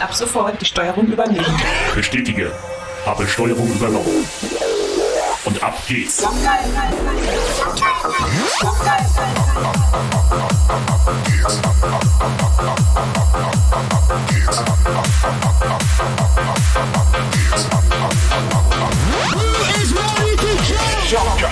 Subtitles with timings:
[0.00, 1.60] Wird ab sofort die Steuerung übernehmen.
[1.94, 2.52] Bestätige.
[3.04, 4.26] Habe Steuerung übernommen.
[5.44, 6.22] Und ab geht's.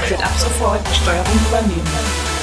[0.09, 2.38] Wird ab sofort die Steuerung übernehmen.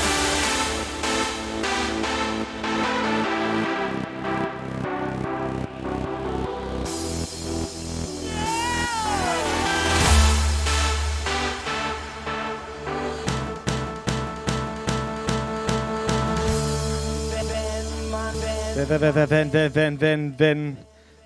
[18.88, 20.78] Wenn, wenn, wenn, wenn, wenn, wenn, wenn, wenn.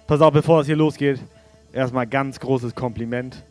[0.07, 1.19] Pass auf, bevor es hier losgeht.
[1.73, 3.43] Erstmal ganz großes Kompliment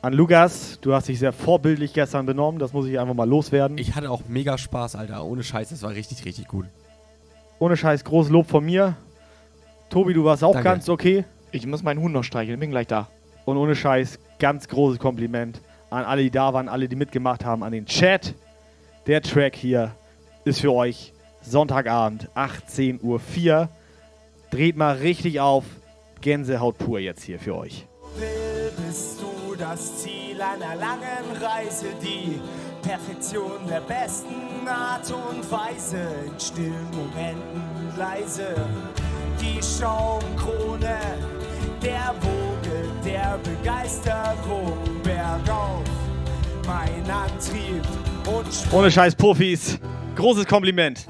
[0.00, 0.78] an Lukas.
[0.80, 2.58] Du hast dich sehr vorbildlich gestern benommen.
[2.58, 3.76] Das muss ich einfach mal loswerden.
[3.76, 5.24] Ich hatte auch mega Spaß, Alter.
[5.24, 6.64] Ohne Scheiß, das war richtig, richtig gut.
[7.58, 8.96] Ohne Scheiß, großes Lob von mir.
[9.90, 10.68] Tobi, du warst auch Danke.
[10.70, 11.24] ganz okay.
[11.50, 13.08] Ich muss meinen Huhn noch streicheln, bin gleich da.
[13.44, 15.60] Und ohne Scheiß, ganz großes Kompliment
[15.90, 18.34] an alle, die da waren, alle, die mitgemacht haben, an den Chat.
[19.06, 19.94] Der Track hier
[20.44, 23.68] ist für euch Sonntagabend, 18.04 Uhr.
[24.50, 25.64] Dreht mal richtig auf.
[26.20, 27.86] Gänsehaut pur jetzt hier für euch.
[28.86, 32.40] bist du das Ziel einer langen Reise, die
[32.82, 38.54] Perfektion der besten Art und Weise, in stillen Momenten leise,
[39.40, 40.98] die Schaumkrone
[41.82, 45.84] der Woge der Begeisterung bergauf,
[46.66, 47.84] mein Antrieb
[48.26, 49.78] und Ohne Scheiß, Profis.
[50.16, 51.06] Großes Kompliment.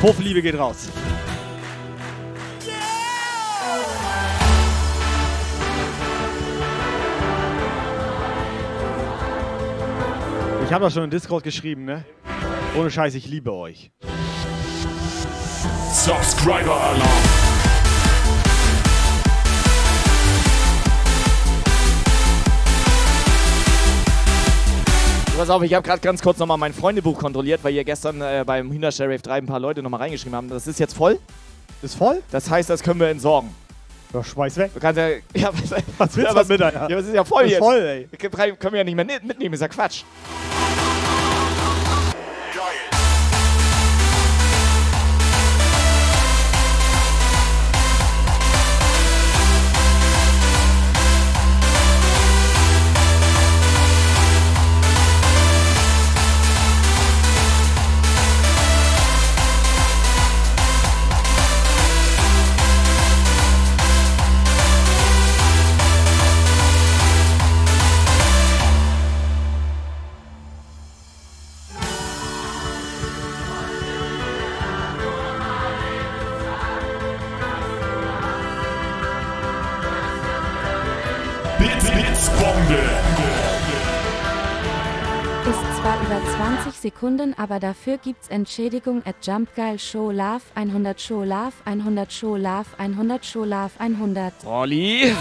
[0.00, 0.88] Puffliebe geht raus.
[10.64, 12.04] Ich habe das schon in Discord geschrieben, ne?
[12.78, 13.90] Ohne Scheiß, ich liebe euch.
[15.92, 17.39] Subscriber Alarm.
[25.40, 28.44] Pass auf, ich habe gerade ganz kurz nochmal mein Freundebuch kontrolliert, weil ihr gestern äh,
[28.46, 30.50] beim Hühnersheriff 3 ein paar Leute nochmal reingeschrieben haben.
[30.50, 31.18] Das ist jetzt voll.
[31.80, 32.22] Ist voll?
[32.30, 33.48] Das heißt, das können wir entsorgen.
[34.12, 34.72] Ja, schmeiß weg.
[34.74, 35.08] Du kannst ja.
[35.34, 36.90] ja was, Was willst ja, du was, damit, Alter?
[36.90, 37.58] Ja, was ist ja voll Ist jetzt.
[37.58, 38.18] voll, ey.
[38.18, 40.02] Können wir ja nicht mehr mitnehmen, ist ja Quatsch.
[85.80, 91.52] Zwar über 20 Sekunden, aber dafür gibt's Entschädigung at Jumpgeil Show Love 100 Show Love
[91.64, 94.32] 100 Show Love 100 Show Love 100.
[94.44, 95.14] Olli.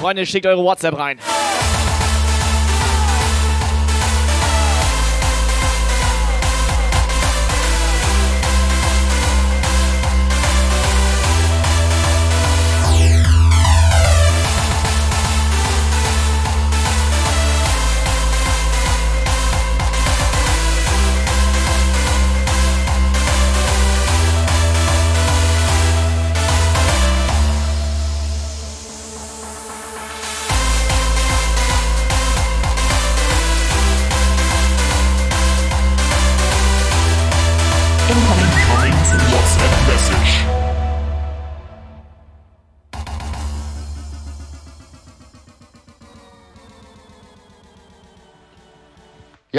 [0.00, 1.18] Freunde, schickt eure WhatsApp rein.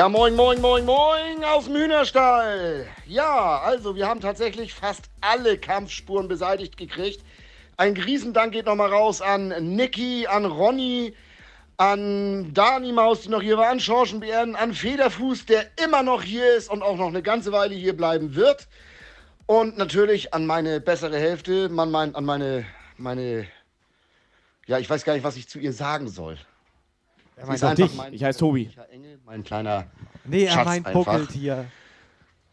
[0.03, 2.85] Ja, moin, moin, moin, moin aus dem Hühnerstall.
[3.07, 7.23] Ja, also wir haben tatsächlich fast alle Kampfspuren beseitigt gekriegt.
[7.77, 11.13] Ein Riesendank geht nochmal raus an Niki, an Ronny,
[11.77, 16.53] an Dani Maus, die noch hier war, an Schorschenbeeren, an Federfuß, der immer noch hier
[16.53, 18.67] ist und auch noch eine ganze Weile hier bleiben wird.
[19.45, 22.65] Und natürlich an meine bessere Hälfte, man mein, an meine,
[22.97, 23.47] meine,
[24.67, 26.37] ja, ich weiß gar nicht, was ich zu ihr sagen soll.
[27.43, 27.97] Er meint einfach dich.
[27.97, 28.69] mein Ich heiße Tobi.
[28.89, 29.87] Engel, mein kleiner
[30.23, 31.03] Nee, er Schatz meint einfach.
[31.03, 31.65] Buckeltier.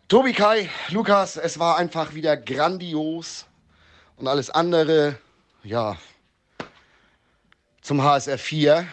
[0.08, 3.46] Tobi Kai, Lukas, es war einfach wieder grandios.
[4.16, 5.16] Und alles andere,
[5.62, 5.96] ja,
[7.82, 8.84] zum HSR 4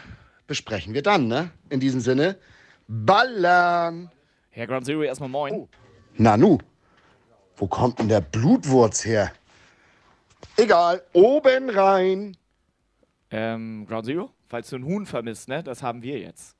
[0.46, 1.50] besprechen wir dann, ne?
[1.72, 2.38] In diesem Sinne,
[2.88, 4.12] ballern!
[4.52, 5.68] Herr Ground Zero, erstmal moin.
[6.16, 6.60] Nanu,
[7.56, 9.32] wo kommt denn der Blutwurz her?
[10.58, 12.38] Egal, oben rein.
[13.32, 16.56] Ähm, Ground Zero, falls du ein Huhn vermisst, ne, das haben wir jetzt.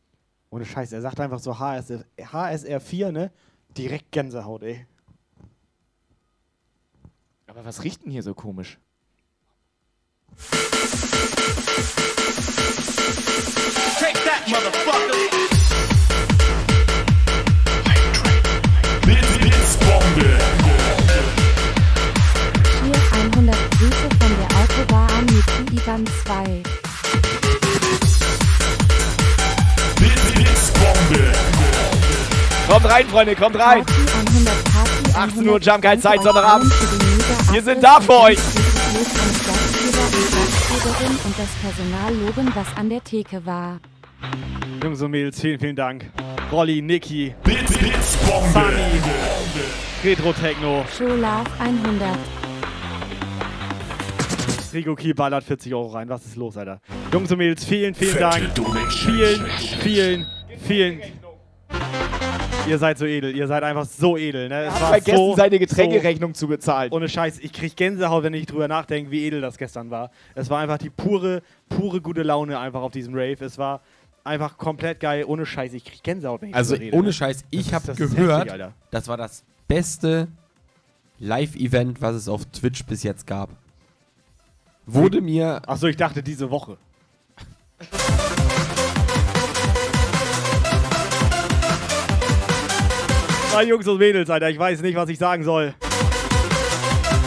[0.50, 3.32] Ohne Scheiß, er sagt einfach so HSR, HSR 4, ne?
[3.78, 4.86] Direkt Gänsehaut, ey.
[7.48, 8.80] Aber was riecht denn hier so komisch?
[19.02, 20.38] Blitz, Blitzbombe.
[22.84, 26.87] Hier 100 Grüße von der Autobahn mit Ivan 2.
[32.68, 33.86] Kommt rein, Freunde, kommt rein.
[33.86, 36.72] Party 100 Party 18 Uhr 100 Jump, keine Zeit, Sonntagabend.
[37.52, 38.38] Wir sind da für euch.
[38.38, 39.06] Und
[40.28, 43.80] Gastgeberin und das Personal loben, was an der Theke war.
[44.84, 46.12] Jungs und Mädels, vielen, vielen Dank.
[46.52, 47.34] Rolli, Niki.
[47.44, 49.02] Sunny,
[50.04, 52.18] Retro Techno, Show Love 100.
[54.74, 56.10] Rico Kiel ballert 40 Euro rein.
[56.10, 56.82] Was ist los, Alter?
[57.12, 58.92] Jungs und Mädels, vielen, vielen Fette Dank.
[58.92, 59.46] Vielen,
[59.82, 60.26] vielen,
[60.68, 61.02] vielen.
[62.68, 63.36] Ihr seid so edel.
[63.36, 64.66] Ihr seid einfach so edel, ne?
[64.66, 66.92] Es war vergessen, so, seine so Getränkerechnung zu bezahlen.
[66.92, 70.12] Ohne Scheiß, ich krieg Gänsehaut, wenn ich drüber nachdenke, wie edel das gestern war.
[70.36, 73.38] Es war einfach die pure, pure gute Laune einfach auf diesem Rave.
[73.46, 73.82] Es war
[74.24, 75.24] einfach komplett geil.
[75.26, 76.98] Ohne Scheiß, ich krieg Gänsehaut, wenn ich Also drüber rede.
[76.98, 77.14] ohne ne?
[77.14, 78.74] Scheiß, ich habe gehört, heftig, Alter.
[78.92, 80.28] das war das beste
[81.20, 83.50] Live-Event, was es auf Twitch bis jetzt gab.
[84.86, 86.78] Wurde mir Achso, ich dachte diese Woche.
[93.54, 95.74] Na, Jungs und Mädels, Alter, ich weiß nicht, was ich sagen soll.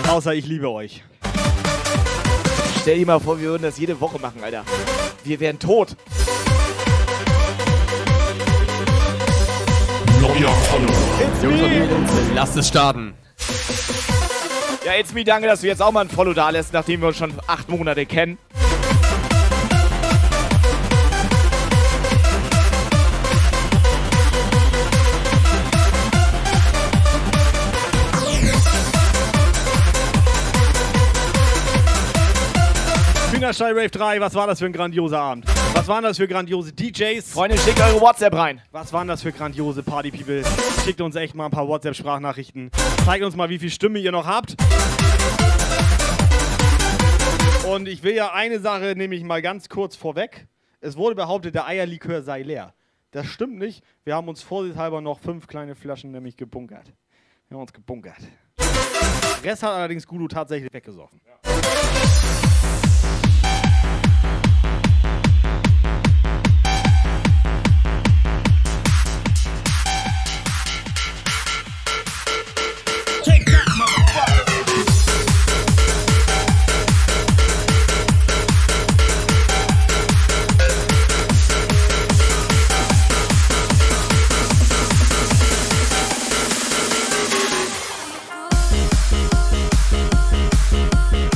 [0.09, 1.03] Außer ich liebe euch.
[2.81, 4.65] Stell dir mal vor, wir würden das jede Woche machen, Alter.
[5.25, 5.97] Wir wären tot.
[10.21, 11.43] Neuer Follower.
[11.43, 13.15] Jungs und Mädels, lasst es starten.
[14.85, 17.09] Ja, jetzt mir danke, dass du jetzt auch mal ein Follow da lässt, nachdem wir
[17.09, 18.39] uns schon acht Monate kennen.
[33.51, 35.45] Hühnerstall Rave 3, was war das für ein grandioser Abend?
[35.75, 37.33] Was waren das für grandiose DJs?
[37.33, 38.63] Freunde, schickt eure WhatsApp rein.
[38.71, 40.45] Was waren das für grandiose Party-People?
[40.85, 42.71] Schickt uns echt mal ein paar WhatsApp-Sprachnachrichten.
[43.05, 44.55] Zeigt uns mal, wie viel Stimme ihr noch habt.
[47.69, 50.47] Und ich will ja eine Sache nämlich mal ganz kurz vorweg.
[50.81, 52.73] Es wurde behauptet, der Eierlikör sei leer.
[53.11, 53.83] Das stimmt nicht.
[54.05, 56.93] Wir haben uns vorsichtshalber noch fünf kleine Flaschen nämlich gebunkert.
[57.49, 58.21] Wir haben uns gebunkert.
[59.43, 61.21] Rest hat allerdings Gulu tatsächlich weggesoffen.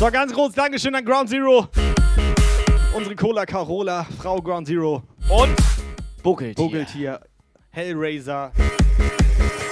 [0.04, 1.66] So, ganz groß Dankeschön an Ground Zero.
[2.94, 5.02] Unsere Cola Carola, Frau Ground Zero.
[5.30, 5.56] Und
[6.22, 6.58] Buckelt.
[6.58, 7.20] Vogeltier,
[7.70, 8.52] Hellraiser,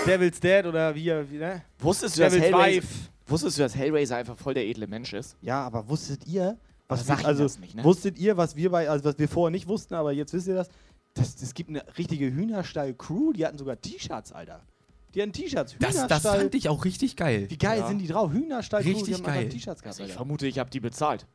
[0.07, 1.61] Devil's Dead oder wie, wie ne?
[1.79, 3.11] Wusstest du, dass Devil's Hellraiser, Wife.
[3.27, 5.37] wusstest du, dass Hellraiser einfach voll der edle Mensch ist?
[5.43, 6.57] Ja, aber wusstet ihr,
[6.89, 7.85] was wir, also nicht, ne?
[7.85, 10.55] wusstet ihr, was wir bei, also was wir vorher nicht wussten, aber jetzt wisst ihr
[10.55, 10.71] das?
[11.13, 14.63] Das gibt eine richtige Hühnerstall-Crew, die hatten sogar T-Shirts, Alter.
[15.15, 16.09] Die hatten T-Shirts, Das, Hühnerstall.
[16.09, 17.47] das fand ich auch richtig geil.
[17.51, 17.87] Wie geil Ja.
[17.89, 18.33] sind die drauf?
[18.33, 19.49] Hühnerstall-Crew, die Richtig haben einfach geil.
[19.51, 20.15] T-Shirts gehabt, Ich Alter.
[20.15, 21.27] vermute, ich habe die bezahlt.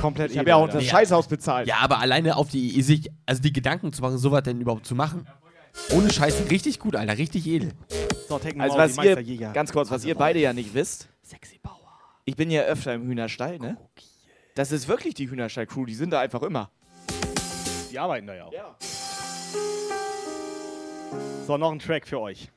[0.00, 0.88] Komplett Ich habe ja auch unser Alter.
[0.90, 1.68] Scheißhaus bezahlt.
[1.68, 4.94] Ja, aber alleine auf die, sich, also die Gedanken zu machen, sowas denn überhaupt zu
[4.94, 5.26] machen.
[5.90, 7.72] Ohne Scheiß, richtig gut, Alter, richtig edel.
[8.28, 11.58] So, Techno Also was die ihr, ganz kurz, was ihr beide ja nicht wisst, Sexy
[11.62, 11.78] Bauer.
[12.24, 13.76] ich bin ja öfter im Hühnerstall, ne?
[14.54, 16.70] Das ist wirklich die Hühnerstall-Crew, die sind da einfach immer.
[17.90, 18.52] Die arbeiten da ja auch.
[21.46, 22.48] So, noch ein Track für euch.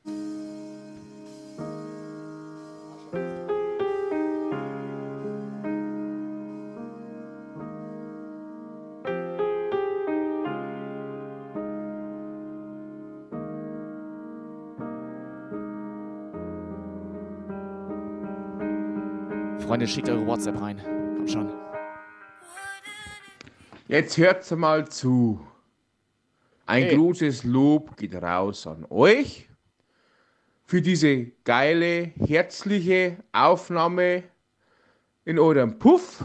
[19.66, 20.80] Freunde, schickt eure WhatsApp rein.
[21.16, 21.50] Komm schon.
[23.88, 25.40] Jetzt hört's mal zu.
[26.66, 26.96] Ein Hey.
[26.96, 29.48] großes Lob geht raus an euch
[30.64, 34.24] für diese geile, herzliche Aufnahme
[35.24, 36.24] in eurem Puff.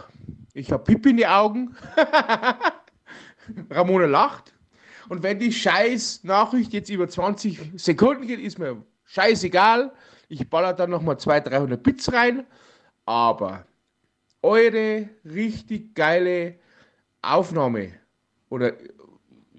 [0.53, 1.75] Ich hab Pipi in die Augen.
[3.69, 4.53] Ramona lacht.
[5.09, 9.91] Und wenn die scheiß Nachricht jetzt über 20 Sekunden geht, ist mir scheißegal.
[10.27, 12.47] Ich baller dann nochmal 200, 300 Bits rein.
[13.05, 13.65] Aber
[14.41, 16.55] eure richtig geile
[17.21, 17.91] Aufnahme
[18.49, 18.73] oder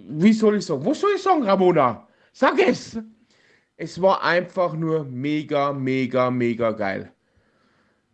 [0.08, 0.84] wie soll ich sagen?
[0.86, 2.06] Was soll ich sagen, Ramona?
[2.32, 2.98] Sag es!
[3.76, 7.12] Es war einfach nur mega, mega, mega geil.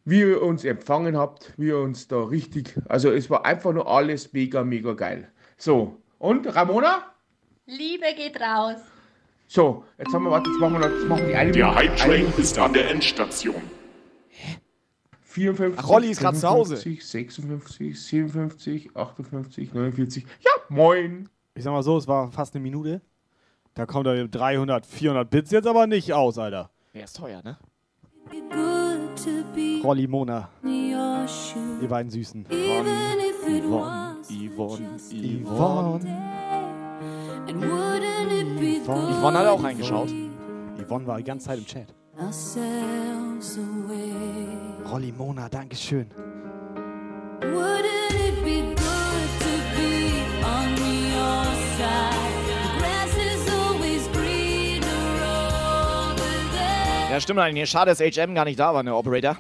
[0.05, 3.87] Wie ihr uns empfangen habt, wie ihr uns da richtig, also es war einfach nur
[3.87, 5.31] alles mega, mega geil.
[5.59, 7.13] So, und Ramona?
[7.67, 8.79] Liebe geht raus.
[9.47, 11.75] So, jetzt haben wir, warte, jetzt machen wir, noch- jetzt machen wir die eine Der
[11.75, 13.61] Hype Train ist an der Endstation.
[15.23, 16.77] 54, Ach, Rolli ist grad zu Hause.
[16.77, 20.27] 55, 56, 57, 58, 49.
[20.41, 21.29] Ja, moin!
[21.59, 23.03] Ich sag mal so, es war fast eine Minute.
[23.75, 26.71] Da kommt er mit 300, 400 Bits jetzt aber nicht aus, Alter.
[26.95, 27.59] Der ist teuer, ne?
[29.83, 32.47] Rolli Mona, ihr beiden Süßen.
[32.47, 32.95] Yvonne,
[33.45, 34.99] Yvonne, Yvonne.
[35.49, 36.07] Yvonne.
[39.19, 40.15] Yvonne hat auch reingeschaut.
[40.81, 41.93] Yvonne war die ganze Zeit im Chat.
[44.89, 46.07] Rolli Mona, Dankeschön.
[57.11, 57.71] Ja, stimmt eigentlich.
[57.71, 59.39] Schade, dass HM gar nicht da war, ne, Operator.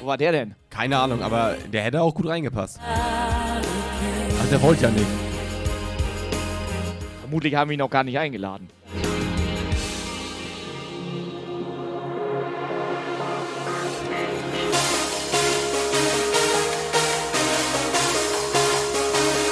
[0.00, 0.54] Wo war der denn?
[0.70, 2.80] Keine Ahnung, aber der hätte auch gut reingepasst.
[2.82, 5.06] Ach, der wollte ja nicht.
[7.20, 8.68] Vermutlich haben wir ihn noch gar nicht eingeladen.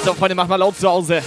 [0.03, 1.21] So, Freunde, macht mal laut zu Hause.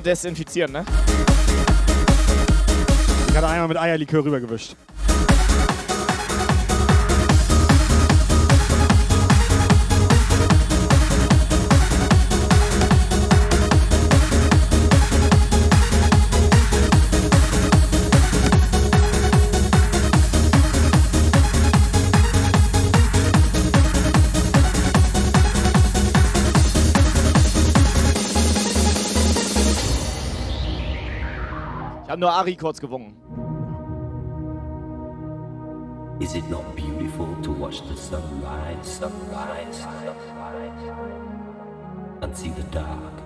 [0.00, 0.84] Nochmal desinfizieren, ne?
[3.28, 4.74] Ich hatte einmal mit Eierlikör rübergewischt.
[32.20, 33.16] Nur Ari kurz gewungen.
[36.20, 40.92] Is it not beautiful to watch the sunrise, sunrise, sunrise,
[42.20, 43.19] and see the dark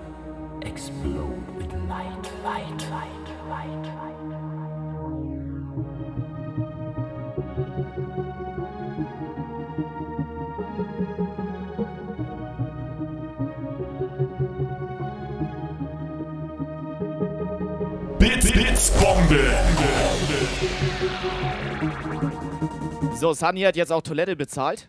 [23.25, 24.87] So, Sunny hat jetzt auch Toilette bezahlt.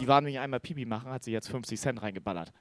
[0.00, 2.52] Die waren nämlich einmal Pipi machen, hat sie jetzt 50 Cent reingeballert.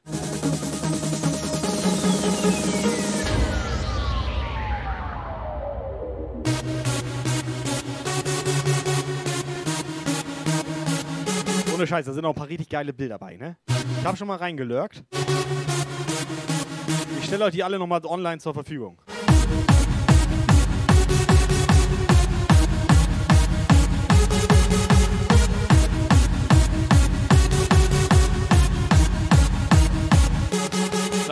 [11.71, 13.57] Ohne Scheiß, da sind auch ein paar richtig geile Bilder bei, ne?
[13.99, 15.03] Ich habe schon mal reingelurkt.
[17.19, 18.99] Ich stelle euch die alle nochmal online zur Verfügung.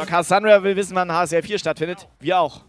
[0.04, 2.10] So, Cassandra will wissen, wann HSL 4 stattfindet.
[2.20, 2.62] Wir auch.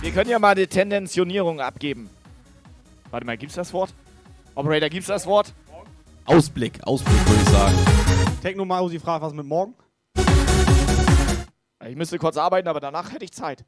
[0.00, 2.08] Wir können ja mal die Tendentionierung abgeben.
[3.10, 3.92] Warte mal, gibt's das Wort?
[4.54, 5.52] Operator, gibt's das Wort?
[6.24, 7.76] Ausblick, Ausblick würde ich sagen.
[8.40, 9.74] Techno Mausi fragt, was mit morgen?
[11.86, 13.64] Ich müsste kurz arbeiten, aber danach hätte ich Zeit.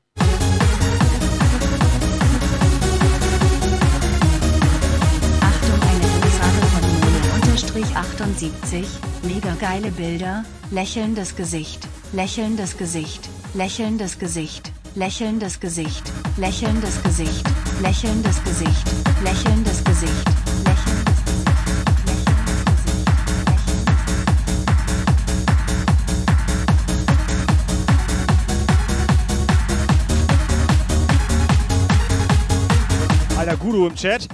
[7.56, 8.84] Mona-78.
[9.22, 17.48] Mega geile Bilder, lächelndes Gesicht, lächelndes Gesicht, lächelndes Gesicht, lächelndes Gesicht, lächelndes Gesicht,
[17.80, 18.84] lächelndes Gesicht,
[19.24, 20.28] lächelndes Gesicht,
[20.64, 21.06] lächelndes
[33.38, 34.28] Alter Guru im Chat.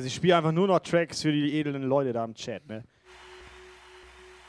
[0.00, 2.66] Ohne Scheiß, ich spiele einfach nur noch Tracks für die edlen Leute da im Chat,
[2.68, 2.82] ne?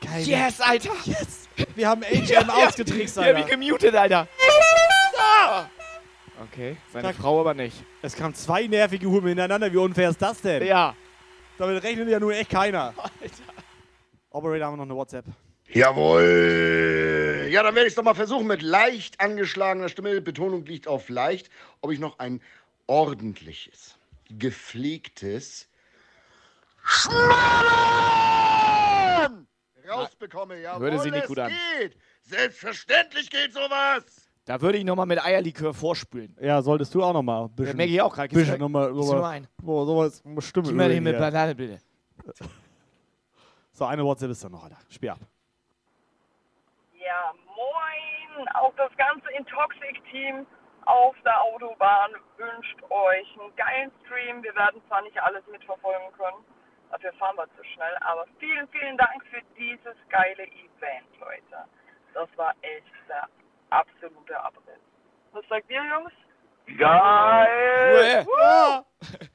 [0.02, 0.24] Geil.
[0.24, 0.92] Yes, Alter!
[1.06, 1.48] Yes!
[1.76, 3.54] Wir haben HM ausgetrickst, Wir haben Alter.
[3.54, 4.28] ihn gemutet, Alter.
[5.18, 5.66] Ah!
[6.44, 7.76] Okay, seine Sag- Frau aber nicht.
[8.02, 9.72] Es kamen zwei nervige Huren hintereinander.
[9.72, 10.66] Wie unfair ist das denn?
[10.66, 10.96] Ja.
[11.60, 12.94] Damit rechnet ja nur echt keiner.
[14.32, 15.26] Operator haben wir noch eine WhatsApp.
[15.70, 17.48] Jawohl.
[17.52, 20.20] Ja, dann werde ich es doch mal versuchen mit leicht angeschlagener Stimme.
[20.22, 21.50] Betonung liegt auf leicht.
[21.82, 22.42] Ob ich noch ein
[22.88, 23.96] ordentliches,
[24.38, 25.68] gepflegtes
[28.12, 29.48] Schmarrn
[29.90, 30.60] rausbekomme.
[30.62, 31.52] Jawohl, Hörte sich nicht gut an.
[31.80, 31.98] geht.
[32.22, 34.04] Selbstverständlich geht sowas.
[34.46, 36.36] Da würde ich nochmal mit Eierlikör vorspülen.
[36.42, 38.30] Ja, solltest du auch noch mal ein Ja, merke ich auch gerade.
[38.34, 38.92] Bisschen nochmal.
[38.92, 39.48] gib's mir nur ein.
[39.62, 40.24] Boah, sowas.
[40.40, 40.68] Stimme.
[40.70, 41.20] Gib den mit ja.
[41.20, 41.80] Banane, bitte.
[43.72, 44.78] So, eine WhatsApp ist dann noch, Alter.
[44.90, 45.20] Spiel ab.
[46.94, 48.48] Ja, moin!
[48.56, 50.46] Auch das ganze Intoxic-Team
[50.92, 54.44] auf der Autobahn wünscht euch einen geilen Stream.
[54.44, 56.44] Wir werden zwar nicht alles mitverfolgen können,
[56.92, 61.66] dafür fahren wir zu schnell, aber vielen, vielen Dank für dieses geile Event, Leute.
[62.14, 63.26] Das war echt der
[63.70, 64.84] absolute Abriss.
[65.32, 66.12] Was sagt ihr, Jungs?
[66.78, 68.26] Geil!
[68.40, 68.86] Ja.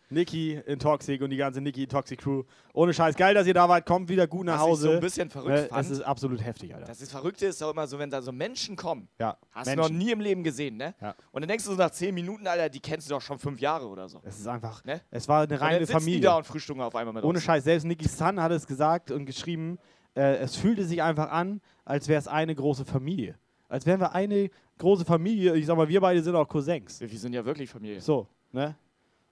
[0.09, 2.45] Niki in Toxic und die ganze Niki Toxic Crew.
[2.73, 3.85] Ohne Scheiß, geil, dass ihr da wart.
[3.85, 4.83] Kommt wieder gut nach Was ich Hause.
[4.83, 5.73] so ein bisschen verrückt fand.
[5.73, 6.87] Das ist absolut heftig, Alter.
[6.87, 9.09] Das ist Verrückte ist auch immer so, wenn da so Menschen kommen.
[9.19, 9.83] Ja, Hast Menschen.
[9.83, 10.95] du noch nie im Leben gesehen, ne?
[11.01, 11.15] Ja.
[11.33, 13.61] Und dann denkst du so nach 10 Minuten, Alter, die kennst du doch schon fünf
[13.61, 14.21] Jahre oder so.
[14.23, 14.85] Es ist einfach.
[14.85, 15.01] Ne?
[15.11, 16.21] Es war eine Und reine dann sitzen Familie.
[16.21, 17.43] die da und frühstücken auf einmal mit Ohne uns.
[17.45, 19.79] Scheiß, selbst Niki Sun hat es gesagt und geschrieben,
[20.15, 23.37] äh, es fühlte sich einfach an, als wäre es eine große Familie.
[23.69, 25.55] Als wären wir eine große Familie.
[25.57, 27.01] Ich sag mal, wir beide sind auch Cousins.
[27.01, 28.01] Wir sind ja wirklich Familie.
[28.01, 28.77] So, ne?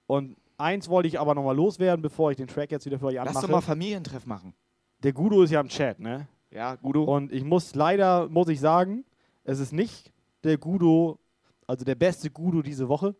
[0.06, 3.14] Und eins wollte ich aber nochmal loswerden, bevor ich den Track jetzt wieder für euch
[3.14, 3.46] Lass anmache.
[3.46, 4.54] doch mal Familientreff machen.
[5.02, 6.28] Der Gudo ist ja im Chat, ne?
[6.50, 7.04] Ja, Gudo.
[7.04, 9.04] Und ich muss leider, muss ich sagen,
[9.44, 10.12] es ist nicht
[10.44, 11.18] der Gudo,
[11.66, 13.14] also der beste Gudo diese Woche,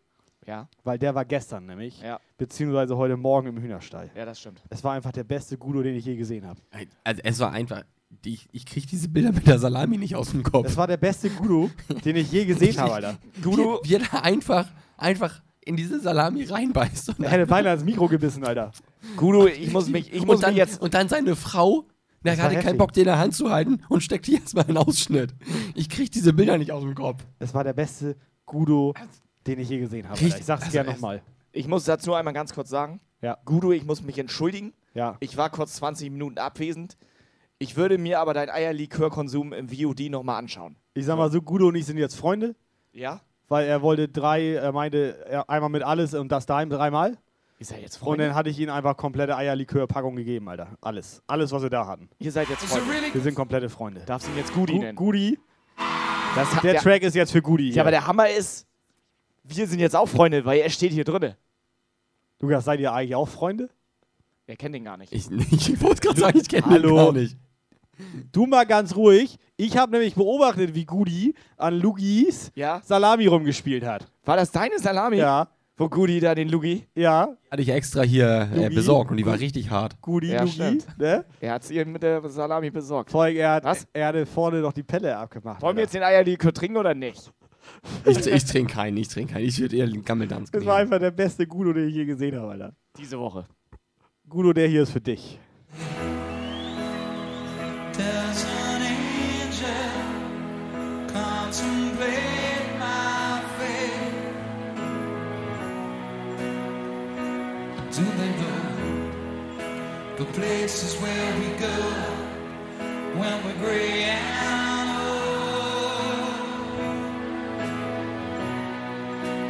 [0.45, 0.69] Ja.
[0.83, 2.19] weil der war gestern nämlich, Ja.
[2.37, 4.09] beziehungsweise heute Morgen im Hühnerstall.
[4.15, 4.63] Ja, das stimmt.
[4.69, 6.61] Es war einfach der beste Gudo, den ich je gesehen habe.
[7.03, 7.83] Also es war einfach,
[8.23, 10.65] ich, ich kriege diese Bilder mit der Salami nicht aus dem Kopf.
[10.65, 11.69] Das war der beste Gudo,
[12.03, 13.17] den ich je gesehen habe, Alter.
[13.43, 17.09] Gudo, wie, wie er da einfach, einfach in diese Salami reinbeißt.
[17.09, 18.71] Und Er hätte beinahe ins Mikro gebissen, Alter.
[19.17, 20.81] Gudo, ich muss mich, ich muss und, dann, mich jetzt.
[20.81, 21.85] und dann seine Frau,
[22.23, 22.77] der Das hatte keinen heftig.
[22.79, 25.33] Bock, den in der Hand zu halten und steckt die erstmal in den Ausschnitt.
[25.73, 27.23] Ich kriege diese Bilder nicht aus dem Kopf.
[27.39, 28.15] Es war der beste
[28.45, 28.93] Gudo,
[29.47, 30.19] den ich je gesehen habe.
[30.19, 30.37] Alter.
[30.37, 31.21] Ich sag's also gerne nochmal.
[31.51, 32.99] Ich muss dazu einmal ganz kurz sagen.
[33.21, 33.37] Ja.
[33.45, 34.73] Gudo, ich muss mich entschuldigen.
[34.93, 35.17] Ja.
[35.19, 36.97] Ich war kurz 20 Minuten abwesend.
[37.57, 40.75] Ich würde mir aber deinen Eierlikörkonsum im VOD nochmal anschauen.
[40.93, 42.55] Ich sag mal so, Gudo und ich sind jetzt Freunde,
[42.91, 43.21] Ja?
[43.47, 47.17] weil er wollte drei, er meinte er einmal mit alles und das daheim dreimal.
[47.57, 48.25] Ist er jetzt Und Freunde?
[48.27, 50.77] dann hatte ich ihm einfach komplette Eierlikörpackung gegeben, Alter.
[50.81, 51.21] Alles.
[51.27, 52.09] Alles, was wir da hatten.
[52.19, 52.85] Ihr seid jetzt Freunde.
[53.13, 54.01] Wir sind komplette Freunde.
[54.05, 54.95] Darfst du ihn jetzt Gudi Gu- nennen?
[54.97, 55.39] Gudi.
[56.35, 57.69] Das der, der- Track ist jetzt für Goody.
[57.69, 58.67] Ja, aber der Hammer ist,
[59.45, 61.37] wir sind jetzt auch Freunde, weil er steht hier drinne.
[62.41, 63.69] Lukas, seid ihr eigentlich auch Freunde?
[64.45, 65.13] Wer kennt den gar nicht?
[65.13, 67.37] Ich, ich wollte gerade sagen, ich kenne den gar nicht.
[68.31, 69.37] Du mal ganz ruhig.
[69.57, 72.81] Ich habe nämlich beobachtet, wie Goody an Lugis Ja?
[72.83, 74.05] Salami rumgespielt hat.
[74.25, 75.17] War das deine Salami?
[75.17, 75.47] Ja.
[75.77, 76.87] Wo Goody da den Lugi?
[76.95, 77.35] Ja.
[77.51, 78.75] Hatte ich extra hier äh, Lugi?
[78.75, 80.01] besorgt und die war richtig hart.
[80.01, 80.51] Goody, Ja, Lugi.
[80.53, 80.87] stimmt.
[80.97, 81.25] Ne?
[81.41, 83.11] Er hat es ihr mit der Salami besorgt.
[83.11, 83.85] Vor allem, er, hat, Was?
[83.91, 85.61] er hatte vorne noch die Pelle abgemacht.
[85.61, 87.29] Wollen wir jetzt den Eierlikör trinken oder nicht?
[88.05, 89.45] Ich, ich trinke keinen, ich trinke keinen.
[89.45, 90.93] Ich würde eher den Gammeldanz Das war nehmen.
[90.93, 92.73] einfach der beste Gudo, den ich je gesehen habe, Alter.
[92.97, 93.45] Diese Woche.
[94.29, 95.39] Gudo, der hier ist für dich.
[110.35, 111.77] Places where we go
[113.19, 115.29] when we're gray and old?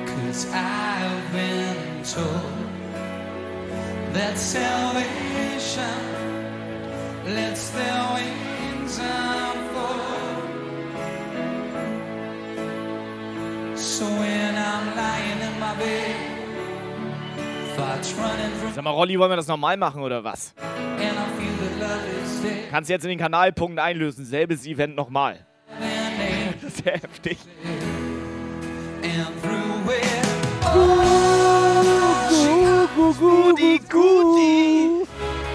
[0.07, 2.67] Cause I've been told
[4.13, 6.14] that salvation
[7.25, 10.01] lets their wings unfold.
[13.75, 16.15] So when I'm lying in my bed,
[17.75, 20.53] thoughts running from Sag mal, Rolli, wollen wir das nochmal machen oder was?
[22.69, 24.25] Kannst jetzt in den Kanalpunkt einlösen.
[24.25, 25.45] Selbes Event nochmal.
[26.61, 27.37] Das ist ja heftig.
[29.03, 29.65] And through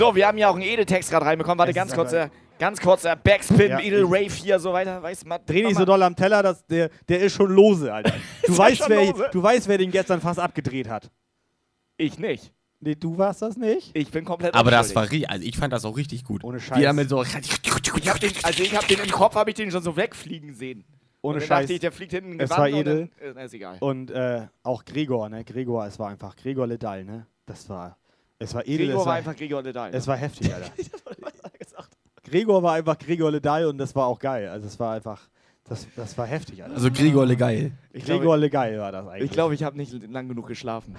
[0.00, 1.58] So, wir haben ja auch einen Edeltext gerade reinbekommen.
[1.58, 3.80] Warte, ganz ist kurz, aber- äh, ganz kurz, äh, Backspin, Ja.
[3.80, 5.02] Edel Rave hier, so weiter.
[5.02, 8.14] Weißt du, Dreh nicht so doll am Teller, das, der, der ist schon lose, Alter.
[8.46, 9.28] Du, weißt, schon wer, lose?
[9.30, 11.10] du weißt, wer den gestern fast abgedreht hat.
[11.98, 12.50] Ich nicht.
[12.80, 13.90] Nee, du warst das nicht?
[13.94, 16.44] Ich bin komplett Aber das war richtig, also ich fand das auch richtig gut.
[16.44, 16.82] Ohne Scheiß.
[16.82, 17.22] er mit so.
[17.22, 17.34] Ich
[18.08, 20.86] hab den, also ich hab den im Kopf, habe ich den schon so wegfliegen sehen.
[21.20, 21.62] Ohne und dann Scheiß.
[21.64, 23.10] dachte ich, der fliegt hinten in Es war und edel.
[23.22, 23.76] Dann, äh, ist egal.
[23.80, 25.44] Und äh, auch Gregor, ne?
[25.44, 27.26] Gregor, es war einfach Gregor Ledal, ne?
[27.44, 27.98] Das war,
[28.40, 28.86] es war edel.
[28.86, 29.94] Gregor es war einfach Gregor Ledal.
[29.94, 30.72] Es war heftig, Alter.
[32.24, 34.48] Gregor war einfach Gregor Ledal und das war auch geil.
[34.48, 35.20] Also es war einfach,
[35.64, 36.74] das, das war heftig, Alter.
[36.74, 37.72] Also Gregor Legeil.
[37.92, 39.24] Ich Gregor glaube, Legeil war das eigentlich.
[39.26, 40.96] ich, glaub, ich habe nicht lang genug geschlafen.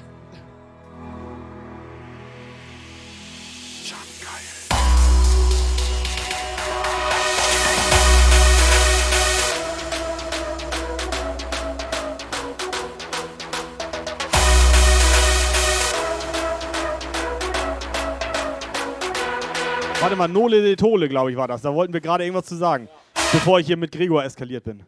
[20.11, 21.61] Warte mal, Nole de Tole, glaube ich, war das.
[21.61, 22.89] Da wollten wir gerade irgendwas zu sagen,
[23.31, 24.83] bevor ich hier mit Gregor eskaliert bin.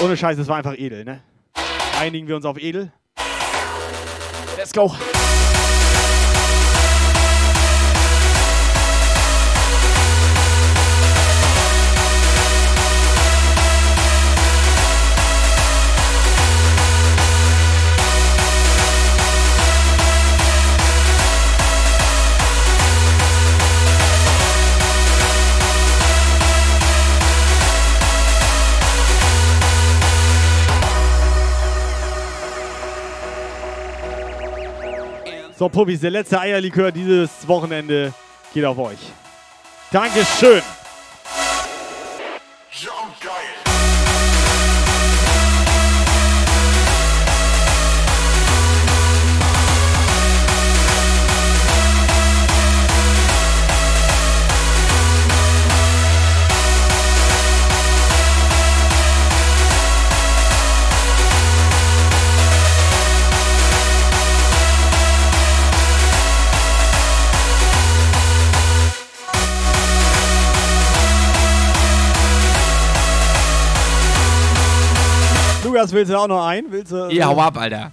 [0.00, 1.24] Ohne Scheiß, es war einfach edel, ne?
[1.98, 2.92] Einigen wir uns auf edel.
[4.56, 4.94] Let's go.
[35.58, 38.12] So, Puppis, der letzte Eierlikör dieses Wochenende
[38.52, 38.98] geht auf euch.
[39.90, 40.60] Dankeschön.
[75.76, 76.64] Lukas, willst du auch noch ein?
[76.70, 77.92] Willst du, Ja, hau ab, Alter.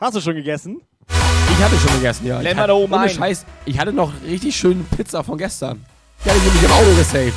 [0.00, 0.82] Hast du schon gegessen?
[1.08, 2.38] Ich hatte schon gegessen, ja.
[2.38, 3.10] Hatte, da oben ohne ein.
[3.10, 5.86] Scheiß, ich hatte noch richtig schön Pizza von gestern.
[6.24, 7.32] Die hatte ich nämlich im Auto gesaved.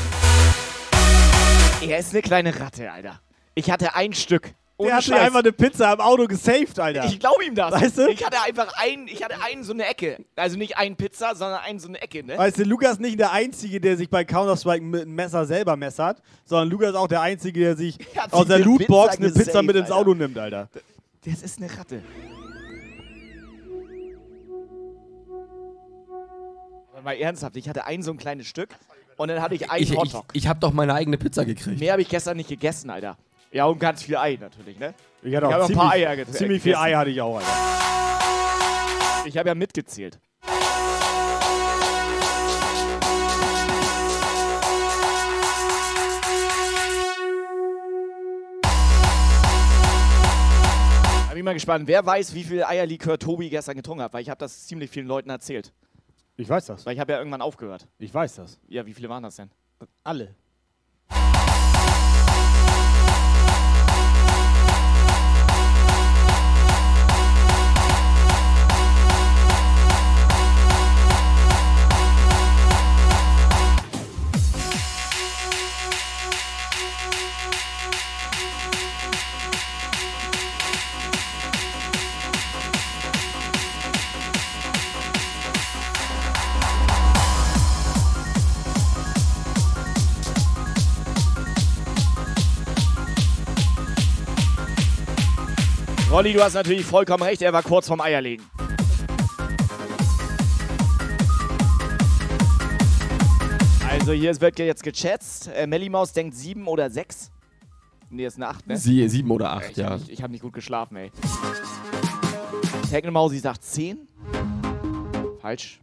[1.87, 3.19] Er ist eine kleine Ratte, Alter.
[3.53, 4.55] Ich hatte ein Stück.
[4.79, 7.03] Ohne Der hat sich einfach eine Pizza im Auto gesaved, Alter.
[7.03, 7.73] Ich glaube ihm das.
[7.73, 8.07] Weißt du?
[8.07, 10.23] Ich hatte einfach einen, ich hatte einen so eine Ecke.
[10.37, 12.37] Also nicht einen Pizza, sondern einen so eine Ecke, ne?
[12.37, 15.75] Weißt du, Lukas ist nicht der Einzige, der sich bei Counter-Strike mit einem Messer selber
[15.75, 17.97] messert, sondern Lukas ist auch der Einzige, der sich
[18.31, 19.95] aus der Lootbox Pizza eine Pizza gesaved, mit ins Alter.
[19.97, 20.69] Auto nimmt, Alter.
[21.25, 22.01] Das ist eine Ratte.
[27.03, 28.69] Mal ernsthaft, ich hatte ein so ein kleines Stück
[29.17, 30.25] und dann hatte ich einen Ich, ich, Hotdog.
[30.31, 31.81] ich habe doch meine eigene Pizza gekriegt.
[31.81, 33.17] Mehr habe ich gestern nicht gegessen, Alter.
[33.51, 34.93] Ja, und ganz viel Ei natürlich, ne?
[35.23, 36.75] Ich hatte auch habe ein paar Eier get- ziemlich viel.
[36.75, 37.49] Ei hatte ich auch, Alter.
[39.25, 40.19] Ich habe ja mitgezählt.
[51.27, 54.21] Da bin ich mal gespannt, wer weiß, wie viel Eierlikör Tobi gestern getrunken hat, weil
[54.21, 55.71] ich habe das ziemlich vielen Leuten erzählt.
[56.37, 56.85] Ich weiß das.
[56.85, 57.87] Weil ich habe ja irgendwann aufgehört.
[57.99, 58.59] Ich weiß das.
[58.67, 59.49] Ja, wie viele waren das denn?
[60.03, 60.35] Alle.
[96.19, 98.43] Rolli, du hast natürlich vollkommen recht, er war kurz vorm Eierlegen.
[103.89, 105.49] Also hier wird jetzt geschätzt.
[105.55, 107.31] Äh, Mellimaus denkt sieben oder sechs.
[108.09, 108.75] Nee, ist eine acht, ne?
[108.75, 109.91] Sie, sieben oder acht, ich ja.
[109.91, 111.09] Hab nicht, ich habe nicht gut geschlafen, ey.
[112.89, 113.99] Technomausi sagt 10.
[115.39, 115.79] Falsch.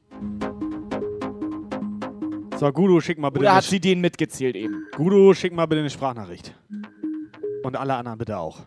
[2.59, 4.85] So, Gudo, schick mal bitte Oder hat sie den mitgezählt eben?
[4.95, 6.55] Gudo, schick mal bitte eine Sprachnachricht.
[7.63, 8.67] Und alle anderen bitte auch.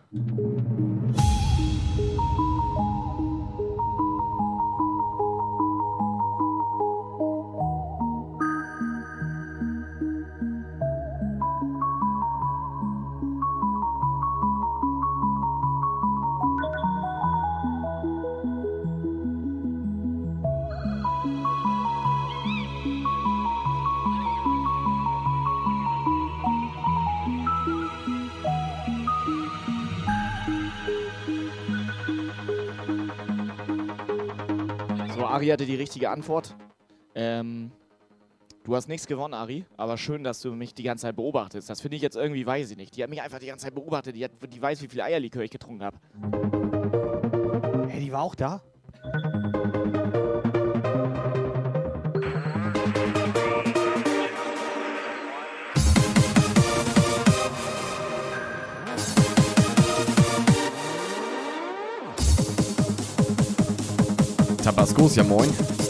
[35.50, 36.54] Hatte die richtige Antwort.
[37.16, 37.72] Ähm,
[38.62, 41.68] du hast nichts gewonnen, Ari, aber schön, dass du mich die ganze Zeit beobachtest.
[41.68, 42.96] Das finde ich jetzt irgendwie, weiß ich nicht.
[42.96, 44.14] Die hat mich einfach die ganze Zeit beobachtet.
[44.14, 45.98] Die, hat, die weiß, wie viel Eierlikör ich getrunken habe.
[47.88, 48.62] Hey, die war auch da?
[64.70, 65.89] Tabascos, ja moin.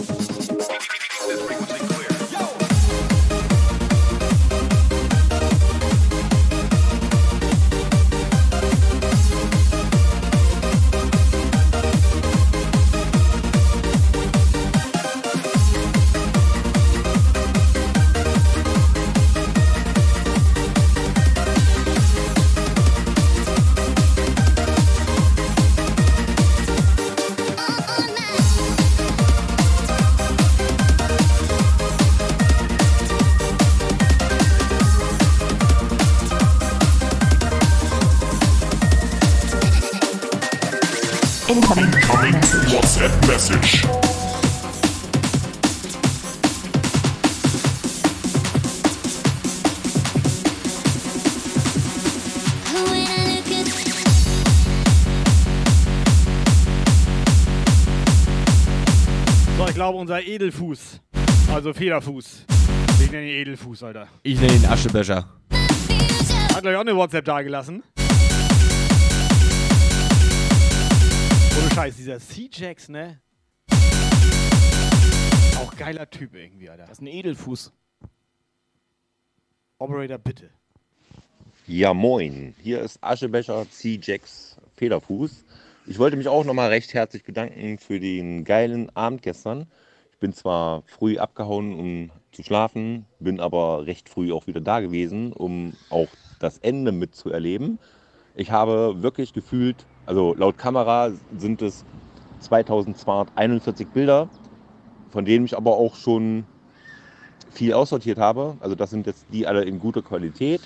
[60.11, 61.01] Unser Edelfuß.
[61.53, 62.45] Also Federfuß.
[63.01, 64.09] Ich nenne ihn Edelfuß, Alter.
[64.25, 65.29] Ich nenne ihn Aschebecher.
[66.53, 67.85] Hat gleich auch eine WhatsApp dagelassen.
[71.57, 73.21] Ohne Scheiß, dieser C-Jax, ne?
[75.63, 76.87] Auch geiler Typ irgendwie, Alter.
[76.87, 77.73] Das ist ein Edelfuß.
[79.79, 80.51] Operator, bitte.
[81.69, 82.57] Ja, moin.
[82.61, 85.45] Hier ist Aschebecher C-Jax Federfuß.
[85.87, 89.69] Ich wollte mich auch nochmal recht herzlich bedanken für den geilen Abend gestern.
[90.21, 95.33] Bin zwar früh abgehauen, um zu schlafen, bin aber recht früh auch wieder da gewesen,
[95.33, 97.79] um auch das Ende mitzuerleben.
[98.35, 101.85] Ich habe wirklich gefühlt, also laut Kamera sind es
[102.41, 104.29] 2241 Bilder,
[105.11, 106.45] von denen ich aber auch schon
[107.51, 108.57] viel aussortiert habe.
[108.61, 110.61] Also das sind jetzt die alle in guter Qualität.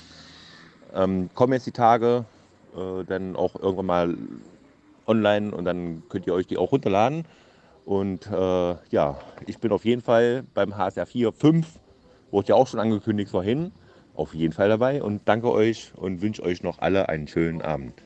[0.94, 2.24] Ähm, kommen jetzt die Tage,
[2.76, 4.18] äh, dann auch irgendwann mal
[5.06, 7.24] online und dann könnt ihr euch die auch runterladen.
[7.84, 11.66] Und äh, ja, ich bin auf jeden Fall beim HSR 4, 5,
[12.30, 13.72] wurde ja auch schon angekündigt vorhin,
[14.14, 18.02] auf jeden Fall dabei und danke euch und wünsche euch noch alle einen schönen Abend.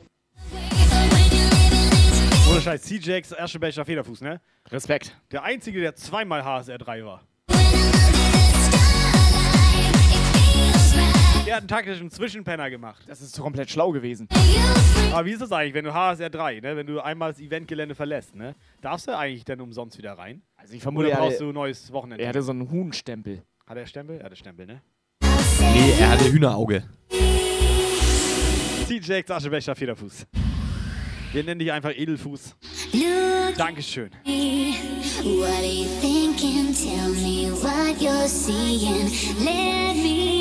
[2.50, 4.40] Ohne Scheiß, CJX, Aschebecher, Federfuß, ne?
[4.70, 5.16] Respekt.
[5.30, 7.22] Der Einzige, der zweimal HSR 3 war.
[11.70, 13.04] Einen taktischen Zwischenpenner gemacht.
[13.06, 14.26] Das ist komplett schlau gewesen.
[15.12, 16.76] Aber wie ist das eigentlich, wenn du HSR 3, ne?
[16.76, 18.54] Wenn du einmal das Eventgelände verlässt, ne?
[18.80, 20.40] Darfst du eigentlich dann umsonst wieder rein?
[20.56, 22.22] Also ich vermute, Oder er brauchst hatte- du ein neues Wochenende?
[22.24, 23.42] Er hatte so einen Huhnstempel.
[23.66, 24.16] Hat er Stempel?
[24.18, 24.80] Er hatte Stempel, ne?
[25.20, 26.84] Nee, er hatte Hühnerauge.
[28.86, 30.26] CJX, Aschebecher, Federfuß.
[31.32, 32.56] Wir nennen dich einfach Edelfuß.
[33.58, 34.10] Dankeschön.
[34.24, 36.72] What are you thinking?
[36.72, 39.10] Tell me what you're seeing.
[39.44, 40.37] Let me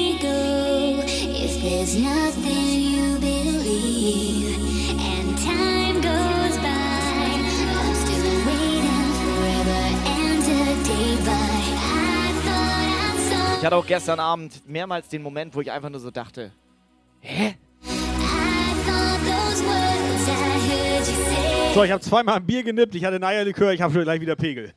[13.60, 16.51] Ich hatte auch gestern Abend mehrmals den Moment, wo ich einfach nur so dachte,
[17.19, 17.56] hä?
[19.25, 21.73] those words I heard you say.
[21.73, 24.21] So, ich habe zweimal ein Bier genippt, ich hatte ein Eierlikör, ich habe schon gleich
[24.21, 24.73] wieder Pegel.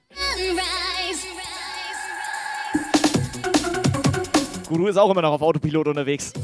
[4.70, 6.32] Guru ist auch immer noch auf Autopilot unterwegs.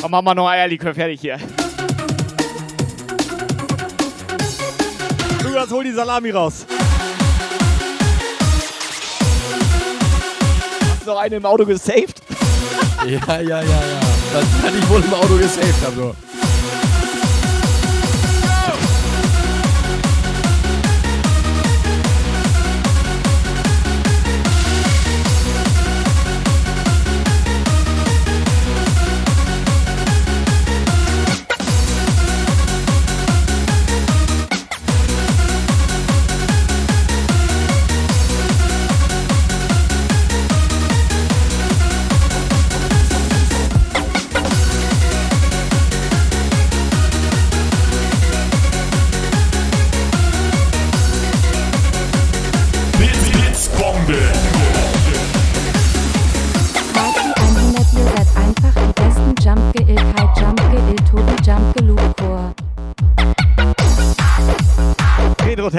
[0.00, 1.36] Komm, machen wir noch Eierlikör fertig hier.
[5.44, 6.64] Lukas, hol die Salami raus.
[10.90, 12.22] Hast du noch eine im Auto gesaved?
[13.06, 14.00] Ja, ja, ja, ja.
[14.32, 16.14] Das hatte ich wohl im Auto gesaved, also.
[16.14, 16.31] Blitzbombe.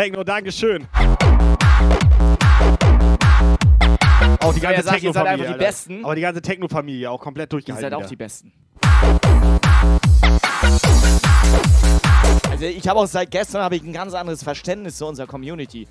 [0.04, 0.86] Techno, Dankeschön.
[4.42, 5.32] Auch die ganze ihr seid Techno-Familie.
[5.32, 5.58] einfach die Alter.
[5.58, 6.04] Besten.
[6.04, 7.82] Aber die ganze Techno-Familie auch komplett Ihr durchgehalten.
[7.90, 8.10] seid auch wieder.
[8.10, 8.52] die Besten.
[12.52, 15.88] Also ich habe auch seit gestern habe ich ein ganz anderes Verständnis zu unserer Community.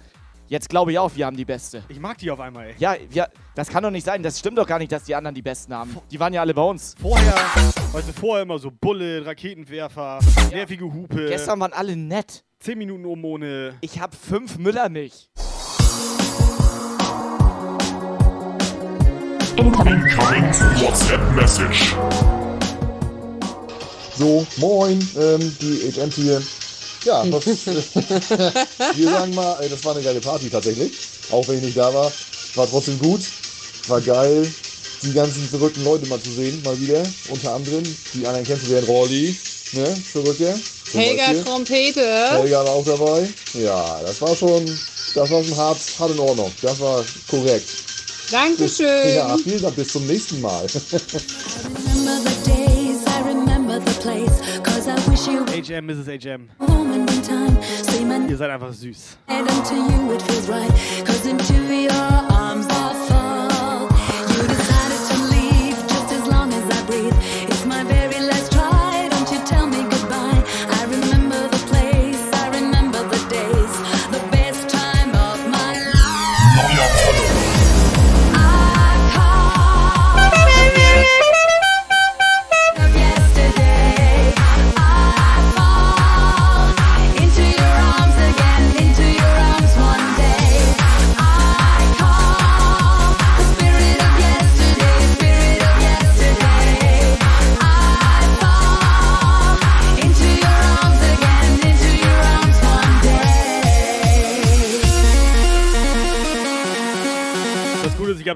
[0.46, 1.82] Jetzt glaube ich auch, wir haben die Beste.
[1.88, 2.74] Ich mag die auf einmal, ey.
[2.76, 4.22] Ja, wir, das kann doch nicht sein.
[4.22, 5.96] Das stimmt doch gar nicht, dass die anderen die Besten haben.
[6.10, 6.94] Die waren ja alle bei uns.
[7.00, 7.34] Vorher,
[7.94, 10.18] du, vorher immer so Bulle, Raketenwerfer,
[10.50, 11.28] nervige Hupe.
[11.28, 12.44] Gestern waren alle nett.
[12.62, 13.76] 10 Minuten um ohne.
[13.80, 15.28] Ich habe fünf Müllermilch.
[19.56, 20.02] Incoming
[20.80, 21.96] WhatsApp-Message.
[24.16, 26.40] So, moin, ähm, die HM hier.
[27.04, 30.92] Ja, was, wir sagen mal, ey, das war eine geile Party tatsächlich.
[31.32, 32.12] Auch wenn ich nicht da war.
[32.54, 33.22] War trotzdem gut.
[33.88, 34.48] War geil,
[35.02, 37.02] die ganzen verrückten Leute mal zu sehen, mal wieder.
[37.28, 37.82] Unter anderem,
[38.14, 39.36] die anderen kennst du, den Rolli,
[39.72, 40.54] ne, verrückter.
[40.92, 41.44] Helga Beispiel.
[41.44, 42.30] Trompete.
[42.30, 43.28] Helga war auch dabei.
[43.54, 44.64] Ja, das war schon,
[45.14, 46.52] das war schon hart, hart in Ordnung.
[46.60, 47.68] Das war korrekt.
[48.30, 49.14] Dankeschön.
[49.14, 50.66] Ja, vielen Dank, bis zum nächsten Mal.
[55.52, 56.06] HM, Mrs.
[56.08, 56.48] HM.
[58.28, 59.18] Ihr seid einfach süß.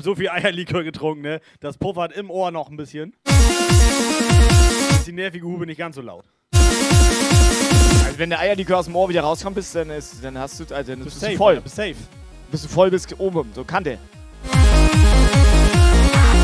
[0.07, 1.41] So viel Eierlikör getrunken, ne?
[1.59, 3.13] Das puffert im Ohr noch ein bisschen.
[4.91, 6.25] Ist die nervige Hube nicht ganz so laut.
[6.53, 10.73] Also wenn der Eierlikör aus dem Ohr wieder rauskommt, bist, dann, ist, dann hast du,
[10.73, 11.61] also dann bist, safe, du voll.
[11.61, 11.97] Bist safe.
[12.53, 13.99] Bist du voll bis oben, so Kante.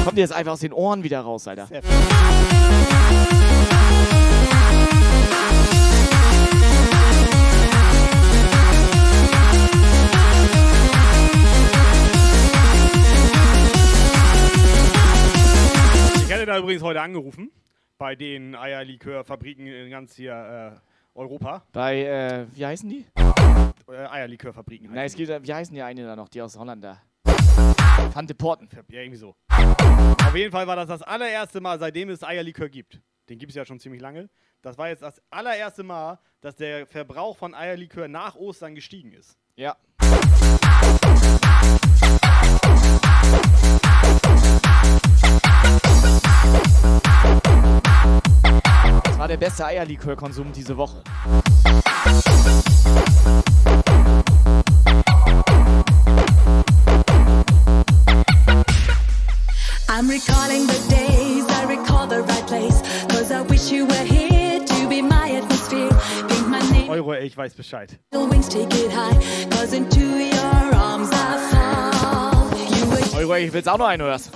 [0.05, 1.69] kommt dir jetzt einfach aus den Ohren wieder raus, Alter.
[1.71, 3.52] Ich
[16.43, 17.53] hätte da übrigens heute angerufen,
[17.99, 20.81] bei den Eierlikörfabriken in ganz hier
[21.15, 21.65] äh, Europa.
[21.71, 23.07] Bei, äh, wie heißen die?
[23.89, 24.93] Äh, Eierlikörfabriken.
[24.93, 27.01] Nein, es gibt, wie heißen die eine da noch, die aus Holland da?
[28.13, 28.69] Tante Porten.
[28.89, 29.37] Ja, irgendwie so.
[29.49, 33.01] Auf jeden Fall war das das allererste Mal, seitdem es Eierlikör gibt.
[33.29, 34.29] Den gibt es ja schon ziemlich lange.
[34.63, 39.39] Das war jetzt das allererste Mal, dass der Verbrauch von Eierlikör nach Ostern gestiegen ist.
[39.55, 39.77] Ja.
[49.05, 51.03] Das war der beste Eierlikörkonsum diese Woche.
[59.89, 62.83] I'm recalling the days, I recall the right place.
[63.09, 65.91] Cause I wish you were here to be my atmosphere.
[66.29, 67.99] Paint my name, Euro, ich weiß Bescheid.
[68.13, 69.15] wings, take it high.
[69.51, 71.92] Cause into your arms I fall.
[73.15, 74.13] Euro, ich will's auch noch ein, oder?
[74.13, 74.31] was?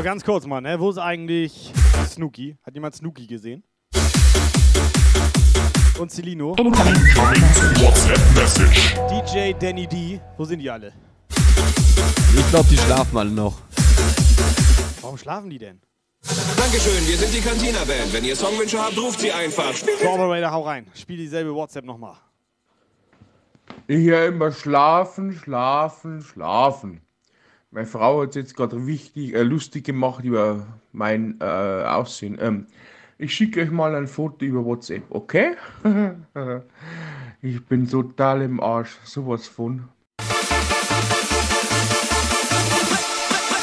[0.00, 0.80] So, ganz kurz mal, ne?
[0.80, 1.74] Wo ist eigentlich
[2.06, 2.56] Snooki?
[2.64, 3.62] Hat jemand Snooki gesehen?
[5.98, 6.56] Und Celino?
[9.10, 10.94] DJ Danny D, wo sind die alle?
[12.34, 13.58] Ich glaube, die schlafen alle noch.
[15.02, 15.82] Warum schlafen die denn?
[16.56, 18.10] Dankeschön, wir sind die Cantina-Band.
[18.14, 19.74] Wenn ihr Songwünsche habt, ruft sie einfach.
[20.02, 20.86] Operator, hau rein.
[20.94, 22.16] Spiel dieselbe WhatsApp nochmal.
[23.86, 27.02] Ich höre immer schlafen, schlafen, schlafen.
[27.72, 32.36] Meine Frau hat jetzt gerade wichtig, äh, lustig gemacht über mein äh, Aussehen.
[32.40, 32.66] Ähm,
[33.16, 35.52] ich schicke euch mal ein Foto über WhatsApp, okay?
[37.42, 39.88] ich bin total im Arsch, sowas von.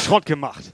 [0.05, 0.74] Schrott gemacht.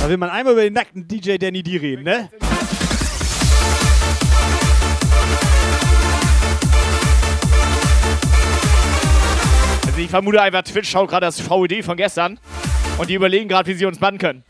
[0.00, 2.30] Da will man einmal über den nackten DJ Danny D reden, ne?
[9.96, 12.38] Also ich vermute einfach, Twitch schaut gerade das VOD von gestern
[12.98, 14.44] und die überlegen gerade, wie sie uns bannen können.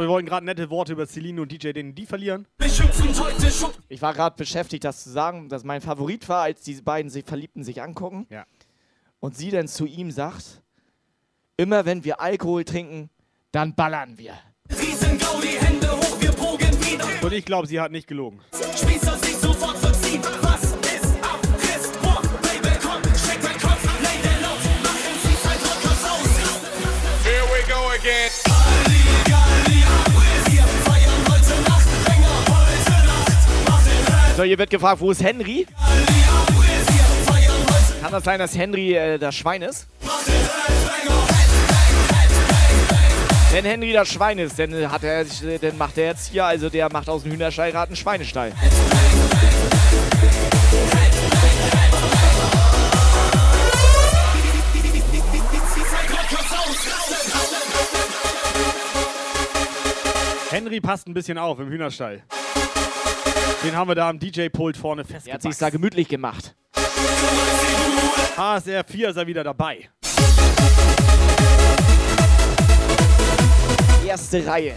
[0.00, 2.46] So, wir wollten gerade nette Worte über Celine und DJ Danny D verlieren.
[3.90, 7.26] Ich war gerade beschäftigt, das zu sagen, dass mein Favorit war, als die beiden sich
[7.26, 8.26] Verliebten sich angucken.
[8.30, 8.46] Ja.
[9.18, 10.62] Und sie dann zu ihm sagt,
[11.58, 13.10] immer wenn wir Alkohol trinken,
[13.52, 14.38] dann ballern wir.
[17.20, 18.40] Und ich glaube, sie hat nicht gelogen.
[18.54, 20.22] Spießer sich sofort verziehen.
[34.40, 35.66] So, hier wird gefragt, wo ist Henry?
[38.00, 39.86] Kann das sein, dass Henry äh, das Schwein ist?
[43.52, 45.26] Wenn Henry das Schwein ist, dann, hat er,
[45.60, 48.54] dann macht er jetzt hier, also der macht aus dem Hühnerstall gerade einen Schweinestall.
[60.48, 62.22] Henry passt ein bisschen auf im Hühnerstall.
[63.62, 66.56] Den haben wir da am DJ-Pult vorne Er hat sich da gemütlich gemacht.
[68.36, 69.90] HSR 4 ist er wieder dabei.
[74.06, 74.76] Erste Reihe.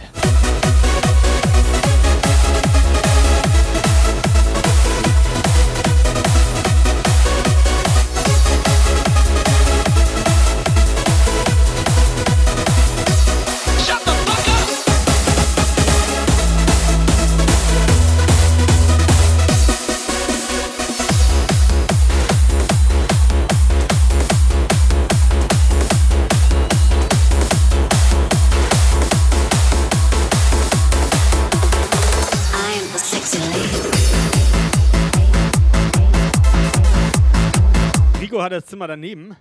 [38.44, 39.36] Hat das Zimmer daneben.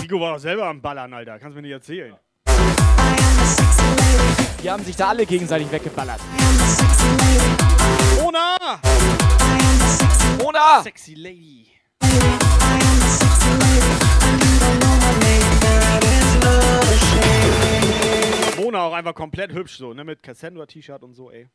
[0.00, 1.38] Rico war doch selber am Ballern, Alter.
[1.38, 2.14] Kannst du mir nicht erzählen.
[4.62, 6.20] Die haben sich da alle gegenseitig weggeballert.
[8.20, 8.56] Mona!
[10.38, 10.82] Mona!
[10.82, 11.66] Sexy Lady.
[18.56, 20.04] Mona auch einfach komplett hübsch so, ne?
[20.04, 21.48] Mit Cassandra-T-Shirt und so, ey.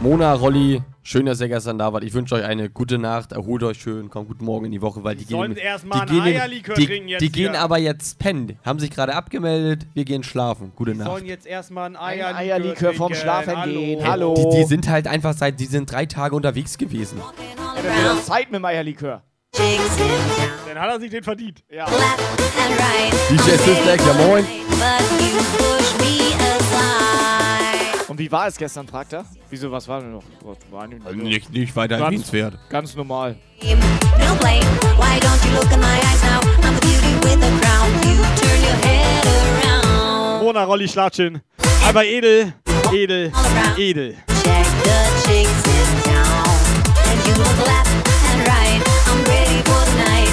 [0.00, 2.04] Mona, Rolli, schön, dass ihr gestern da wart.
[2.04, 5.02] Ich wünsche euch eine gute Nacht, erholt euch schön, kommt guten Morgen in die Woche,
[5.02, 5.36] weil die, gehen.
[5.36, 8.18] sollen nämlich- erst mal die einen gehen, Eierlikör die, trinken jetzt Die gehen aber jetzt
[8.18, 8.58] pennen.
[8.64, 10.72] Haben sich gerade abgemeldet, wir gehen schlafen.
[10.76, 11.10] Gute Die Nacht.
[11.10, 13.14] sollen jetzt erstmal ein Ein Eierlikör, Eierlikör vom.
[13.14, 13.72] Schlafen Hallo.
[13.80, 14.06] gehen.
[14.06, 14.34] Hallo.
[14.34, 17.18] Die, die sind halt einfach seit, die sind drei Tage unterwegs gewesen.
[17.18, 19.22] Ja, Zeit mit dem Eierlikör.
[19.56, 21.62] Dann hat er sich den verdient.
[21.70, 21.86] Ja.
[23.30, 24.44] DJ Sister, ja moin.
[28.14, 29.24] Und wie war es gestern, fragt er?
[29.50, 30.22] Wieso, was war denn noch?
[30.44, 32.56] Was War nicht, Nicht, nicht weiter ganz, erwähnenswert.
[32.68, 33.34] ganz normal.
[40.40, 41.40] Mona, Rolli, Schlatschen.
[41.88, 42.52] Aber edel,
[42.92, 43.32] edel,
[43.76, 44.14] edel.
[44.42, 46.58] Check the chicks in town.
[47.10, 47.90] And you look left
[48.30, 48.80] and right.
[49.08, 50.23] I'm ready for the night,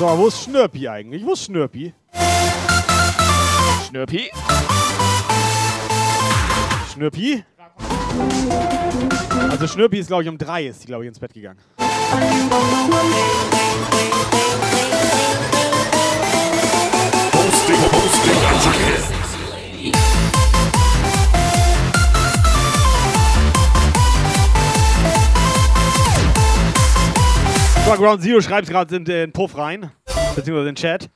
[0.00, 1.22] So, wo ist Schnürpi eigentlich?
[1.26, 1.92] Wo ist Schnürpi?
[3.86, 4.30] Schnürpi?
[6.90, 7.44] Schnürpi?
[9.50, 11.58] Also Schnürpi ist, glaube ich, um drei ist die, glaube ich, ins Bett gegangen.
[17.34, 19.19] Hosting, Hosting,
[27.90, 29.90] So, Ground Zero schreibt gerade in den Puff rein.
[30.36, 31.10] Beziehungsweise in den Chat.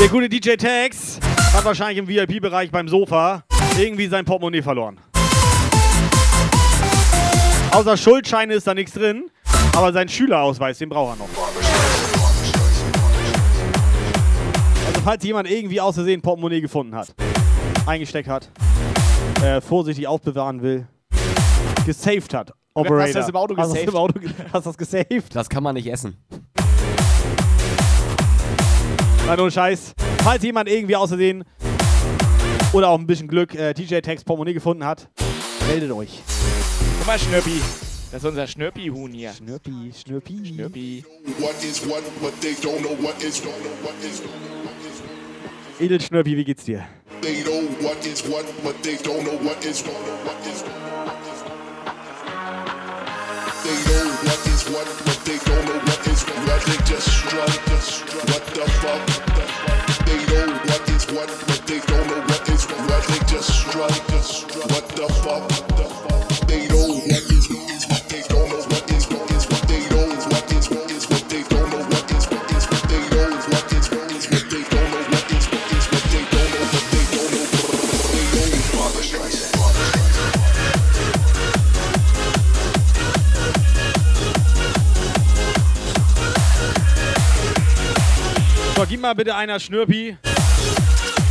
[0.00, 1.20] Der gute DJ Tex
[1.54, 3.44] hat wahrscheinlich im VIP-Bereich beim Sofa
[3.78, 4.98] irgendwie sein Portemonnaie verloren.
[7.70, 9.30] Außer Schuldscheine ist da nichts drin,
[9.72, 11.28] aber sein Schülerausweis, den braucht er noch.
[14.88, 17.14] Also falls jemand irgendwie aus Versehen Portemonnaie gefunden hat,
[17.86, 18.50] eingesteckt hat,
[19.44, 20.88] äh, vorsichtig aufbewahren will,
[21.86, 23.02] gesaved hat, Operator.
[23.04, 23.88] Hast du das im Auto Hast du das gesaved?
[23.94, 25.34] im Auto ge- hast du das gesaved?
[25.36, 26.16] Das kann man nicht essen.
[29.26, 29.92] Nein, ohne Scheiß.
[30.22, 31.44] Falls jemand irgendwie Versehen
[32.72, 35.08] oder auch ein bisschen Glück äh, DJ-Text Portemonnaie gefunden hat,
[35.68, 36.20] meldet euch.
[36.98, 37.60] Guck mal, Schnürpi.
[38.12, 39.32] Das ist unser Schnürpi-Huhn hier.
[39.32, 40.44] Schnürpi, Schnürpi.
[40.46, 41.04] Schnürpi.
[41.38, 44.22] What is what, but they don't know what is, don't know what is,
[45.80, 46.84] Edelschnürpi, wie geht's dir?
[47.22, 49.92] they know what is what, but they don't know what is, know
[50.24, 50.64] what is,
[53.62, 56.62] They know what is what, but they don't know what is what.
[56.64, 58.04] They just strut, just.
[58.30, 59.02] What the fuck?
[60.06, 63.04] They know what is what, but they don't know what is what.
[63.08, 64.56] They just strut, just.
[64.56, 65.59] What the fuck?
[88.90, 90.16] Gib mal bitte einer Schnürpi.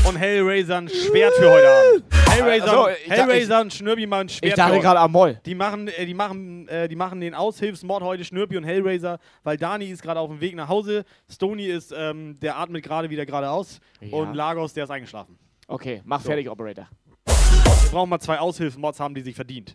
[0.07, 2.03] und Hellraiser ein Schwert für heute Abend.
[2.29, 5.39] Hellraiser, Also, Hellraiser und Schnürbi mal ein Schwert Ich dachte gerade Amol.
[5.45, 9.57] Die machen, äh, die, machen, äh, die machen den Aushilfsmord heute, Schnürbi und Hellraiser, weil
[9.57, 13.25] Dani ist gerade auf dem Weg nach Hause, Stony ist, ähm, der atmet gerade wieder
[13.25, 14.15] geradeaus Ja.
[14.17, 15.37] und Lagos, der ist eingeschlafen.
[15.67, 16.27] Okay, mach So.
[16.29, 16.87] fertig, Operator.
[17.25, 19.73] Wir brauchen mal zwei Aushilfsmods haben, die sich verdient.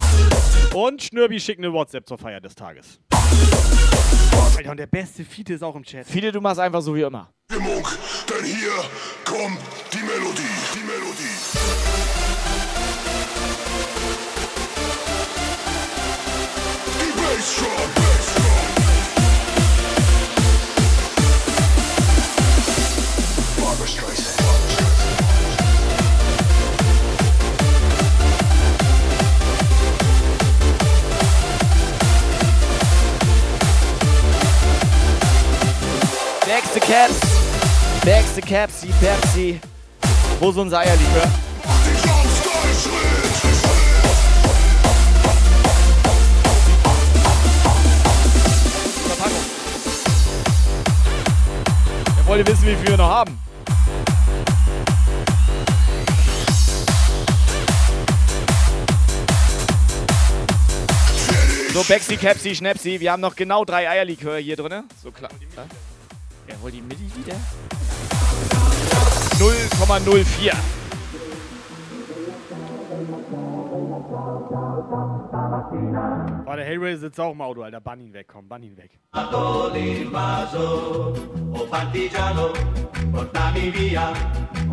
[0.72, 2.99] Und Schnürbi schickt eine WhatsApp zur Feier des Tages.
[4.57, 6.07] Alter, und der beste Fiete ist auch im Chat.
[6.07, 7.32] Viele, du machst einfach so wie immer.
[7.51, 7.87] Stimmung,
[8.28, 8.72] denn hier
[9.24, 9.59] kommt
[9.93, 10.43] die Melodie,
[10.74, 11.35] die Melodie.
[17.01, 18.13] Die Bassdrum.
[36.87, 37.16] Caps.
[38.05, 39.61] Nächste Caps, die Pepsi.
[40.39, 41.30] Wo ist unser Eierlikör?
[49.07, 49.45] Verpackung.
[52.18, 53.39] Er wollte wissen, wie viel wir noch haben.
[61.72, 64.85] So, Bexi, Capsi, Schnäpsi, wir haben noch genau drei Eierlikör hier drin.
[65.03, 65.30] So klar.
[65.57, 65.64] Ja?
[66.47, 67.36] Er holt die Milliliter?
[69.38, 70.53] 0,04.
[76.45, 77.80] Warte, Hellraiser sitzt auch im Auto, Alter.
[77.80, 78.90] Bann ihn weg, komm, bann ihn weg.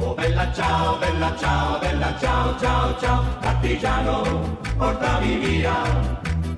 [0.04, 3.24] Oh bella ciao, bella ciao, bella ciao, ciao, ciao.
[3.40, 5.84] Partigiano, portami via,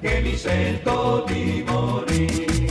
[0.01, 2.62] che mi sento di morire.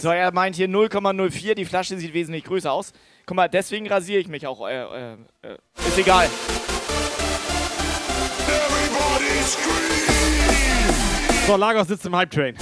[0.00, 1.54] So, er meint hier 0,04.
[1.54, 2.92] Die Flasche sieht wesentlich größer aus.
[3.26, 4.66] Guck mal, deswegen rasiere ich mich auch.
[4.66, 6.26] Äh, äh, äh, ist egal.
[11.46, 12.56] So, Lagos sitzt im Hype Train.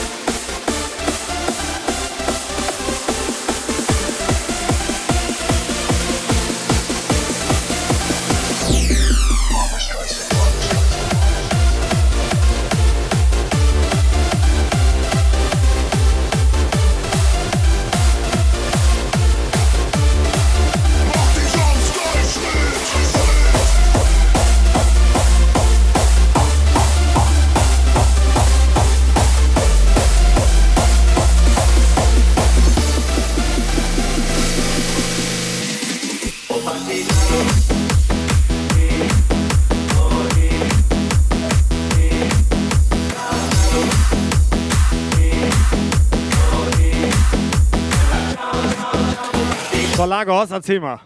[50.08, 51.00] Lagos, erzähl mal.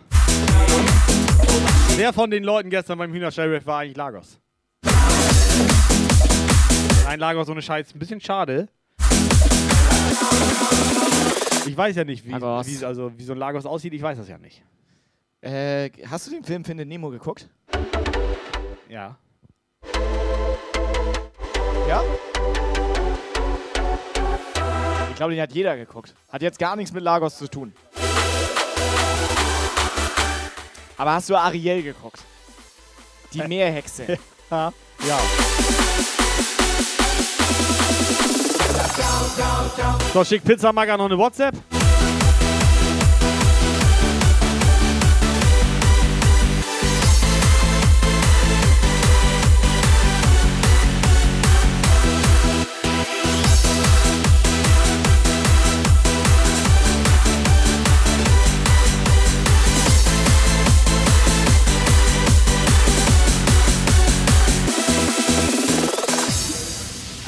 [1.97, 4.39] Wer von den Leuten gestern beim Hühnerstallriff war eigentlich Lagos?
[7.05, 7.95] Nein, Lagos ohne Scheiß.
[7.95, 8.69] Ein bisschen schade.
[11.67, 13.93] Ich weiß ja nicht, wie, wie, also, wie so ein Lagos aussieht.
[13.93, 14.63] Ich weiß das ja nicht.
[15.41, 17.49] Äh, hast du den Film Findet Nemo geguckt?
[18.89, 19.17] Ja.
[21.89, 22.03] Ja?
[25.11, 26.15] Ich glaube, den hat jeder geguckt.
[26.31, 27.73] Hat jetzt gar nichts mit Lagos zu tun.
[31.03, 32.21] Aber hast du Ariel geguckt?
[33.33, 34.07] Die Meerhexe.
[34.53, 34.73] ja.
[35.05, 35.19] ja.
[40.15, 41.57] So, schick Pizza Maga noch eine WhatsApp.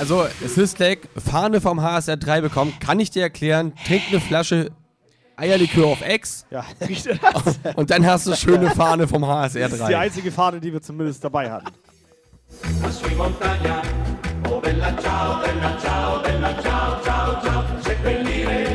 [0.05, 4.70] Also, Sislek, Fahne vom HSR 3 bekommen, kann ich dir erklären, trink eine Flasche
[5.34, 7.59] Eierlikör auf Ex Ja, riecht das?
[7.76, 9.98] und dann hast du schöne Fahne vom HSR Das ist die 3.
[9.98, 11.68] einzige Fahne, die wir zumindest dabei hatten.
[12.82, 13.80] Lassù in montagna,
[14.50, 17.64] Oh bella ciao, bella ciao, bella ciao, ciao, ciao.
[17.82, 18.66] Seppellire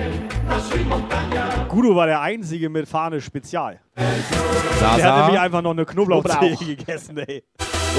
[0.50, 1.66] lassù in montagna.
[1.70, 3.80] Gudo war der Einzige mit Fahne Spezial.
[4.80, 4.96] Sasa.
[4.98, 6.60] Der hat nämlich einfach noch eine Knoblauchzehe Knoblauch.
[6.66, 7.44] gegessen, ey.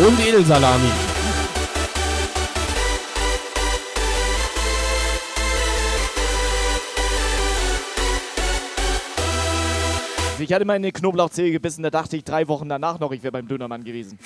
[0.04, 0.90] Und Edelsalami.
[10.40, 13.22] Ich hatte mal in eine Knoblauchzehe gebissen, da dachte ich drei Wochen danach noch, ich
[13.22, 14.18] wäre beim Dönermann gewesen.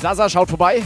[0.00, 0.82] Sasa schaut vorbei.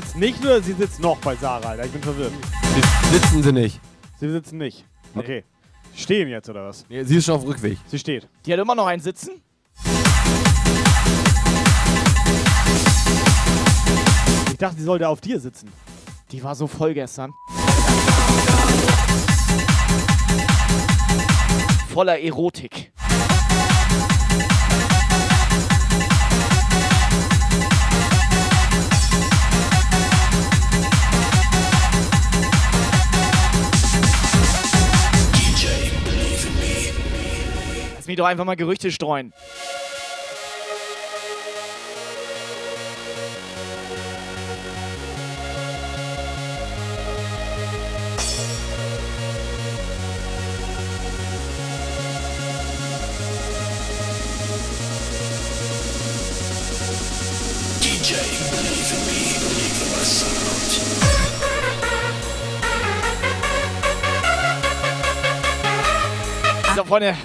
[0.00, 1.84] Sitzt nicht nur, sie sitzt noch bei Sarah, Alter.
[1.84, 2.32] Ich bin verwirrt.
[3.10, 3.80] Sitzen sie nicht.
[4.20, 4.84] Sie sitzen nicht.
[5.16, 5.42] Okay.
[5.92, 6.84] Stehen jetzt, oder was?
[6.88, 7.78] Nee, sie ist schon auf Rückweg.
[7.88, 8.28] Sie steht.
[8.46, 9.42] Die hat immer noch einen Sitzen.
[14.50, 15.68] Ich dachte, sie sollte auf dir sitzen.
[16.30, 17.32] Die war so voll gestern.
[21.92, 22.92] Voller Erotik.
[38.08, 39.34] Mich doch einfach mal Gerüchte streuen.
[66.88, 67.18] Freunde.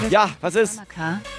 [0.00, 0.80] Sage Ja, was ist?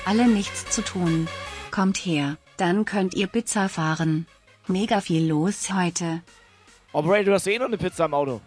[0.06, 1.28] Alle nichts zu tun.
[1.72, 4.26] Kommt her, dann könnt ihr Pizza fahren.
[4.68, 6.22] Mega viel los heute.
[6.92, 8.42] Operator, du hast eh noch eine Pizza im Auto.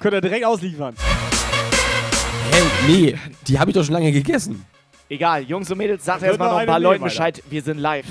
[0.00, 0.94] Könnt ihr direkt ausliefern.
[2.50, 4.64] Hä, nee, die habe ich doch schon lange gegessen.
[5.08, 7.04] Egal, Jungs und Mädels, sagt erstmal noch ein paar Leuten.
[7.04, 7.42] Bescheid.
[7.48, 8.06] Wir sind live.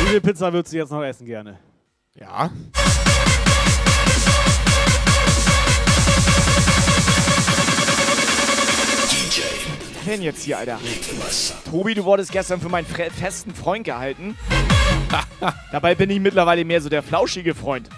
[0.00, 1.58] Wie viel Pizza würdest du jetzt noch essen gerne?
[2.14, 2.50] Ja.
[10.06, 10.78] Denn jetzt hier, Alter?
[11.70, 14.36] Tobi, du wurdest gestern für meinen festen Freund gehalten.
[15.70, 17.88] Dabei bin ich mittlerweile mehr so der flauschige Freund.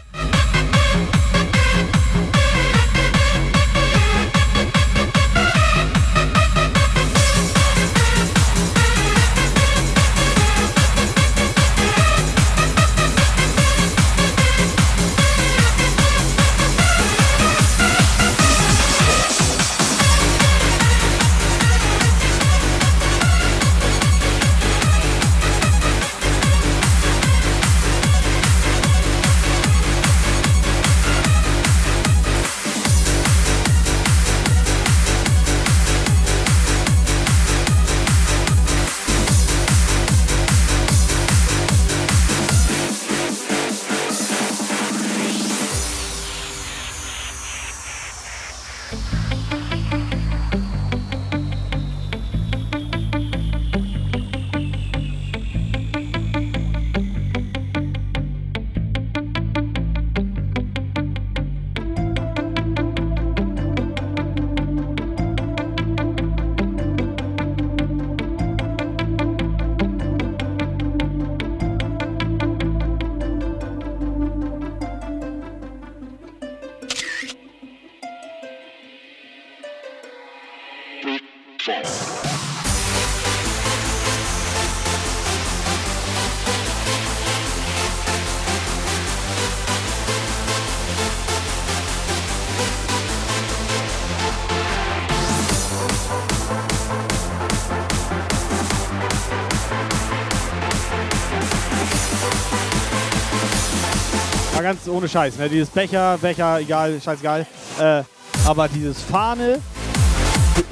[105.05, 105.51] Ohne Scheiß, ne?
[105.51, 107.47] Dieses Becher, Becher, egal, scheißegal.
[107.79, 108.03] Äh,
[108.47, 109.61] aber dieses Fahne,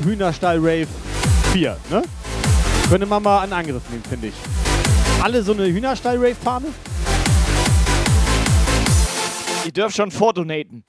[0.02, 0.86] Hühnerstall Rave
[1.52, 2.02] 4, ne?
[2.88, 4.34] Könnte man mal einen Angriff nehmen, finde ich.
[5.22, 6.68] alle so eine Hühnerstall-Rave-Fahne?
[9.66, 10.81] Ihr dürft schon vordonaten.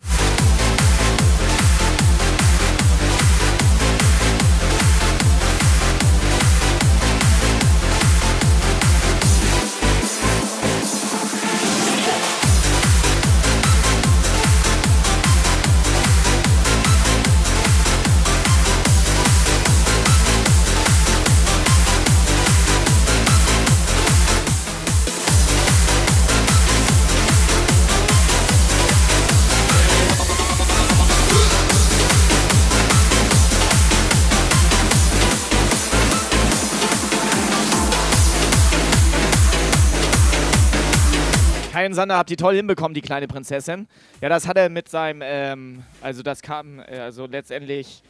[41.93, 43.87] Kein Sander habt ihr toll hinbekommen, die kleine Prinzessin.
[44.19, 48.01] Ja, das hat er mit seinem, ähm, also das kam, äh, also letztendlich.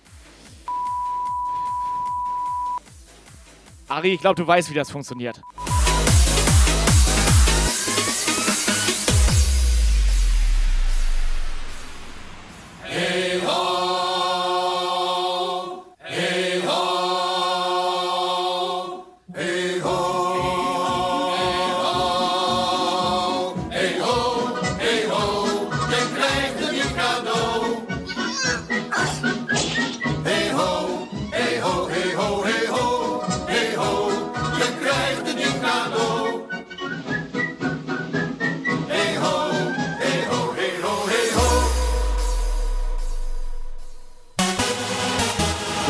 [3.90, 5.42] Ari, ich glaube, du weißt, wie das funktioniert.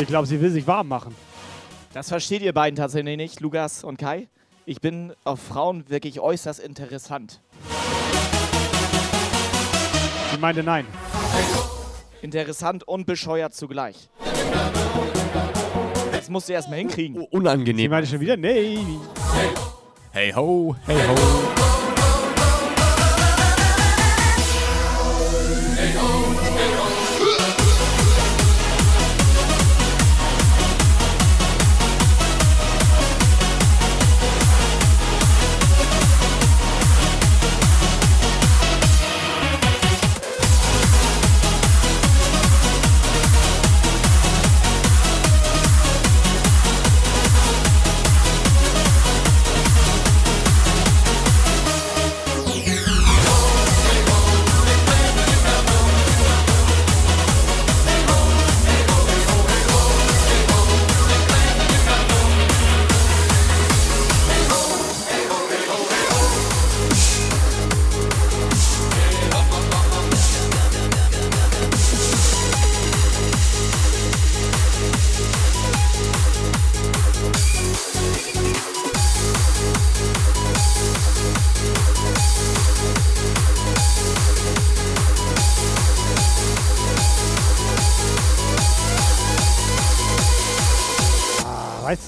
[0.04, 1.16] Ich glaube, sie will sich warm machen.
[1.94, 4.28] Das versteht ihr beiden tatsächlich nicht, Lukas und Kai.
[4.66, 7.40] Ich bin auf Frauen wirklich äußerst interessant.
[10.30, 10.84] Sie meinte nein.
[12.20, 14.10] Interessant und bescheuert zugleich.
[16.12, 17.22] Das musst du erstmal hinkriegen.
[17.22, 17.90] Sie Unangenehm.
[17.90, 18.80] meinte schon wieder nee.
[20.12, 21.53] Hey ho, hey ho.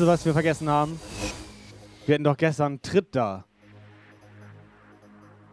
[0.07, 1.01] Du, was wir vergessen haben?
[2.07, 3.45] Wir hatten doch gestern einen Tritt da.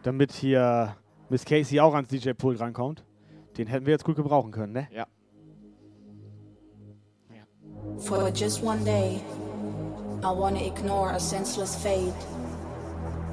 [0.04, 0.96] Damit hier
[1.30, 3.04] Miss Casey auch ans DJ-Pool rankommt.
[3.58, 4.88] Den hätten wir jetzt gut gebrauchen können, ne?
[4.92, 5.08] Ja.
[7.98, 9.22] For just one day,
[10.24, 12.14] I want to ignore a senseless fate.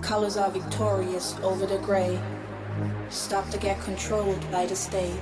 [0.03, 2.19] Colors are victorious over the gray.
[3.11, 5.21] Stop to get controlled by the state.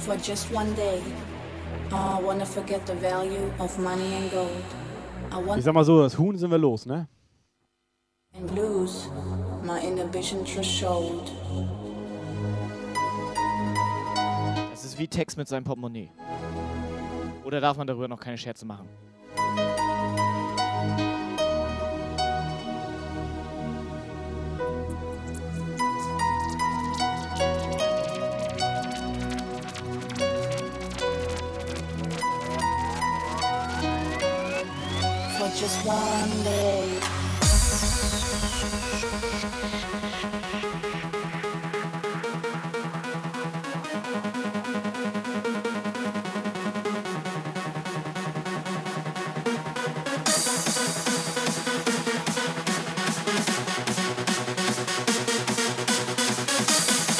[0.00, 1.00] For just one day,
[5.30, 7.08] Ich want sag mal so, das Huhn sind wir los, ne?
[8.38, 9.08] and lose
[9.62, 11.32] my inhibition threshold.
[14.70, 16.10] Das ist wie Text mit seinem Portemonnaie.
[17.44, 18.88] Oder darf man darüber noch keine Scherze machen?
[35.68, 36.98] Just one day.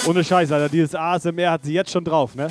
[0.06, 0.70] Ohne Scheiß, Alter.
[0.70, 2.48] Dieses ASMR hat sie jetzt schon drauf, ne?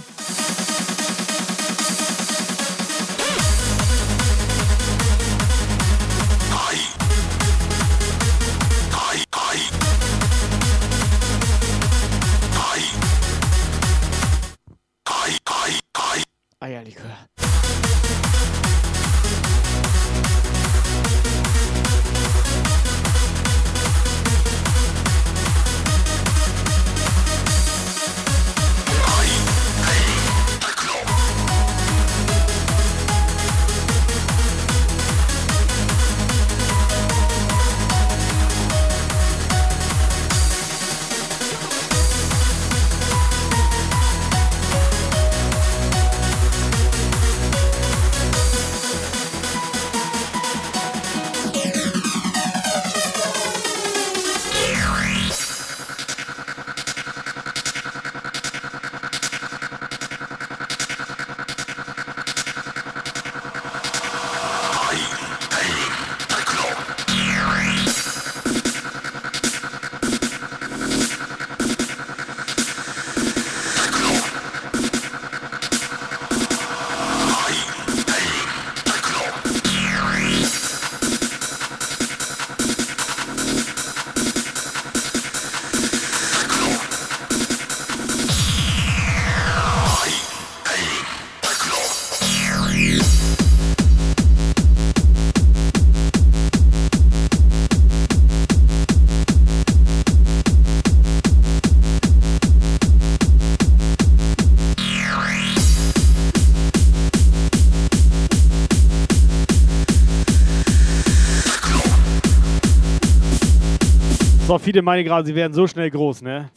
[114.47, 116.49] So, viele meinen gerade, sie werden so schnell groß, ne?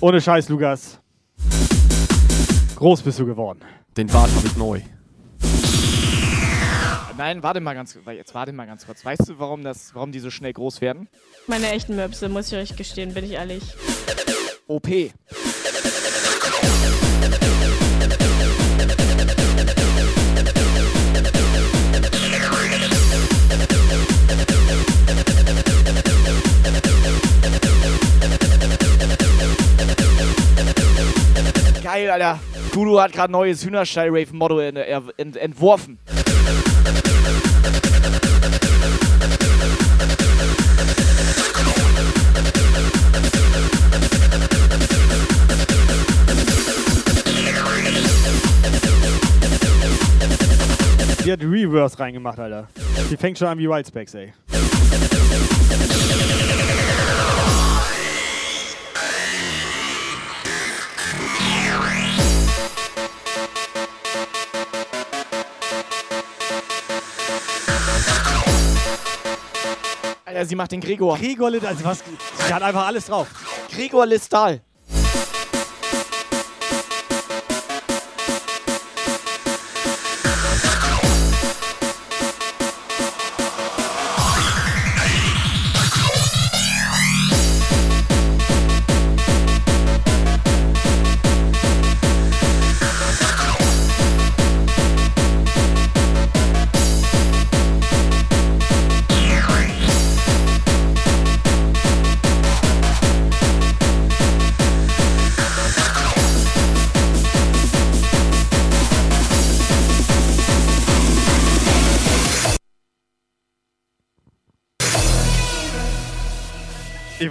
[0.00, 1.00] Ohne Scheiß, Lukas.
[2.76, 3.60] Groß bist du geworden.
[3.96, 4.82] Den Bart habe ich neu.
[7.16, 9.02] Nein, warte mal ganz, jetzt warte mal ganz kurz.
[9.02, 11.08] Weißt du, warum das, warum die so schnell groß werden?
[11.46, 13.62] Meine echten Möpse, muss ich euch gestehen, bin ich ehrlich.
[14.66, 14.88] OP.
[31.92, 32.40] Geil, Alter.
[32.72, 34.78] Kudu hat gerade neues Hühnerstall-Rave-Motto ent
[35.18, 35.98] ent entworfen.
[51.22, 52.68] Die hat Reverse reingemacht, Alter.
[53.10, 54.32] Die fängt schon an wie Wildspecs, ey.
[70.32, 71.18] Alter, sie macht den Gregor.
[71.18, 72.02] Gregor Litt, also was,
[72.46, 73.28] sie hat einfach alles drauf.
[73.70, 74.62] Gregor Listal.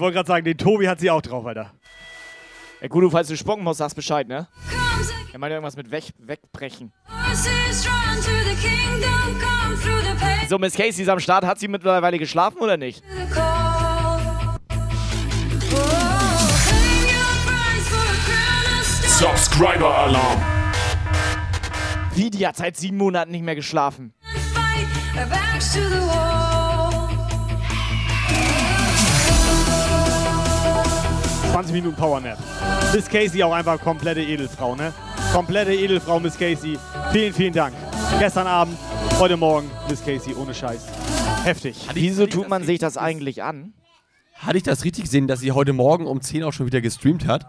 [0.02, 1.72] Wollte gerade sagen, den Tobi hat sie auch drauf, Alter.
[2.82, 4.48] Ja, gut, du, falls du spucken musst, sagst Bescheid, ne?
[5.32, 6.92] Er meint irgendwas mit weg, wegbrechen.
[10.50, 11.46] So, Miss Casey ist am Start.
[11.46, 13.04] Hat sie mittlerweile geschlafen oder nicht?
[19.08, 20.42] Subscriber Alarm.
[22.16, 24.14] Wie, die hat seit sieben Monaten nicht mehr geschlafen.
[25.30, 26.41] Backs to the wall.
[31.52, 32.38] 20 Minuten Powernap.
[32.94, 34.94] Miss Casey auch einfach komplette Edelfrau, ne?
[35.34, 36.78] Komplette Edelfrau, Miss Casey.
[37.12, 37.76] Vielen, vielen Dank.
[38.20, 38.78] Gestern Abend,
[39.20, 40.88] heute Morgen, Miss Casey, ohne Scheiß.
[41.44, 41.88] Heftig.
[41.94, 43.74] Wieso tut man sich das eigentlich an?
[44.36, 47.28] Hatte ich das richtig gesehen, dass sie heute Morgen um 10 auch schon wieder gestreamt
[47.28, 47.46] hat?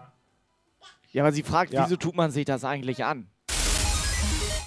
[1.13, 1.85] Ja, aber sie fragt, Ja.
[1.85, 3.27] wieso tut man sich das eigentlich an?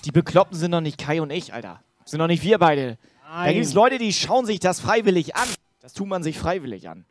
[0.07, 1.81] Die Bekloppten sind doch nicht Kai und ich, Alter.
[2.05, 2.97] Sind doch nicht wir beide.
[3.29, 3.55] Da Nein.
[3.55, 5.49] gibt es Leute, die schauen sich das freiwillig an.
[5.83, 7.05] Das tut man sich freiwillig an.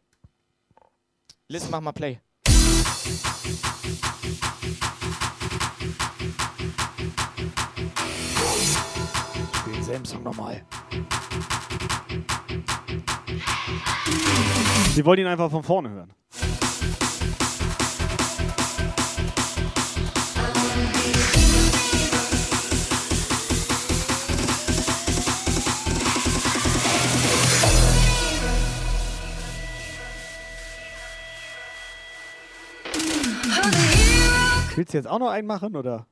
[1.48, 2.20] Liz, mach mal Play.
[9.54, 10.66] Spiel denselben Song nochmal.
[14.96, 16.14] Sie wollen ihn einfach von vorne hören.
[34.76, 36.06] Willst du jetzt auch noch einen machen, oder?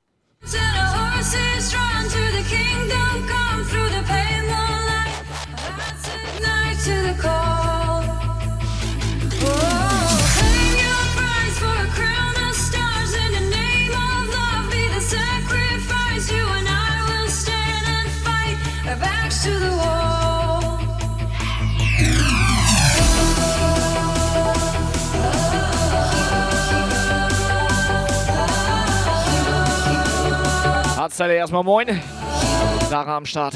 [19.44, 20.03] To the wall.
[31.04, 32.02] Harzteile erstmal moin.
[32.90, 33.54] Sarah am Start.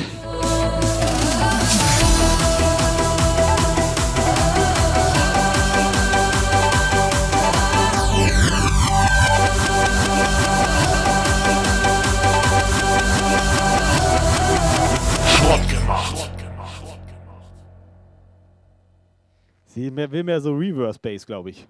[19.68, 21.66] Sie mehr, will mehr so Reverse Bass, glaube ich.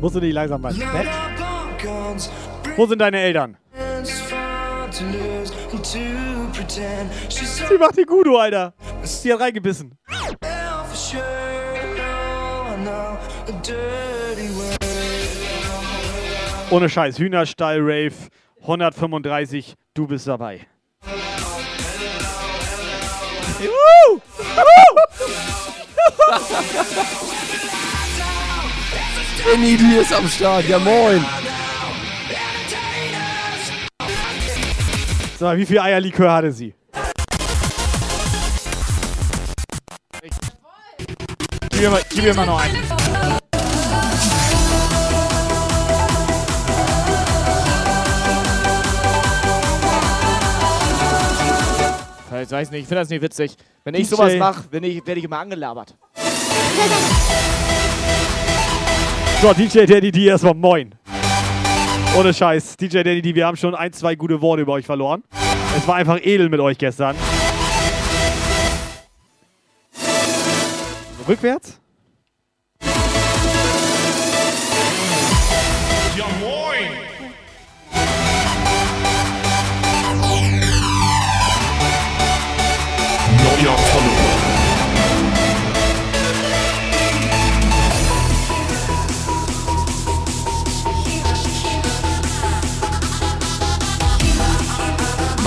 [0.00, 1.08] Musst du nicht langsam mal ins Bett?
[2.76, 3.56] Wo sind deine Eltern?
[5.80, 8.74] Sie macht die Gudo, Alter.
[9.02, 9.98] Sie hat reingebissen.
[16.70, 18.14] Ohne Scheiß, Hühnerstall Rave
[18.62, 20.66] 135, du bist dabei.
[23.60, 24.20] Woo!
[24.54, 24.68] Danny,
[29.56, 30.68] die ist am Start.
[30.68, 31.24] Ja, moin.
[35.38, 36.74] So, wie viel Eierlikör hatte sie?
[41.70, 42.76] Gib mir mal, gib mir mal noch einen.
[52.40, 53.56] Ich weiß nicht, ich finde das nicht witzig.
[53.84, 54.14] Wenn ich DJ.
[54.14, 55.96] sowas mache, werde ich, werd ich immer angelabert.
[59.40, 60.92] So, DJ Danny D erstmal moin.
[62.18, 65.22] Ohne Scheiß, DJ Danny D, wir haben schon ein, zwei gute Worte über euch verloren.
[65.76, 67.14] Es war einfach edel mit euch gestern.
[71.28, 71.78] Rückwärts?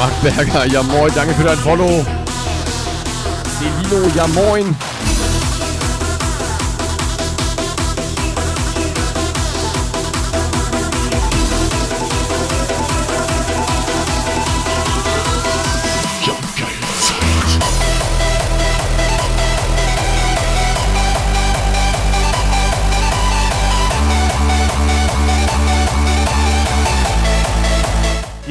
[0.01, 2.03] Marc Berger, ja moin, danke für dein Follow.
[3.59, 4.75] Celino, ja moin.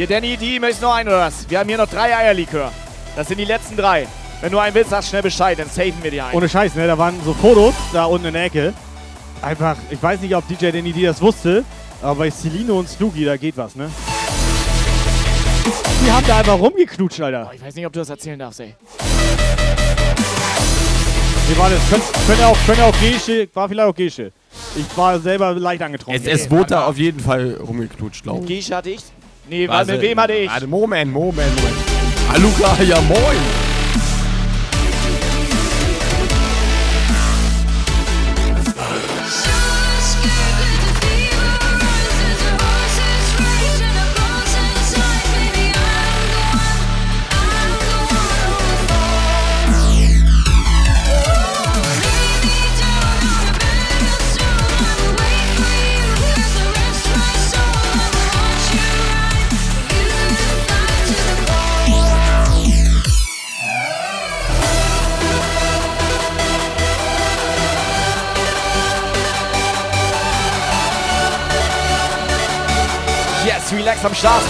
[0.01, 1.44] Hier, Danny, die möchtest noch einen oder was?
[1.51, 2.72] Wir haben hier noch drei Eierlikör.
[3.16, 4.09] Das sind die letzten drei.
[4.40, 6.35] Wenn du einen willst, sagst schnell Bescheid, dann safen wir die ein.
[6.35, 6.86] Ohne Scheiß, ne?
[6.86, 8.72] Da waren so Fotos da unten in der Ecke.
[9.43, 11.66] Einfach, ich weiß nicht, ob DJ Danny D das wusste,
[12.01, 13.90] aber bei Celino und Snooki, da geht was, ne?
[16.02, 17.51] Die haben da einfach rumgeknutscht, Alter.
[17.55, 18.74] Ich weiß nicht, ob du das erzählen darfst, ey.
[21.47, 24.32] Nee, warte, es könnte, könnte auch, könnte auch Gesche, war vielleicht auch Gesche.
[24.77, 26.27] Ich war selber leicht angetrunken.
[26.27, 28.47] Es, es wurde da auf jeden Fall rumgeknutscht, glaube ich.
[28.47, 29.02] Gesche hatte ich?
[29.51, 30.48] Nee, warte, mit wem hatte ich?
[30.48, 31.77] Warte, Moment, Moment, Moment.
[32.32, 33.69] Aluka, ja moin.
[74.01, 74.43] Relax am Start.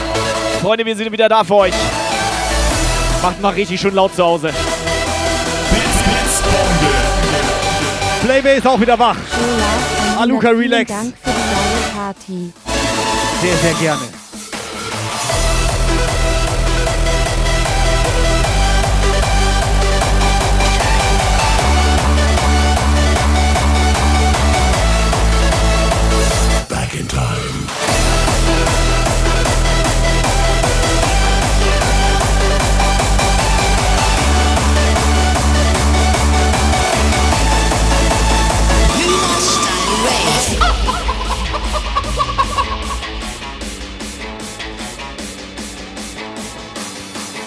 [0.63, 1.75] Freunde, wir sind wieder da für euch.
[3.23, 4.53] Macht mal richtig schön laut zu Hause.
[8.23, 9.17] Playbay ist auch wieder wach.
[10.19, 10.89] Aluka, relax.
[10.91, 12.53] Dank für die Party.
[13.43, 14.20] Sehr, sehr gerne.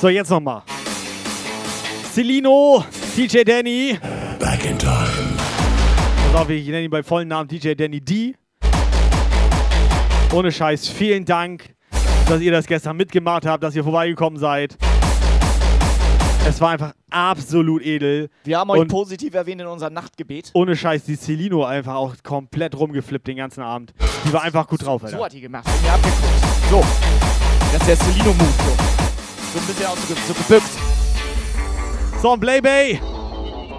[0.03, 0.63] So, jetzt nochmal.
[2.13, 2.83] Celino,
[3.15, 3.97] DJ Danny.
[4.37, 5.37] Back in time.
[6.29, 8.35] Pass auf, ich nenne ihn beim vollen Namen DJ Danny D.
[10.33, 11.73] Ohne Scheiß, vielen Dank,
[12.27, 14.75] dass ihr das gestern mitgemacht habt, dass ihr vorbeigekommen seid.
[16.45, 18.29] Es war einfach absolut edel.
[18.43, 20.51] Wir haben euch Und positiv erwähnt in unserem Nachtgebet.
[20.53, 23.93] ohne Scheiß, die Celino einfach auch komplett rumgeflippt den ganzen Abend.
[24.25, 25.15] Die war einfach gut drauf, Alter.
[25.15, 25.65] So hat die gemacht.
[25.65, 26.69] Und ihr habt geguckt.
[26.69, 26.83] So.
[27.71, 28.43] Das ist der Celino-Move.
[28.43, 28.93] So.
[29.53, 30.69] So ein bisschen auch so, ge- so gebückt.
[32.21, 32.99] So, und Playbay.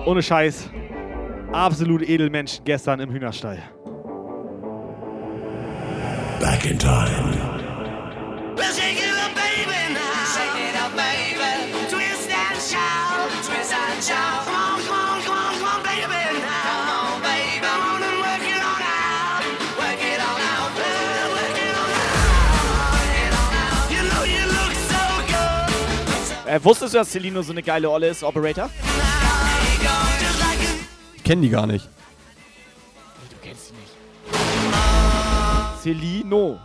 [0.06, 0.68] Ohne Scheiß.
[1.52, 3.62] Absolut Edelmenschen gestern im Hühnerstall.
[6.40, 7.34] Back in time.
[26.55, 28.70] Äh, wusstest du, dass Celino so eine geile Olle ist, Operator?
[31.16, 31.89] Ich kenne die gar nicht.
[33.31, 33.72] Du kennst
[35.82, 36.60] Celino.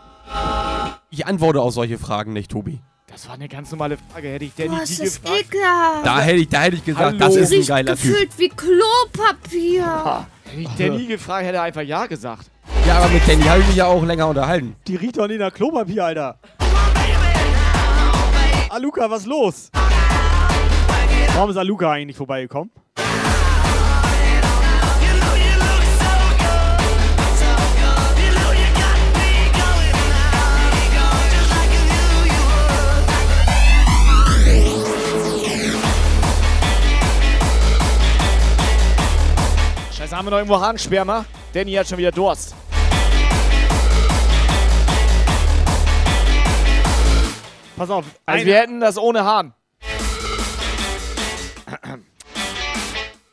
[1.10, 2.80] Ich antworte auf solche Fragen nicht, Tobi.
[3.07, 4.30] Das war eine ganz normale Frage.
[4.30, 5.45] Hätte ich Danny Boah, die ist das gefragt.
[5.48, 6.06] ekelhaft.
[6.06, 7.18] Da hätte ich, da hätte ich gesagt, Hallo.
[7.18, 8.11] das ist ein geiler Typ.
[8.11, 10.28] gefühlt wie Klopapier.
[10.45, 12.52] Hätte ich Danny gefragt, hätte er einfach Ja gesagt.
[12.86, 14.76] Ja, aber mit Danny habe ich mich ja auch länger unterhalten.
[14.86, 16.38] Die riecht doch nicht nach Klopapier, Alter.
[18.70, 19.72] Aluka, was los?
[21.34, 22.70] Warum ist Aluka eigentlich vorbeigekommen?
[39.91, 41.26] Scheiße, haben wir noch irgendwo Harnsperma?
[41.54, 42.54] Danny hat schon wieder Durst.
[47.80, 48.06] Pass auf.
[48.26, 49.53] Also wir hätten das ohne Hahn.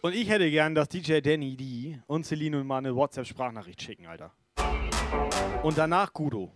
[0.02, 4.30] Und ich hätte gern, dass DJ Danny die und Celine mal eine WhatsApp-Sprachnachricht schicken, Alter.
[5.64, 6.52] Und danach Gudo.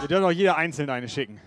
[0.00, 1.40] Wir dürfen auch jeder einzeln eine schicken.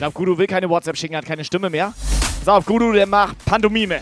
[0.00, 1.92] Glaube, Gudu will keine WhatsApp schicken, hat keine Stimme mehr.
[2.38, 4.00] Pass auf, Gudu, der macht Pantomime.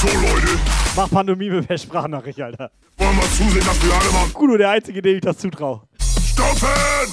[0.00, 0.58] So, Leute.
[0.96, 2.70] Mach Pantomime per Sprachnachricht, Alter.
[2.98, 5.82] Wollen wir zusehen, dass wir alle mal Gudo, der Einzige, dem ich das zutraue.
[6.00, 7.12] Stoppen!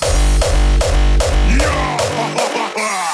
[1.59, 1.97] Ja!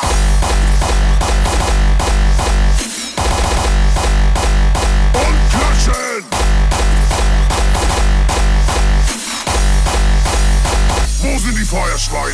[11.47, 12.33] sind die Feuerschweine?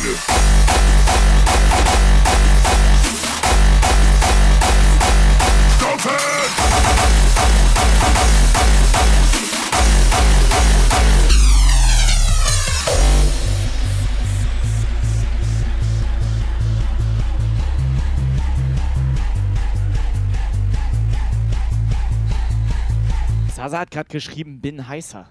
[23.54, 25.28] Sasa hat gerade geschrieben, bin heißer.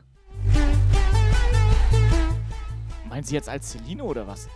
[3.14, 4.48] Meint sie jetzt als Celino oder was?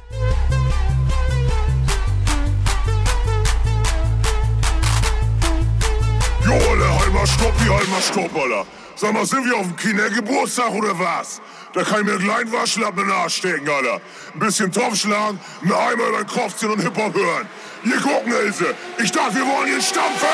[6.44, 8.66] Jo, Alter, halber Stopp, wie halber Stopp, Alter.
[8.96, 11.40] Sag mal, sind wir auf dem Kindergeburtstag oder was?
[11.76, 14.02] Da kann ich mir einen kleinen Waschlappen in den Arsch stecken, Alter.
[14.34, 17.48] Ein bisschen Topf schlagen, einen Eimer über den Kopf ziehen und Hip-Hop hören.
[17.84, 18.74] Hier gucken, Ilse.
[18.98, 20.26] Ich dachte, wir wollen hier stampfen!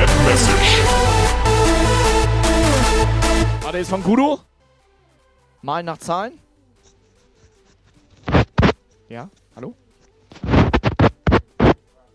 [0.00, 1.09] WhatsApp-Message.
[3.70, 4.36] Warte, ist von Gudu?
[5.62, 6.40] Mal nach Zahlen?
[9.08, 9.76] Ja, hallo?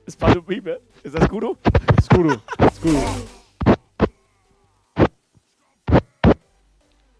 [0.05, 0.81] Ist Pantomime?
[1.01, 1.55] Ist das Gudu?
[1.97, 2.35] Ist Gudu.
[2.59, 3.01] Ist Gudu.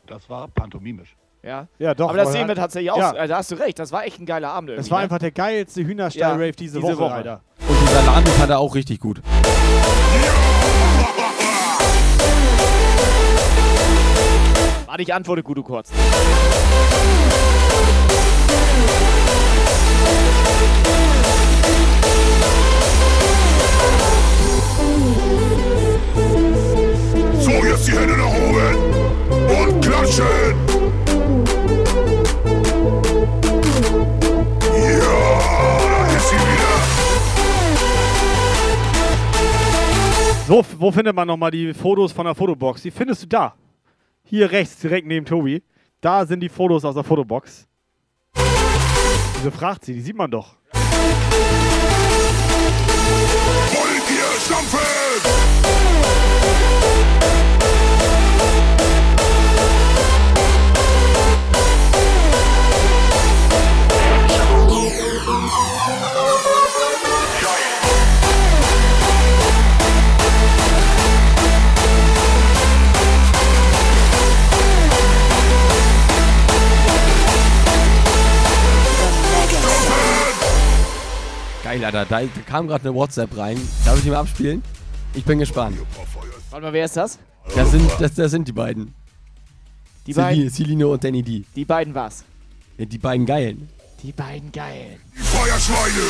[0.06, 1.16] Das war pantomimisch.
[1.42, 1.70] Ja.
[1.80, 2.10] Ja, doch.
[2.10, 2.98] Aber das sehen wir tatsächlich auch.
[2.98, 3.12] Ja.
[3.12, 4.72] Also, da hast du recht, das war echt ein geiler Abend.
[4.72, 5.04] Es irgendwie, war ne?
[5.06, 7.14] einfach der geilste Hühnerstall-Rave diese, diese Woche, Woche.
[7.14, 7.42] Alter.
[7.70, 9.22] Und die Salami fand er auch richtig gut.
[14.96, 15.90] Warte, ich antworte Gudu kurz.
[27.40, 28.78] So, jetzt die Hände nach oben
[29.68, 30.56] und klatschen!
[34.72, 35.18] Ja,
[35.90, 36.76] da ist sie wieder.
[40.48, 42.82] So, wo findet man nochmal die Fotos von der Fotobox?
[42.82, 43.56] Die findest du da.
[44.28, 45.62] Hier rechts, direkt neben Tobi.
[46.02, 47.68] Da sind die Fotos aus der Fotobox.
[48.34, 49.94] Wieso fragt sie?
[49.94, 50.58] Die sieht man doch.
[53.74, 55.55] Wollt ihr?
[81.76, 82.06] Geil, Alter.
[82.06, 83.60] Da kam gerade eine WhatsApp rein.
[83.84, 84.64] Darf ich die mal abspielen?
[85.14, 85.78] Ich bin gespannt.
[86.50, 87.20] Warte mal, wer ist das?
[87.54, 88.94] Das sind, das, das sind die beiden.
[90.08, 90.50] Die Celine, beiden?
[90.52, 91.44] Celine und Danny D.
[91.54, 92.24] Die beiden was?
[92.78, 93.68] Ja, die beiden Geilen.
[94.02, 95.02] Die beiden Geilen.
[95.16, 96.02] Feuerschweine!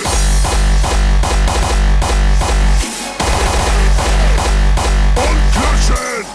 [5.15, 6.25] Und klatschen!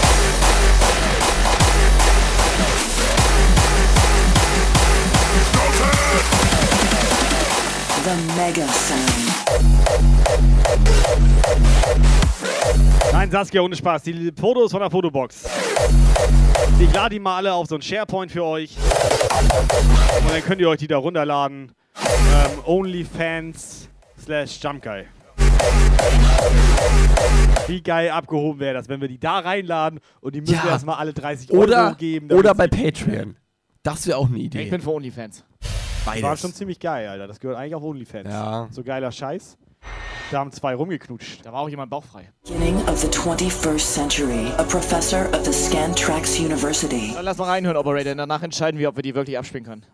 [13.12, 14.02] Nein, Saskia, ohne Spaß.
[14.02, 15.44] Die Fotos von der Fotobox.
[16.80, 18.76] Ich lade die mal alle auf so ein SharePoint für euch.
[20.20, 21.72] Und dann könnt ihr euch die da runterladen.
[21.96, 23.88] Ähm, OnlyFans
[24.22, 25.04] slash Jumpguy.
[27.68, 30.68] Wie geil abgehoben wäre das, wenn wir die da reinladen und die müssen Ja.
[30.68, 32.28] erstmal alle 30 Euro Oder, geben.
[32.28, 33.36] damit oder bei Patreon.
[33.82, 34.62] Das wäre auch eine Idee.
[34.62, 35.44] Ich bin für OnlyFans.
[36.04, 37.26] Das war schon ziemlich geil, Alter.
[37.26, 38.28] Das gehört eigentlich auf OnlyFans.
[38.28, 38.68] Ja.
[38.70, 39.56] So geiler Scheiß.
[40.30, 41.44] Da haben zwei rumgeknutscht.
[41.44, 42.30] Da war auch jemand bauchfrei.
[42.44, 47.12] Beginning of the 21st century, a professor of the Scantrax University.
[47.14, 48.12] Dann lass mal reinhören, Operator.
[48.12, 49.84] und Danach entscheiden wir, ob wir die wirklich abspielen können.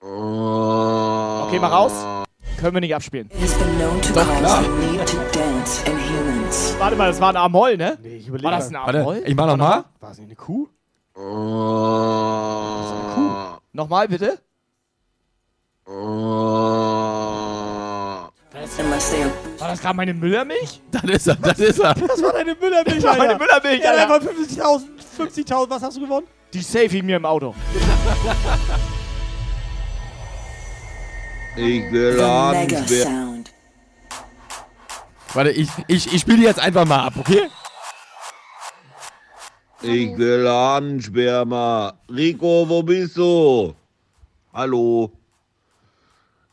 [0.00, 1.92] Okay, mach raus.
[2.58, 3.28] Können wir nicht abspielen.
[4.14, 4.64] Doch, klar.
[6.78, 7.98] Warte mal, das war ein A-Moll, ne?
[8.02, 9.22] Nee, ich War das ein Warte, A-Moll?
[9.26, 9.84] ich mach nochmal.
[10.00, 10.68] War es nicht eine Kuh?
[13.72, 14.26] Nochmal, bitte?
[14.28, 14.45] Unless they are
[15.88, 16.02] War
[19.68, 20.80] das gerade meine Müllermilch?
[20.90, 21.94] Das ist er, das ist er.
[21.94, 24.14] Das war deine Müllermilch, Das war meine Müllermilch, Ja, Alter.
[24.14, 24.82] einfach 50.000,
[25.18, 26.26] 50.000, was hast du gewonnen?
[26.52, 27.54] Die safe ich mir im Auto.
[31.56, 32.18] Ich will
[32.88, 33.52] Sound.
[35.34, 37.48] Warte, ich, ich, ich spiele die jetzt einfach mal ab, okay?
[39.82, 41.92] Ich will laden, Sperma.
[42.10, 43.74] Rico, wo bist du?
[44.52, 45.12] Hallo.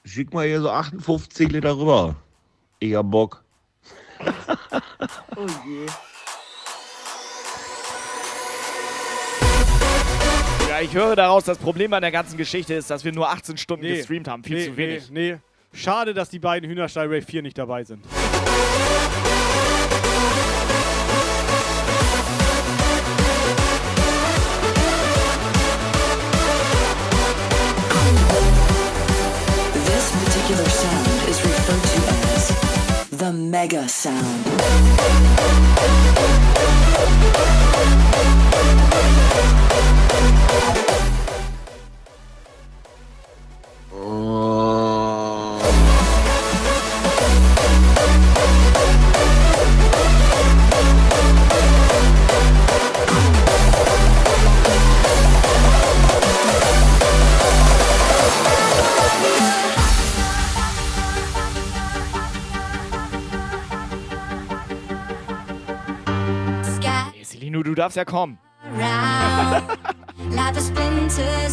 [0.05, 2.15] Schick mal hier so 58 Liter rüber.
[2.79, 3.43] Ich hab Bock.
[5.35, 5.87] Oh je.
[10.69, 13.57] Ja, ich höre daraus, das Problem an der ganzen Geschichte ist, dass wir nur 18
[13.57, 13.97] Stunden Nee.
[13.97, 14.43] gestreamt haben.
[14.43, 15.09] Viel nee, zu wenig.
[15.09, 15.39] Nee, nee.
[15.73, 18.05] Schade, dass die beiden Hühnerstall Rave 4 nicht dabei sind.
[33.23, 34.43] The Mega Sound.
[67.73, 68.37] Du darfst ja kommen.
[70.29, 70.61] Like the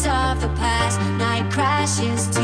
[0.05, 2.41] of the past, night crashes to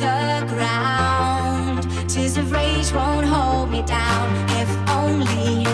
[0.00, 1.86] the ground.
[2.08, 4.28] Tears of rage won't hold me down.
[4.60, 5.64] If only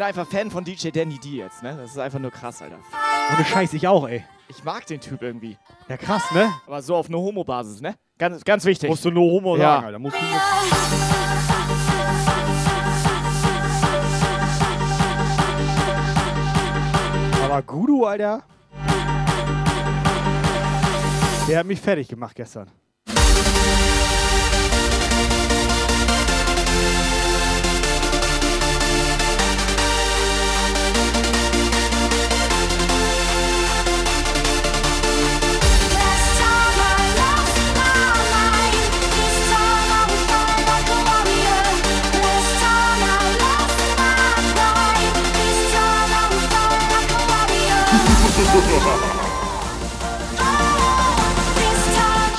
[0.00, 1.76] bin einfach Fan von DJ Danny D jetzt, ne?
[1.78, 2.78] Das ist einfach nur krass, Alter.
[3.36, 4.24] Ohne Scheiß, ich auch, ey.
[4.48, 5.58] Ich mag den Typ irgendwie.
[5.90, 6.50] Ja, krass, ne?
[6.66, 7.96] Aber so auf eine Homo-Basis, ne?
[8.16, 8.88] Ganz, ganz wichtig.
[8.88, 9.74] Musst du nur Homo Ja.
[9.74, 9.98] sagen, Alter.
[9.98, 10.20] Musst du
[17.44, 18.42] Aber Gudu, Alter.
[21.46, 22.70] Der hat mich fertig gemacht gestern.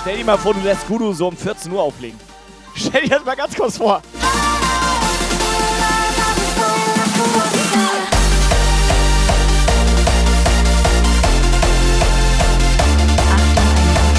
[0.01, 2.19] Stell dir mal vor, du lässt Gudu so um 14 Uhr auflegen.
[2.75, 4.01] Stell dir das mal ganz kurz vor.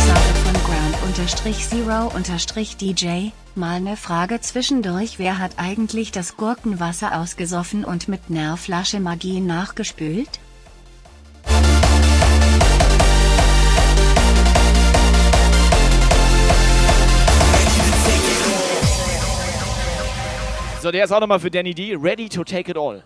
[0.07, 0.55] Sorge von
[1.85, 3.31] Ground-Zero-DJ.
[3.57, 5.19] Mal ne Frage zwischendurch.
[5.19, 10.41] Wer hat eigentlich das Gurkenwasser ausgesoffen und mit ner Flasche Magie nachgespült?
[20.83, 21.95] So, der ist auch nochmal für Danny D.
[21.95, 23.05] Ready to take it all.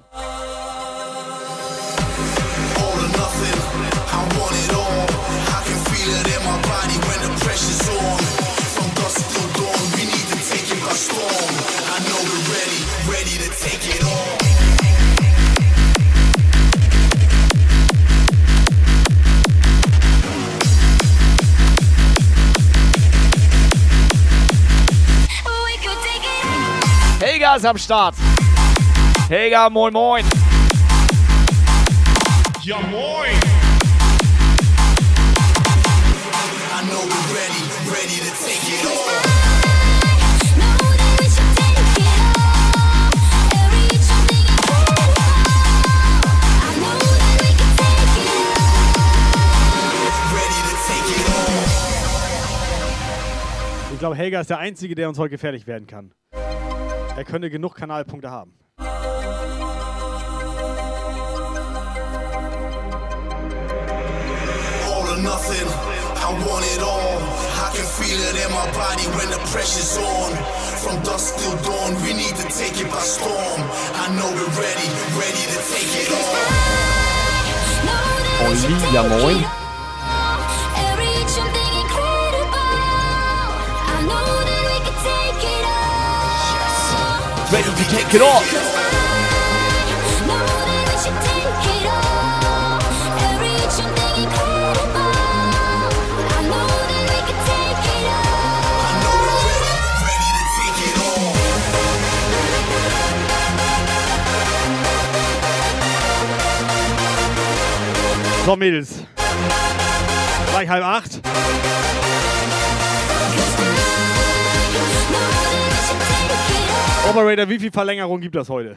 [27.36, 28.14] Helga ist am Start.
[29.28, 30.24] Helga, moin moin.
[32.62, 33.28] Ja, moin.
[36.72, 38.96] I know we're ready, ready to take it on.
[50.32, 51.52] Ready to take it on.
[53.92, 56.12] Ich glaube, Helga ist der Einzige, der uns heute gefährlich werden kann.
[57.16, 58.52] Er könnte genug Kanalpunkte haben.
[65.06, 65.66] all or nothing.
[66.16, 67.16] I want it all.
[67.64, 70.32] I can feel it in my body when the pressure's on.
[70.82, 73.60] From dusk till dawn, we need to take it by storm.
[74.02, 76.46] I know we're ready, ready to take it on.
[78.46, 79.65] Olli, ja moin.
[87.52, 88.44] Ready to take it off.
[108.44, 108.88] So, Mädels.
[110.50, 111.20] Gleich halb acht.
[117.08, 118.76] Operator, wie viel Verlängerung gibt das heute?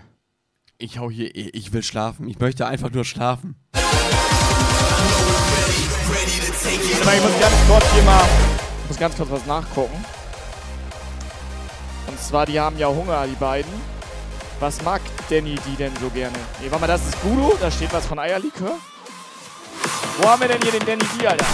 [0.78, 2.28] Ich hau hier, eh- ich will schlafen.
[2.30, 3.56] Ich möchte einfach nur schlafen.
[7.12, 8.24] Ich muss ganz kurz hier mal,
[8.84, 10.06] ich muss ganz kurz was nachgucken.
[12.08, 13.72] Und zwar, die haben ja Hunger, die beiden.
[14.60, 16.38] Was mag Danny die denn so gerne?
[16.62, 18.76] Nee, warte mal, das ist Gudo, da steht was von Eierlikör.
[20.22, 21.46] Wo haben wir denn hier den Danny D, Alter?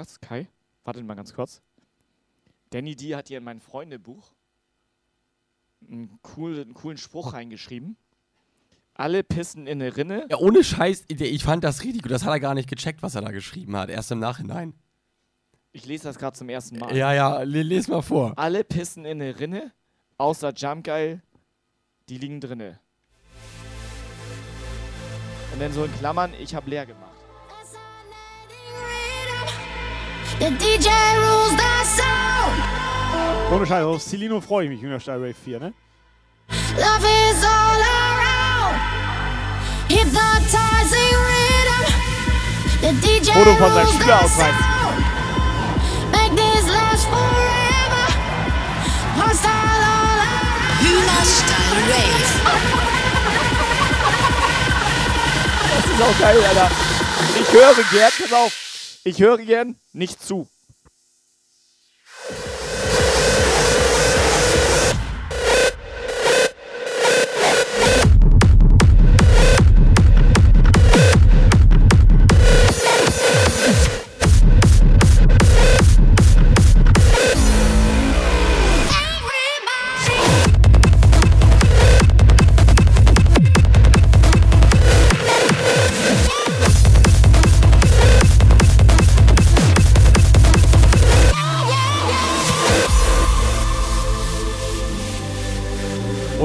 [0.00, 0.48] Lukas, Kai,
[0.84, 1.60] wartet mal ganz kurz.
[2.70, 4.32] Danny D hat hier in mein Freundebuch
[5.86, 7.96] einen, cool, einen coolen Spruch reingeschrieben.
[8.94, 10.26] Alle pissen in eine Rinne.
[10.30, 12.10] Ja, ohne Scheiß, ich fand das richtig gut.
[12.10, 13.90] Das hat er gar nicht gecheckt, was er da geschrieben hat.
[13.90, 14.72] Erst im Nachhinein.
[15.72, 16.96] Ich lese das gerade zum ersten Mal.
[16.96, 18.32] Ja, ja, le- les mal vor.
[18.38, 19.70] Alle pissen in eine Rinne,
[20.16, 21.22] außer Jumpgeil,
[22.08, 22.80] die liegen drinne.
[25.52, 27.09] Und dann so in Klammern, ich habe leer gemacht.
[30.40, 30.88] The DJ
[31.20, 33.52] rules the sound.
[33.52, 35.74] Ohne Scheiß, auf Celino freue ich mich, Junior Style Wave 4, ne?
[36.78, 38.80] Love is all around.
[39.90, 41.84] Hypnotizing rhythm.
[42.80, 44.54] The DJ Foto von seinem rules the Schülerausweis.
[46.10, 48.06] Make this last forever.
[49.20, 50.80] Hostile all around.
[50.80, 51.76] Hühnerstall
[55.76, 56.70] Das ist auch geil, Alter.
[57.38, 58.69] Ich höre gern, pass auf.
[59.02, 60.46] Ich höre gern nicht zu.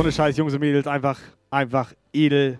[0.06, 1.18] Ohne Scheiß, Jungs und Mädels, einfach,
[1.49, 2.60] einfach edel.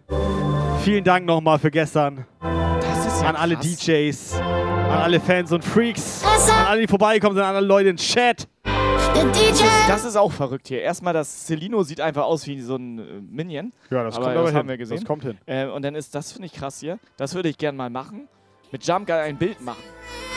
[0.82, 2.26] Vielen Dank nochmal für gestern.
[2.40, 3.78] an alle krass.
[3.78, 7.98] DJs, an alle Fans und Freaks, an alle, die vorbeigekommen sind, an alle Leute im
[7.98, 8.48] Chat.
[8.64, 10.82] Das ist, das ist auch verrückt hier.
[10.82, 13.74] Erstmal, das Celino sieht einfach aus wie so ein äh, Minion.
[13.92, 14.58] Ja, das aber kommt aber das hin.
[14.58, 14.98] haben wir gesehen.
[14.98, 15.38] Das kommt hin.
[15.46, 16.98] Äh, und dann ist das, finde ich krass hier.
[17.16, 18.28] Das würde ich gerne mal machen.
[18.76, 19.82] Mit Jump Guy ein Bild machen.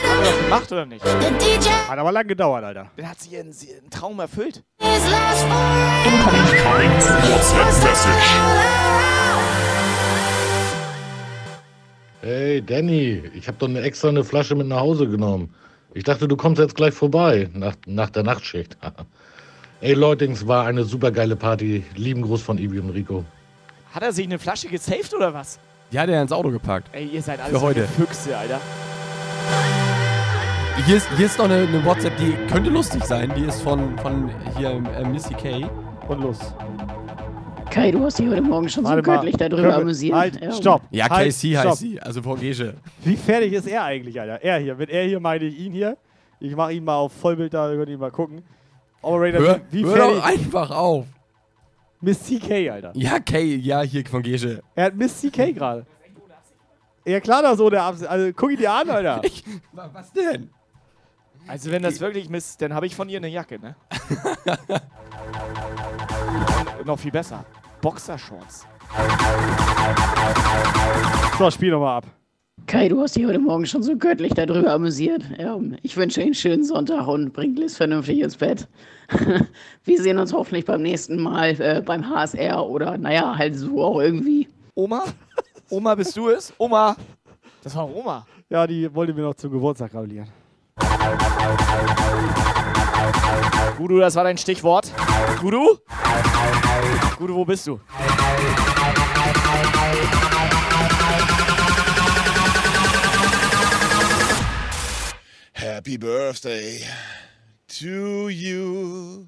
[0.01, 1.03] Haben wir das gemacht oder nicht?
[1.03, 2.89] Hat aber lang gedauert, Alter.
[2.95, 4.63] Dann hat sie ihren, ihren Traum erfüllt.
[12.21, 15.53] Hey Danny, ich habe doch eine extra eine Flasche mit nach Hause genommen.
[15.93, 18.77] Ich dachte, du kommst jetzt gleich vorbei nach, nach der Nachtschicht.
[19.81, 21.83] Ey Leutings, war eine super geile Party.
[21.97, 23.25] Lieben Gruß von Ibi und Rico.
[23.93, 25.59] Hat er sich eine Flasche gesaved oder was?
[25.91, 26.87] Die hat er ins Auto gepackt.
[26.91, 27.87] Ey, ihr seid alles Für heute.
[27.87, 28.59] Füchse, Alter.
[30.85, 33.31] Hier ist, hier ist noch eine, eine WhatsApp, die könnte lustig sein.
[33.35, 35.69] Die ist von, von hier äh, Missy K.
[36.07, 36.37] Und los.
[37.69, 39.15] Kai, du hast dich heute Morgen schon so Warte mal.
[39.17, 40.15] göttlich darüber amüsiert.
[40.15, 40.51] Halt, Ja.
[40.51, 40.81] stopp.
[40.89, 41.65] Ja, halt, KC stopp.
[41.71, 42.75] heißt sie, also Vorgesche.
[43.03, 44.41] Wie fertig ist er eigentlich, Alter?
[44.41, 44.75] Er hier.
[44.75, 45.97] Mit er hier meine ich ihn hier.
[46.39, 48.41] Ich mache ihn mal auf Vollbild, da könnt ihr mal gucken.
[49.01, 50.17] Operator, Hör, wie, wie hör fertig?
[50.17, 51.05] doch einfach auf.
[52.01, 52.91] Miss CK, Alter.
[52.95, 54.63] Ja, K, ja, hier von Gesche.
[54.75, 55.85] Er hat Miss CK gerade.
[57.05, 59.21] Ja, klar, da so der Abs Also, guck ihn dir an, Alter.
[59.71, 60.49] Was denn?
[61.47, 63.75] Also wenn das wirklich Mist, dann habe ich von ihr eine Jacke, ne?
[66.85, 67.43] Noch viel besser.
[67.81, 68.67] Boxershorts.
[71.37, 72.05] So, spiel nochmal ab.
[72.67, 75.23] Kai, du hast dich heute Morgen schon so göttlich darüber amüsiert.
[75.37, 78.67] Ja, ich wünsche Ihnen einen schönen Sonntag und bringt Liz vernünftig ins Bett.
[79.83, 83.99] Wir sehen uns hoffentlich beim nächsten Mal äh, beim HSR oder naja, halt so auch
[83.99, 84.47] irgendwie.
[84.75, 85.03] Oma?
[85.69, 86.53] Oma, bist du es?
[86.57, 86.95] Oma!
[87.63, 88.25] Das war Oma.
[88.49, 90.27] Ja, die wollte mir noch zum Geburtstag gratulieren.
[93.77, 94.91] Gudu, das war dein Stichwort.
[95.41, 95.77] Gudu?
[97.17, 97.79] Gudu, wo bist du?
[105.59, 106.79] Happy birthday
[107.67, 109.27] to you.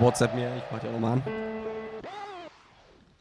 [0.00, 0.50] WhatsApp mehr.
[0.56, 1.22] Ich mach auch nochmal an.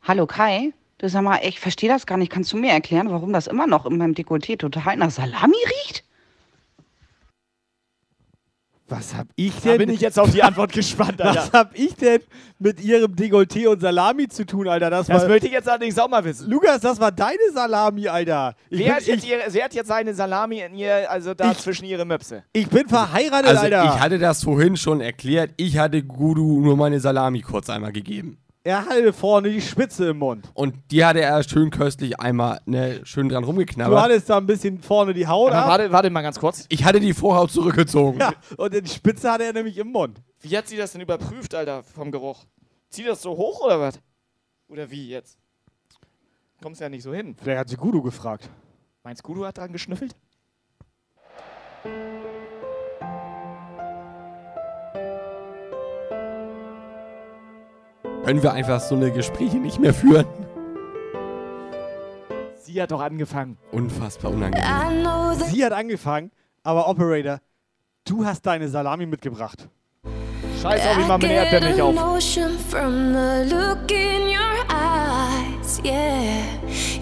[0.03, 2.31] Hallo Kai, du sag mal, ich verstehe das gar nicht.
[2.31, 6.03] Kannst du mir erklären, warum das immer noch in meinem Dekolleté total nach Salami riecht?
[8.89, 9.77] Was hab ich Da denn?
[9.77, 11.39] bin ich jetzt auf die Antwort gespannt, Alter.
[11.41, 12.21] Was hab ich denn
[12.57, 14.89] mit ihrem Dekolleté und Salami zu tun, Alter?
[14.89, 16.49] Das, Das möchte ich jetzt allerdings auch mal wissen.
[16.49, 18.55] Lukas, das war deine Salami, Alter.
[18.69, 21.33] Ich, Wer bin, hat, jetzt ich, ihre, wer hat jetzt seine Salami in ihr, also
[21.33, 22.43] da zwischen ihre Möpse?
[22.53, 23.83] ich bin verheiratet, Also Alter.
[23.85, 25.51] ich hatte das vorhin schon erklärt.
[25.57, 28.37] Ich hatte Gudu nur meine Salami kurz einmal gegeben.
[28.63, 30.49] Er hatte vorne die Spitze im Mund.
[30.53, 33.99] Und die hatte er schön köstlich einmal ne, schön dran Du rumgeknabbert.
[34.01, 35.69] hattest da ein bisschen vorne die Haut Aber ab.
[35.69, 36.65] warte, warte mal ganz kurz.
[36.69, 38.19] Ich hatte die Vorhaut zurückgezogen.
[38.19, 40.21] Ja, und die Spitze hatte er nämlich im Mund.
[40.41, 42.45] Wie hat sie das denn überprüft, Alter, vom Geruch?
[42.89, 43.99] Zieht das so hoch oder was?
[44.67, 45.37] Oder wie jetzt?
[46.61, 47.35] Kommst ja nicht so hin.
[47.41, 48.49] Vielleicht hat sie Gudu gefragt.
[49.03, 50.15] Meinst Gudu hat dran geschnüffelt?
[58.25, 60.25] Können wir einfach so eine Gespräche nicht mehr führen?
[62.57, 63.57] Sie hat doch angefangen.
[63.71, 64.65] Unfassbar unangenehm.
[65.49, 66.31] Sie hat angefangen,
[66.63, 67.39] aber Operator,
[68.05, 69.67] du hast deine Salami mitgebracht.
[70.61, 71.95] Scheiß auf, ich mach meine Erdbeeren auf.
[71.95, 76.43] Emotion from the look in your eyes, yeah.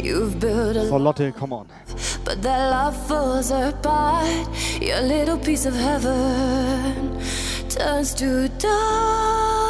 [0.02, 1.68] You've built a So, Lotte, come on.
[2.24, 4.28] But that love falls apart.
[4.80, 7.20] Your little piece of heaven
[7.68, 9.67] turns to dark.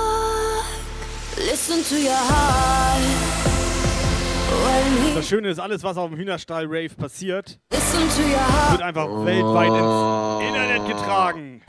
[5.16, 8.72] Das Schöne ist, alles, was auf dem Hühnerstall-Rave passiert, listen to your heart.
[8.72, 11.62] wird einfach weltweit ins Internet getragen.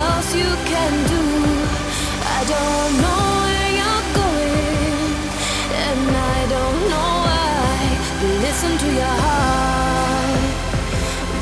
[8.61, 10.40] listen to your heart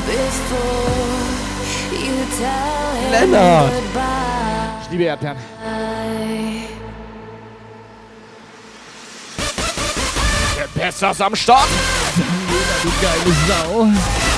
[0.05, 0.97] before
[1.97, 3.73] you tell him Lennart.
[3.73, 4.81] goodbye.
[4.83, 5.37] Ich liebe Erdbeeren.
[10.87, 11.67] Ist am Start.
[12.81, 14.36] Du geile Sau.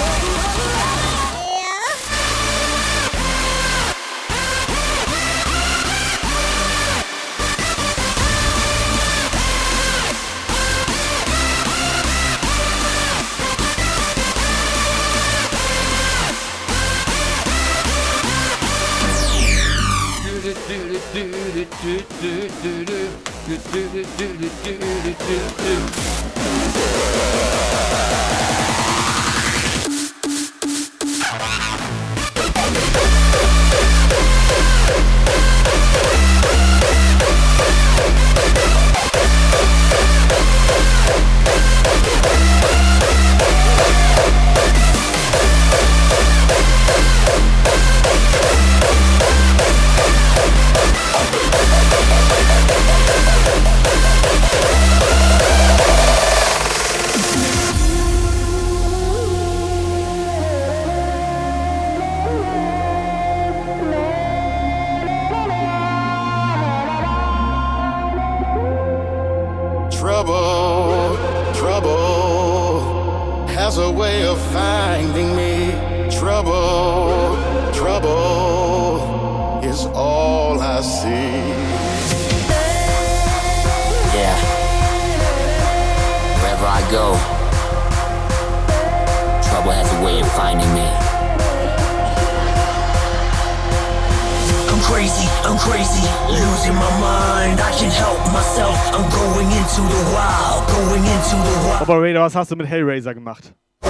[102.30, 103.56] Was hast du mit Hellraiser gemacht?
[103.82, 103.90] Ich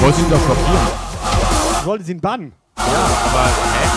[0.00, 0.86] wollte ihn doch blockieren.
[1.80, 2.52] Du wolltest ihn bannen.
[2.78, 3.88] Ja, aber hä?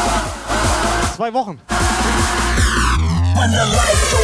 [1.15, 1.59] Zwei Wochen.
[3.35, 4.17] When the lights go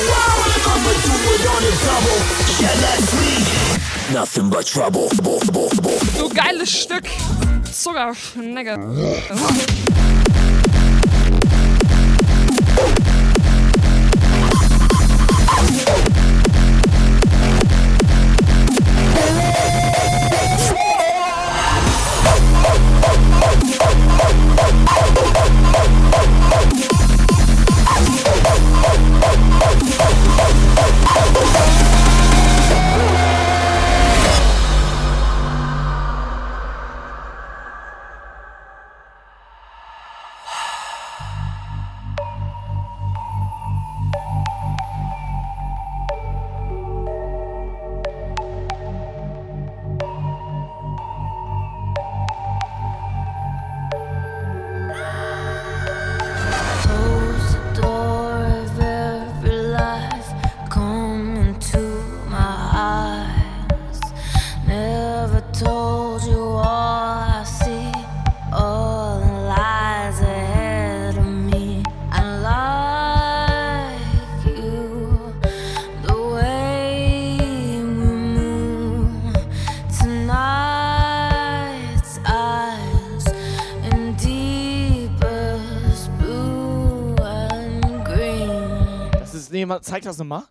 [89.53, 90.43] nee, mal- zeig das nochmal.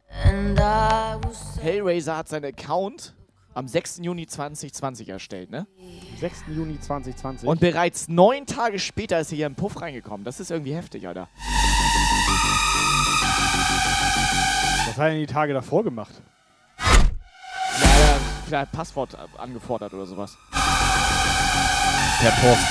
[1.61, 3.15] Hellraiser hat seinen Account
[3.55, 3.99] am 6.
[4.03, 5.67] Juni 2020 erstellt, ne?
[6.19, 6.45] 6.
[6.49, 7.47] Juni 2020.
[7.49, 10.25] Und bereits neun Tage später ist er hier im Puff reingekommen.
[10.25, 11.29] Das ist irgendwie heftig, Alter.
[14.87, 16.13] Was hat er denn die Tage davor gemacht?
[16.79, 20.37] Ja, er hat vielleicht Passwort angefordert oder sowas.
[22.21, 22.63] Per Post.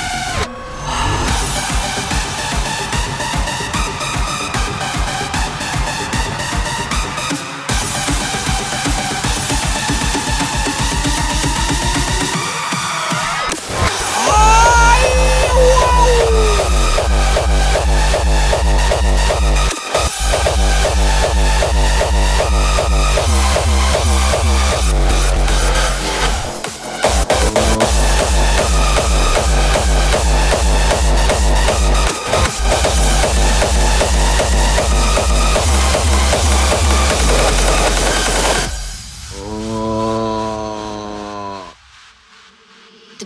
[23.14, 25.21] Thank you.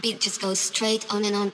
[0.06, 1.52] Beat just goes straight on and on.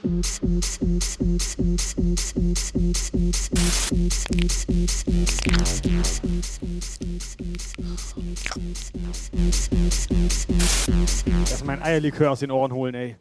[11.49, 13.15] Lass mein Eierlikör aus den Ohren holen, ey.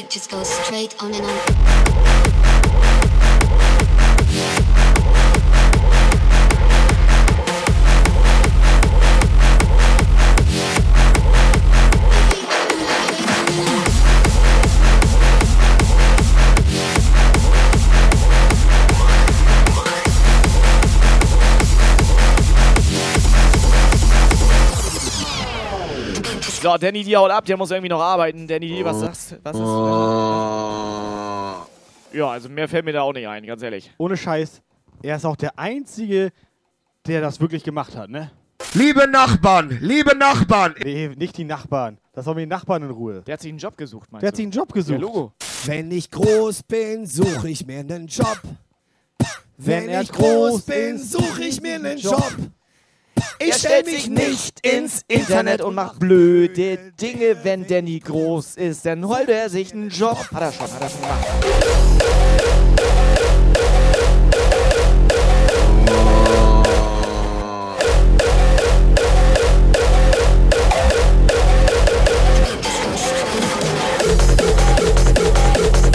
[0.00, 1.87] Beat just goes straight on and on.
[26.68, 28.46] So, Danny D haut ab, der muss irgendwie noch arbeiten.
[28.46, 29.62] Danny D, was sagst was ist?
[32.18, 33.90] Ja, also mehr fällt mir da auch nicht ein, ganz ehrlich.
[33.96, 34.60] Ohne Scheiß.
[35.02, 36.30] Er ist auch der Einzige,
[37.06, 38.30] der das wirklich gemacht hat, ne?
[38.74, 40.74] Liebe Nachbarn, liebe Nachbarn.
[40.84, 41.96] Nee, nicht die Nachbarn.
[42.12, 43.22] Das haben wir die Nachbarn in Ruhe.
[43.26, 44.36] Der hat sich einen Job gesucht, meinst Der hat du?
[44.36, 44.92] sich einen Job gesucht.
[44.92, 45.32] Ja, Logo.
[45.64, 48.42] Wenn ich groß bin, suche ich mir einen Job.
[49.56, 52.12] Wenn Wenn ich groß bin, suche ich mir einen Job.
[52.18, 52.50] Job.
[53.38, 57.38] Ich er stell stellt mich sich nicht ins Internet und macht blöde Dinge.
[57.42, 60.18] Wenn Danny groß ist, dann holt er sich einen Job.
[60.32, 61.26] Hat er schon, hat er schon gemacht.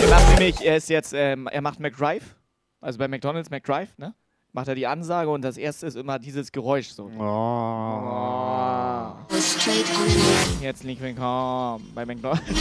[0.02, 2.36] Er macht nämlich, er ist jetzt, ähm, er macht McDrive,
[2.82, 4.14] also bei McDonalds McDrive, ne?
[4.56, 7.10] Macht er die Ansage und das erste ist immer dieses Geräusch so.
[7.18, 9.14] Oh.
[10.62, 12.44] Herzlich willkommen bei McDonalds.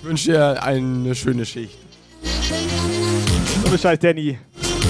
[0.00, 1.76] Ich wünsche dir eine schöne Schicht.
[3.66, 4.38] Ohne Scheiß, Danny.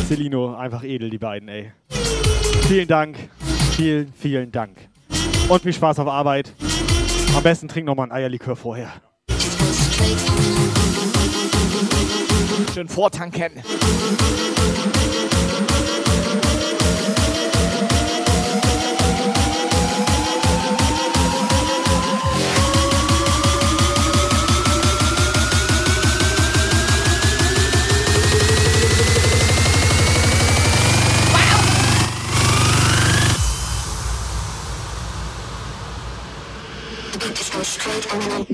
[0.06, 1.72] Celino, einfach edel, die beiden, ey.
[2.68, 3.16] Vielen Dank.
[3.72, 4.76] Vielen, vielen Dank.
[5.48, 6.52] Und viel Spaß auf Arbeit.
[7.34, 8.92] Am besten trink noch mal ein Eierlikör vorher.
[12.74, 13.50] Schön vortanken.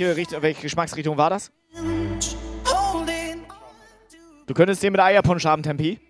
[0.00, 1.52] Welche, Richt welche Geschmacksrichtung war das?
[4.46, 6.00] Du könntest den mit Eierpunsch haben, Tempi.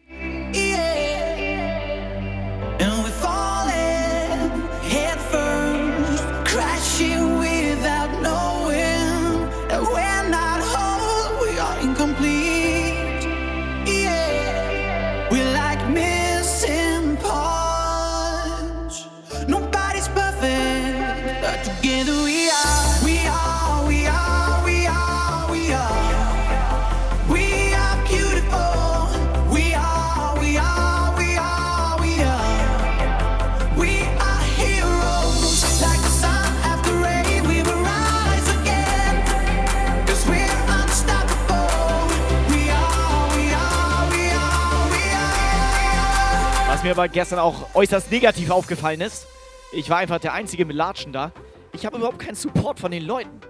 [46.90, 49.26] Mir aber gestern auch äußerst negativ aufgefallen ist,
[49.72, 51.30] ich war einfach der Einzige mit Latschen da.
[51.72, 53.40] Ich habe überhaupt keinen Support von den Leuten.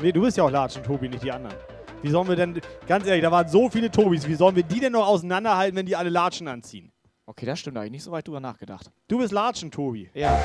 [0.00, 1.56] Nee, du bist ja auch Latschen, Tobi, nicht die anderen.
[2.02, 4.78] Wie sollen wir denn, ganz ehrlich, da waren so viele Tobis, wie sollen wir die
[4.78, 6.92] denn noch auseinanderhalten, wenn die alle Latschen anziehen?
[7.26, 8.90] Okay, das stimmt, da habe ich nicht so weit drüber nachgedacht.
[9.08, 10.10] Du bist Latschen, Tobi.
[10.14, 10.38] Ja.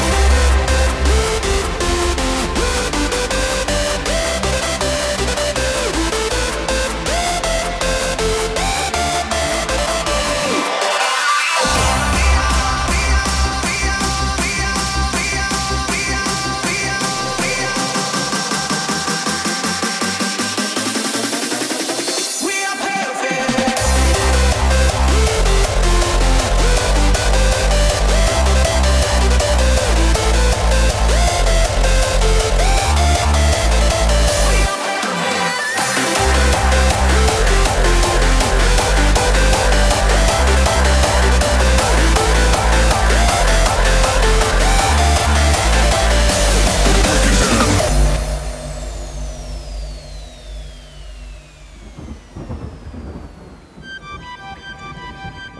[0.00, 0.47] We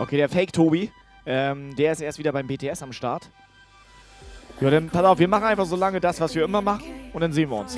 [0.09, 0.91] Okay, der Fake-Tobi,
[1.27, 3.29] ähm, der ist erst wieder beim BTS am Start.
[4.59, 6.83] Ja, dann pass auf, wir machen einfach so lange das, was wir immer machen
[7.13, 7.75] und dann sehen wir uns.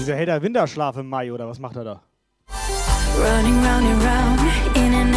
[0.00, 2.02] Dieser hält er Winterschlaf im Mai, oder was macht er da?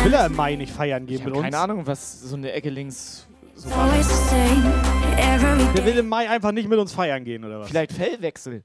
[0.04, 1.52] Will er im Mai nicht feiern gehen Ich mit habe uns?
[1.52, 3.26] keine Ahnung, was so eine Ecke links
[3.56, 7.70] so Der will im Mai einfach nicht mit uns feiern gehen, oder was?
[7.70, 8.64] Vielleicht Fellwechsel.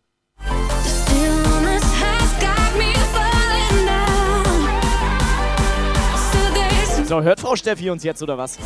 [7.12, 8.58] So, hört Frau Steffi uns jetzt, oder was?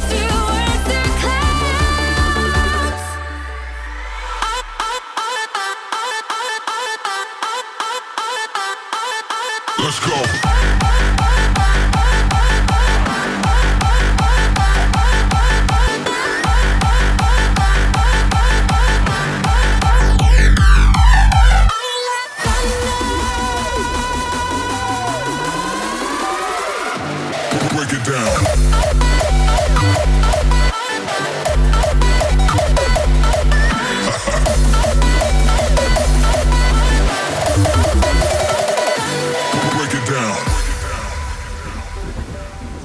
[9.78, 10.45] Let's go.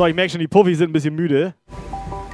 [0.01, 1.53] So, ich merke schon, die Puffis sind ein bisschen müde.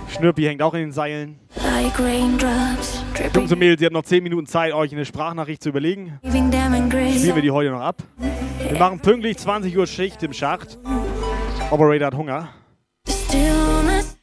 [0.07, 1.37] Schnürpi hängt auch in den Seilen.
[1.65, 3.03] like raindrops
[3.35, 6.17] Jungs und Mädels, ihr habt noch 10 Minuten Zeit, euch eine Sprachnachricht zu überlegen.
[6.23, 8.01] Spielen wir die heute noch ab.
[8.69, 10.79] Wir machen pünktlich 20 Uhr Schicht im Schacht.
[11.69, 12.53] Operator hat Hunger.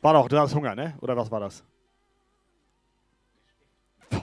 [0.01, 0.95] War doch, du hast Hunger, ne?
[1.03, 1.62] Oder was war das?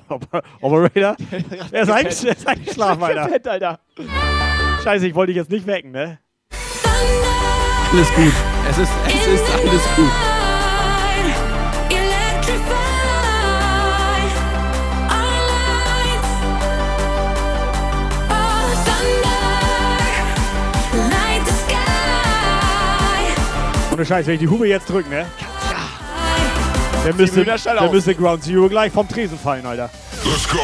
[0.09, 1.15] Oper- Operator?
[1.71, 3.79] Er ist, eingesch ist eingeschlafen, Alter.
[4.83, 6.17] Scheiße, ich wollte dich jetzt nicht wecken, ne?
[7.93, 8.33] Alles gut.
[8.69, 10.11] Es ist, es ist alles gut.
[11.89, 12.71] electrify
[15.09, 16.31] our lights.
[18.29, 19.43] Oh, thunder,
[21.09, 23.27] light the sky.
[23.93, 25.25] Ohne Scheiß, wenn ich die Hupe jetzt drücke, ne?
[27.03, 29.89] Der müsste, der müsste Ground Zero gleich vom Tresen fallen, Alter.
[30.23, 30.59] Let's go.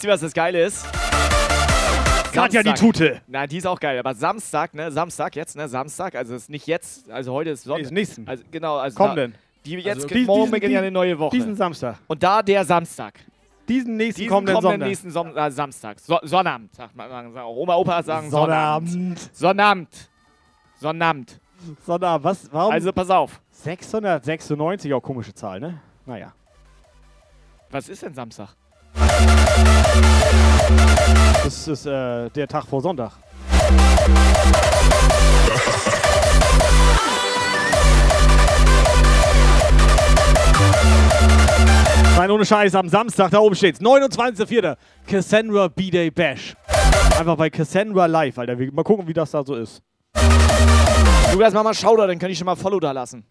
[0.00, 0.86] Wisst ihr, was das Geile ist?
[2.32, 2.72] Katja, die.
[2.72, 3.20] Tute.
[3.26, 3.98] Na, die ist auch geil.
[3.98, 4.90] Aber Samstag, ne?
[4.90, 5.68] Samstag jetzt, ne?
[5.68, 6.14] Samstag.
[6.14, 7.10] Also es ist nicht jetzt.
[7.10, 7.82] Also heute ist Sonntag.
[7.82, 8.26] ist nächsten.
[8.26, 8.78] Also, genau.
[8.78, 9.32] Also Kommenden.
[9.32, 11.36] Da, die jetzt Also morgen beginnt ja eine neue Woche.
[11.36, 11.98] Diesen Samstag.
[12.06, 13.20] Und da der Samstag.
[13.68, 14.88] Diesen nächsten Diesen kommenden kommenden Sonntag.
[14.88, 16.00] nächsten Som äh, Samstag.
[16.00, 17.36] So Sonnabend, sagt man.
[17.36, 18.88] Oma, Opa sagen Sonnabend.
[18.88, 19.30] Sonnabend.
[19.34, 20.10] Sonnabend.
[20.80, 21.40] Sonnabend.
[21.84, 22.48] Sonnabend, was?
[22.50, 22.72] Warum?
[22.72, 23.42] Also pass auf.
[23.50, 25.78] 696, auch komische Zahl, ne?
[26.06, 26.32] Naja.
[27.70, 28.56] Was ist denn Samstag?
[31.44, 33.12] Das ist äh, der Tag vor Sonntag.
[42.16, 43.80] Nein, ohne Scheiß, am Samstag, da oben steht's.
[43.80, 44.76] 29.04.
[45.06, 46.54] Cassandra B-Day Bash.
[47.18, 48.56] Einfach bei Cassandra Live, Alter.
[48.72, 49.82] Mal gucken, wie das da so ist.
[51.32, 53.24] Lukas, mach mal Shoutout, dann kann ich schon mal Follow da lassen.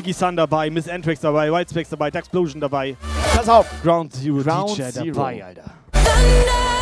[0.00, 2.96] Vicky Sun dabei, Miss Antrax dabei, Whitespecs dabei, Taxplosion dabei.
[3.36, 3.66] Pass auf.
[3.82, 5.12] Ground Zero Ground DJ Zero.
[5.12, 6.79] dabei, Alter.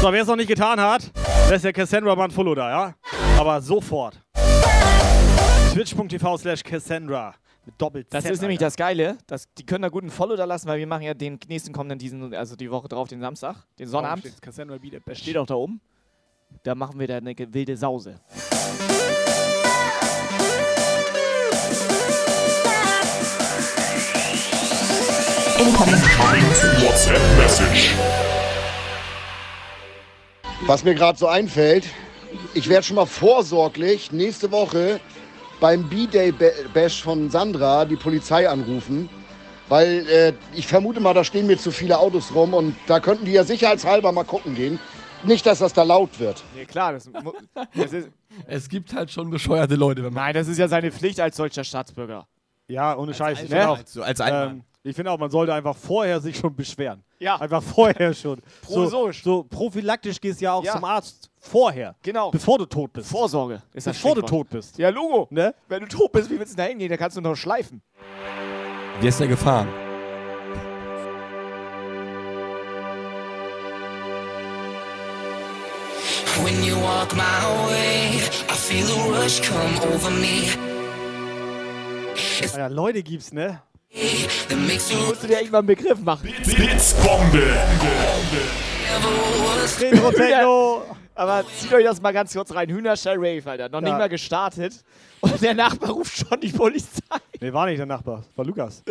[0.00, 1.10] So, wer es noch nicht getan hat,
[1.50, 2.94] lässt der Cassandra mal ein Follow da, ja?
[3.38, 4.18] Aber sofort.
[5.74, 7.34] Twitch.tv slash Cassandra.
[7.66, 9.18] Mit doppelt Das ist nämlich das Geile.
[9.26, 11.74] Das, die können da gut einen Follow da lassen, weil wir machen ja den nächsten
[11.74, 14.20] kommenden, diesen, also die Woche drauf, den Samstag, den Sonnabend.
[14.24, 14.40] steht's?
[14.40, 14.88] Cassandra B.
[14.88, 15.20] der Best.
[15.20, 15.82] Steht auch da oben.
[16.62, 18.18] Da machen wir da eine wilde Sause.
[26.78, 27.94] WhatsApp Message.
[30.66, 31.86] Was mir gerade so einfällt,
[32.54, 35.00] ich werde schon mal vorsorglich nächste Woche
[35.58, 39.08] beim B-Day Ba- Bash von Sandra die Polizei anrufen,
[39.68, 43.24] weil äh, ich vermute mal, da stehen mir zu viele Autos rum und da könnten
[43.24, 44.78] die ja sicherheitshalber mal gucken gehen.
[45.24, 46.42] Nicht, dass das da laut wird.
[46.56, 47.10] Ja, klar, das,
[47.74, 48.08] das ist.
[48.46, 50.24] Es gibt halt schon bescheuerte Leute, wenn man.
[50.24, 52.26] Nein, das ist ja seine Pflicht als deutscher Staatsbürger.
[52.68, 53.38] Ja, ohne Scheiß.
[53.42, 54.50] Ich Alter, finde auch, als- so als Einmann.
[54.50, 57.02] ähm, ich finde auch, man sollte einfach vorher sich schon beschweren.
[57.18, 57.36] Ja.
[57.36, 58.40] Einfach vorher schon.
[58.66, 59.22] so, Provisorisch.
[59.22, 60.72] so prophylaktisch gehst du ja auch Ja.
[60.72, 61.30] zum Arzt.
[61.38, 61.94] Vorher.
[62.02, 62.30] Genau.
[62.30, 63.10] Bevor du tot bist.
[63.10, 64.78] Vorsorge ist das Bevor du tot bist.
[64.78, 65.26] Ja, Logo.
[65.30, 65.54] Ne?
[65.68, 66.90] Wenn du tot bist, wie willst du da hingehen?
[66.90, 67.82] Da kannst du noch schleifen.
[69.00, 69.68] Wie ist der gefahren?
[76.42, 78.16] When you walk my way,
[78.48, 80.48] I feel a rush come over me.
[82.56, 83.60] Ja, Leute gibt's, ne?
[83.92, 84.56] You
[85.06, 86.32] Musst du dir irgendwann einen Begriff machen.
[86.44, 87.42] Blitzbombe.
[89.80, 90.82] Retro Techno.
[91.14, 92.68] Aber zieht euch das mal ganz kurz rein.
[92.70, 93.68] Hühnerstall Rave, Alter.
[93.68, 93.98] Noch nicht Ja.
[93.98, 94.74] mal gestartet.
[95.20, 97.00] Und der Nachbar ruft schon die Polizei.
[97.40, 98.24] Nee, war nicht der Nachbar.
[98.36, 98.82] War Lukas.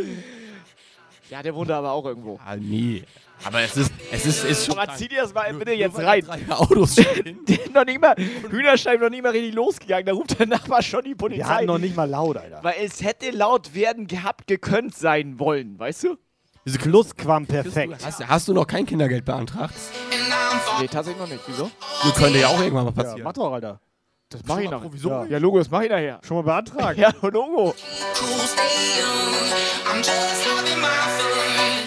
[1.30, 2.40] Ja, der wohnt da aber auch irgendwo.
[2.46, 3.04] Ah, nee.
[3.46, 4.78] Aber es ist, es ist, ist schon.
[4.78, 6.22] Aber zieh dir das mal bitte jetzt rein.
[6.26, 6.98] drei Autos
[7.74, 8.16] noch nicht mal,
[8.50, 10.06] Hühnerstein noch nicht mal richtig losgegangen.
[10.08, 11.44] Da ruft der Nachbar schon die Polizei.
[11.46, 12.62] Hatten noch nicht mal laut, Alter.
[12.64, 16.18] Weil es hätte laut werden gehabt, gekönnt sein wollen, weißt du?
[16.66, 18.04] Diese Plusquam perfekt.
[18.04, 19.74] Hast, hast du noch kein Kindergeld beantragt?
[20.82, 21.42] Nee, tatsächlich noch nicht.
[21.48, 21.72] Wieso?
[22.04, 23.24] Das könnte ja auch irgendwann mal Ja, passieren.
[23.24, 23.80] mach doch, Alter.
[24.32, 24.84] Das mach ich noch.
[24.94, 25.26] Ja.
[25.26, 26.20] Ja, Logo, das mach ich nachher.
[26.24, 27.02] Schon mal beantragen.
[27.02, 27.74] Ja, Logo.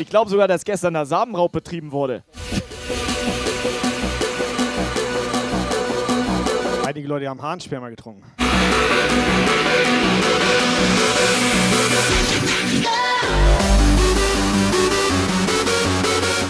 [0.01, 2.25] Ich glaube sogar, dass gestern da Samenraub betrieben wurde.
[6.85, 8.25] Einige Leute haben Harnsperma getrunken.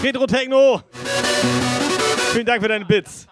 [0.01, 0.81] Retro Techno!
[2.33, 3.27] Vielen Dank für deine Bits.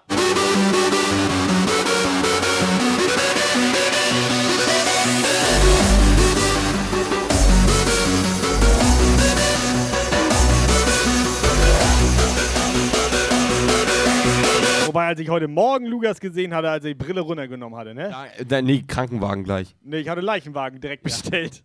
[14.92, 18.14] Wobei, als ich heute Morgen Lukas gesehen hatte, als er die Brille runtergenommen hatte, ne?
[18.46, 19.74] Da, nee, Krankenwagen gleich.
[19.82, 21.64] Ne, ich hatte Leichenwagen direkt bestellt.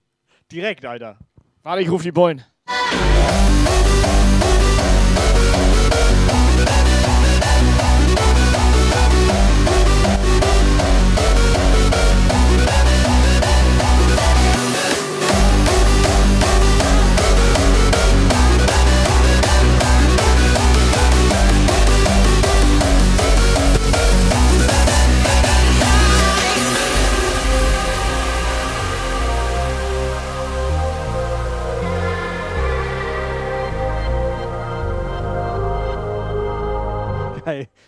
[0.52, 1.18] Direkt, Alter.
[1.64, 2.44] Warte, ich ruf die Bullen.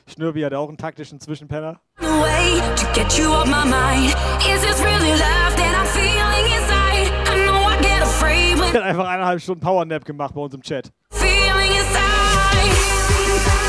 [0.08, 1.80] Schnürbi hat auch einen taktischen Zwischenpenner.
[2.00, 4.14] way to get you off my mind.
[4.48, 7.12] Is this really love that I'm feeling inside?
[7.28, 10.54] I know I get afraid when Er hat einfach eineinhalb Stunden Powernap gemacht bei uns
[10.54, 10.90] im Chat.
[11.12, 13.67] feeling inside.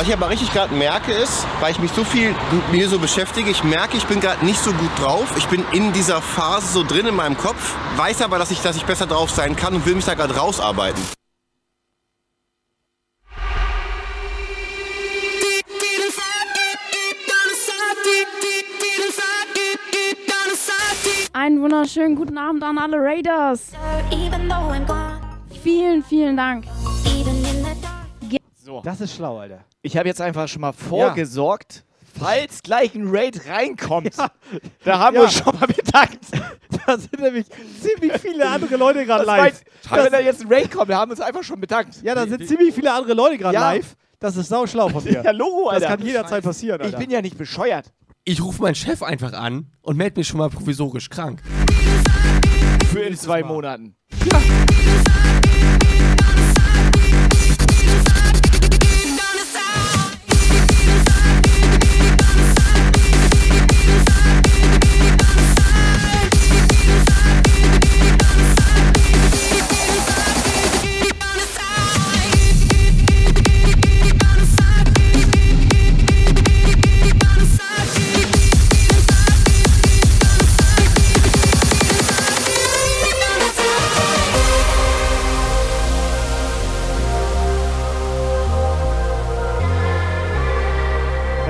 [0.00, 2.98] Was ich aber richtig gerade merke ist, weil ich mich so viel mit mir so
[2.98, 5.30] beschäftige, ich merke, ich bin gerade nicht so gut drauf.
[5.36, 8.76] Ich bin in dieser Phase so drin in meinem Kopf, weiß aber, dass ich, dass
[8.76, 11.02] ich besser drauf sein kann und will mich da gerade rausarbeiten.
[21.34, 23.72] Einen wunderschönen guten Abend an alle Raiders.
[25.62, 26.64] Vielen, vielen Dank.
[28.62, 28.82] So.
[28.84, 29.64] Das ist schlau, Alter.
[29.82, 31.84] Ich habe jetzt einfach schon mal vorgesorgt,
[32.18, 34.14] falls gleich ein Raid reinkommt.
[34.84, 35.26] Da haben wir Ja.
[35.28, 36.18] uns schon mal bedankt.
[36.86, 37.46] Da sind nämlich
[37.80, 39.62] ziemlich viele andere Leute gerade live.
[39.90, 42.02] meint, wenn da jetzt ein Raid kommt, da haben wir uns einfach schon bedankt.
[42.02, 43.60] Ja, da sind ziemlich viele andere Leute gerade Ja.
[43.72, 43.96] live.
[44.18, 45.22] Das ist sau schlau von dir.
[45.24, 45.86] Ja, Logo, Alter.
[45.86, 46.98] Das kann jederzeit passieren, Ich Alter.
[46.98, 47.92] bin ja nicht bescheuert.
[48.24, 51.42] Ich rufe meinen Chef einfach an und melde mich schon mal provisorisch krank.
[52.92, 53.94] Für in zwei Monaten.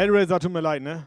[0.01, 1.07] Hellraiser, tut mir leid, ne?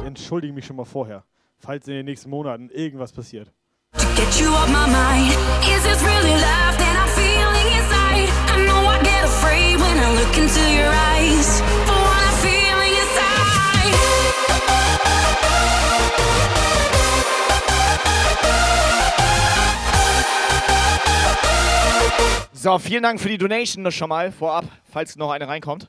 [0.00, 1.22] Ich entschuldige mich schon mal vorher,
[1.56, 3.52] falls in den nächsten Monaten irgendwas passiert.
[22.52, 25.88] So, vielen Dank für die Donation noch schon mal vorab, falls noch eine reinkommt.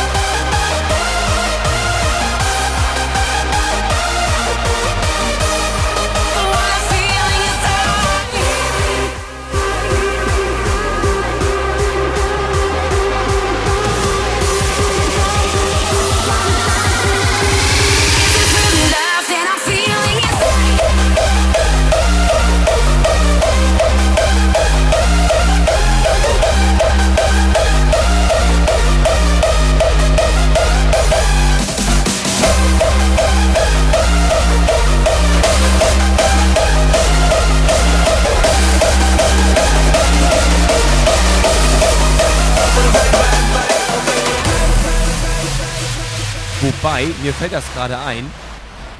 [46.71, 48.25] Wobei, mir fällt das gerade ein,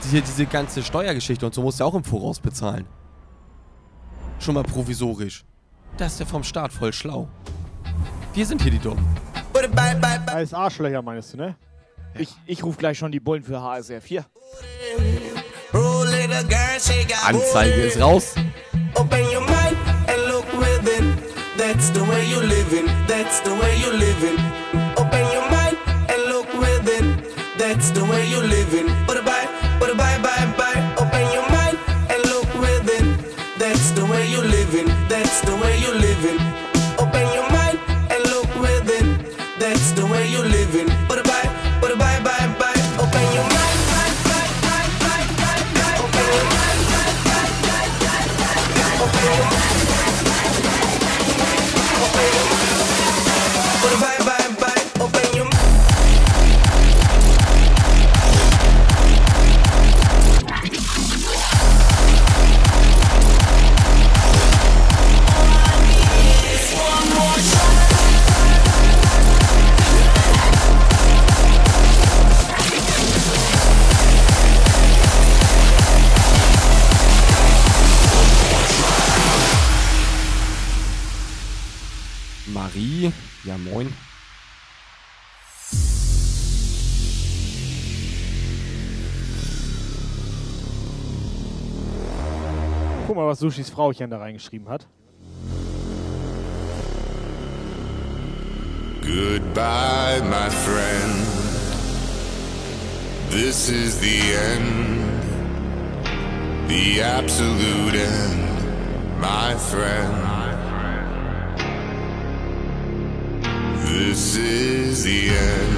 [0.03, 2.85] diese, diese ganze Steuergeschichte und so musst du auch im Voraus bezahlen.
[4.39, 5.45] Schon mal provisorisch.
[5.97, 7.27] Das ist ja vom Staat voll schlau.
[8.33, 9.05] Wir sind hier die Dummen.
[10.27, 11.55] Als Arschlöcher meinst du, ne?
[12.15, 14.25] Ich, ich rufe gleich schon die Bullen für HSR 4.
[17.25, 18.35] Anzeige ist raus.
[18.95, 19.77] Open your mind
[20.07, 21.15] and look within.
[21.57, 22.87] That's the way you living.
[23.07, 24.37] That's the way you living.
[24.97, 25.60] Open your mind.
[27.73, 29.00] That's the way you're living.
[83.43, 83.93] Ja moin.
[93.07, 94.87] Guck mal, was Sushis Frauchen da reingeschrieben hat.
[99.01, 101.41] Goodbye, my friend.
[103.29, 105.09] This is the end,
[106.69, 110.30] the absolute end, my friend.
[113.93, 115.77] This is the end.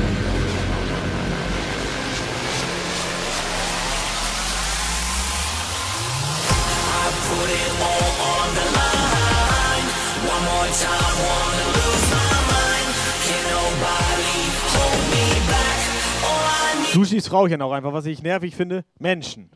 [6.94, 9.88] I put it all on the line.
[10.30, 12.90] One more time, wanna lose my mind.
[13.26, 14.38] Can nobody
[14.74, 15.80] hold me back?
[16.24, 16.94] All I need.
[16.94, 18.86] Sushis Frauchen auch einfach, was ich nervig finde.
[19.00, 19.50] Menschen.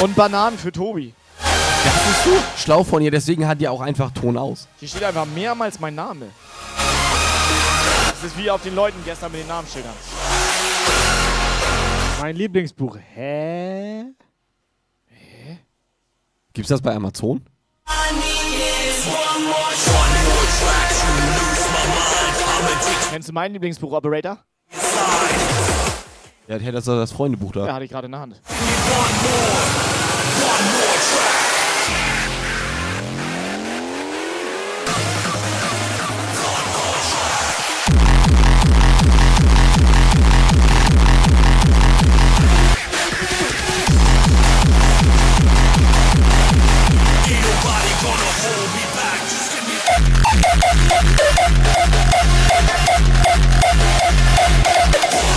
[0.00, 1.12] Und Bananen für Tobi.
[1.84, 4.68] Das ist so schlau von ihr, deswegen hat die auch einfach Ton aus.
[4.78, 6.26] Hier steht einfach mehrmals mein Name.
[8.10, 9.94] Das ist wie auf den Leuten gestern mit den Namensschildern.
[12.20, 12.98] Mein Lieblingsbuch.
[13.14, 14.04] Hä?
[16.52, 17.40] Gibt's das bei Amazon?
[23.10, 24.38] Kennst du mein Lieblingsbuch, Operator?
[26.46, 27.66] Ja, der hat das, das Freundebuch da.
[27.66, 28.40] Ja, hatte ich gerade in der Hand.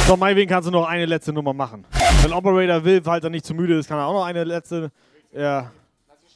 [0.08, 1.86] So, meinetwegen kannst du noch eine letzte Nummer machen.
[2.22, 4.92] Wenn Operator will, falls er nicht zu müde ist, kann er auch noch eine letzte.
[5.32, 5.72] Ja.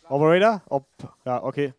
[0.10, 0.62] Operator?
[0.70, 0.86] Ob,
[1.26, 1.74] ja, okay.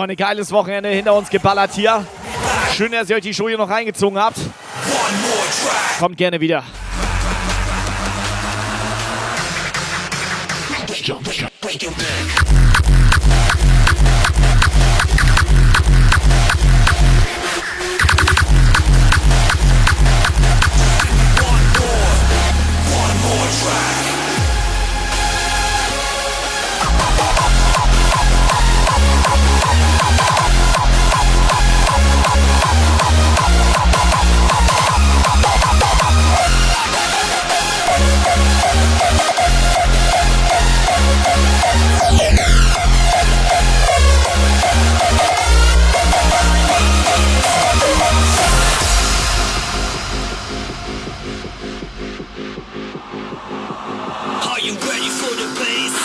[0.00, 2.06] Voll ein geiles Wochenende hinter uns geballert hier.
[2.74, 4.38] Schön, dass ihr euch die Show hier noch reingezogen habt.
[5.98, 6.64] Kommt gerne wieder.
[11.02, 12.49] Yeah.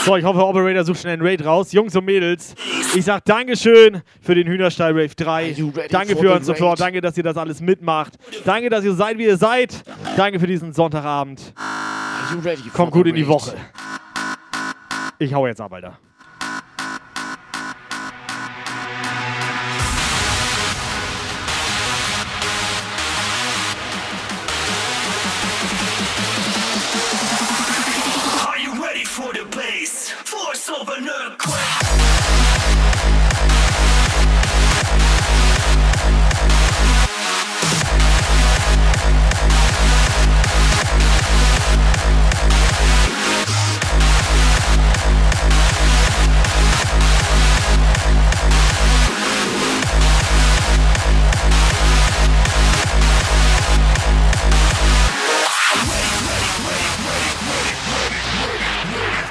[0.05, 1.71] So, ich hoffe, Operator sucht schnell einen Raid raus.
[1.71, 2.53] Jungs und Mädels,
[2.95, 5.55] ich sag Dankeschön für den Hühnerstall Rave 3.
[5.89, 6.79] Danke für euren Support.
[6.79, 8.13] Danke, dass ihr das alles mitmacht.
[8.45, 9.83] Danke, dass ihr so seid, wie ihr seid.
[10.15, 11.53] Danke für diesen Sonntagabend.
[12.73, 13.27] Kommt gut in die?
[13.27, 13.55] Woche.
[15.17, 15.97] Ich hau jetzt ab, Alter.
[29.15, 30.09] For the bass?
[30.09, 32.14] Force of an earthquake.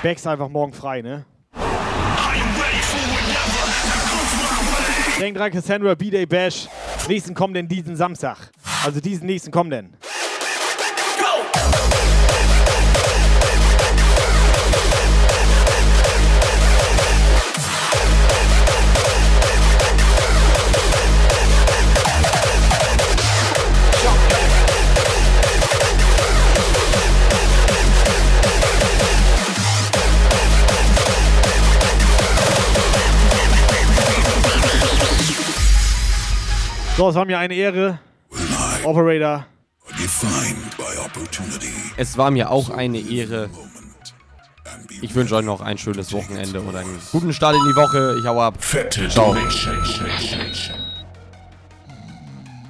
[0.04, 1.24] Becks einfach morgen frei, ne?
[5.18, 6.68] Denk dran, Cassandra B-Day Bash.
[7.08, 8.50] Nächsten kommenden diesen Samstag.
[8.84, 9.96] Also diesen nächsten kommenden.
[36.96, 37.98] So, es war mir eine Ehre.
[38.84, 39.46] Operator.
[41.96, 43.50] Es war mir auch eine Ehre.
[45.02, 48.16] Ich wünsche euch noch ein schönes Wochenende und einen guten Start in die Woche.
[48.20, 48.54] Ich hau ab.
[49.08, 49.36] Ciao.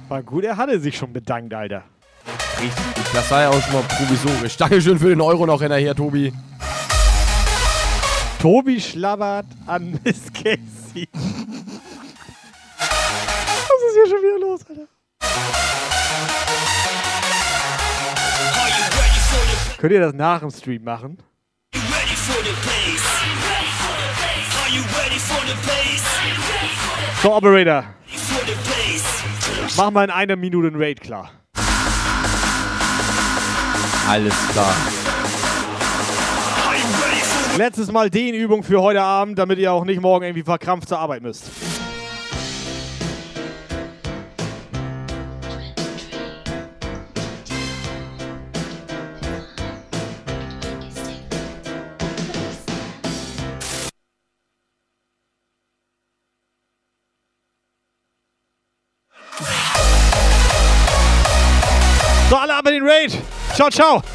[0.07, 1.83] War gut, er hatte sich schon bedankt, Alter.
[2.61, 3.13] Richtig.
[3.13, 4.57] Das war ja auch schon mal provisorisch.
[4.57, 6.33] Dankeschön für den Euro noch hinterher, Tobi.
[8.41, 11.07] Tobi schlabbert an Miss Casey.
[13.95, 14.87] Ist hier schon wieder los, Alter?
[19.77, 21.17] Könnt ihr das nach dem Stream machen?
[27.23, 27.85] So, Operator.
[29.77, 31.31] Mach mal in einer Minute einen Raid klar.
[34.09, 34.75] Alles klar.
[37.57, 41.21] Letztes Mal Dehnübung für heute Abend, damit ihr auch nicht morgen irgendwie verkrampft zur Arbeit
[41.21, 41.45] müsst.
[63.05, 63.21] Raid.
[63.55, 64.14] Ciao, ciao.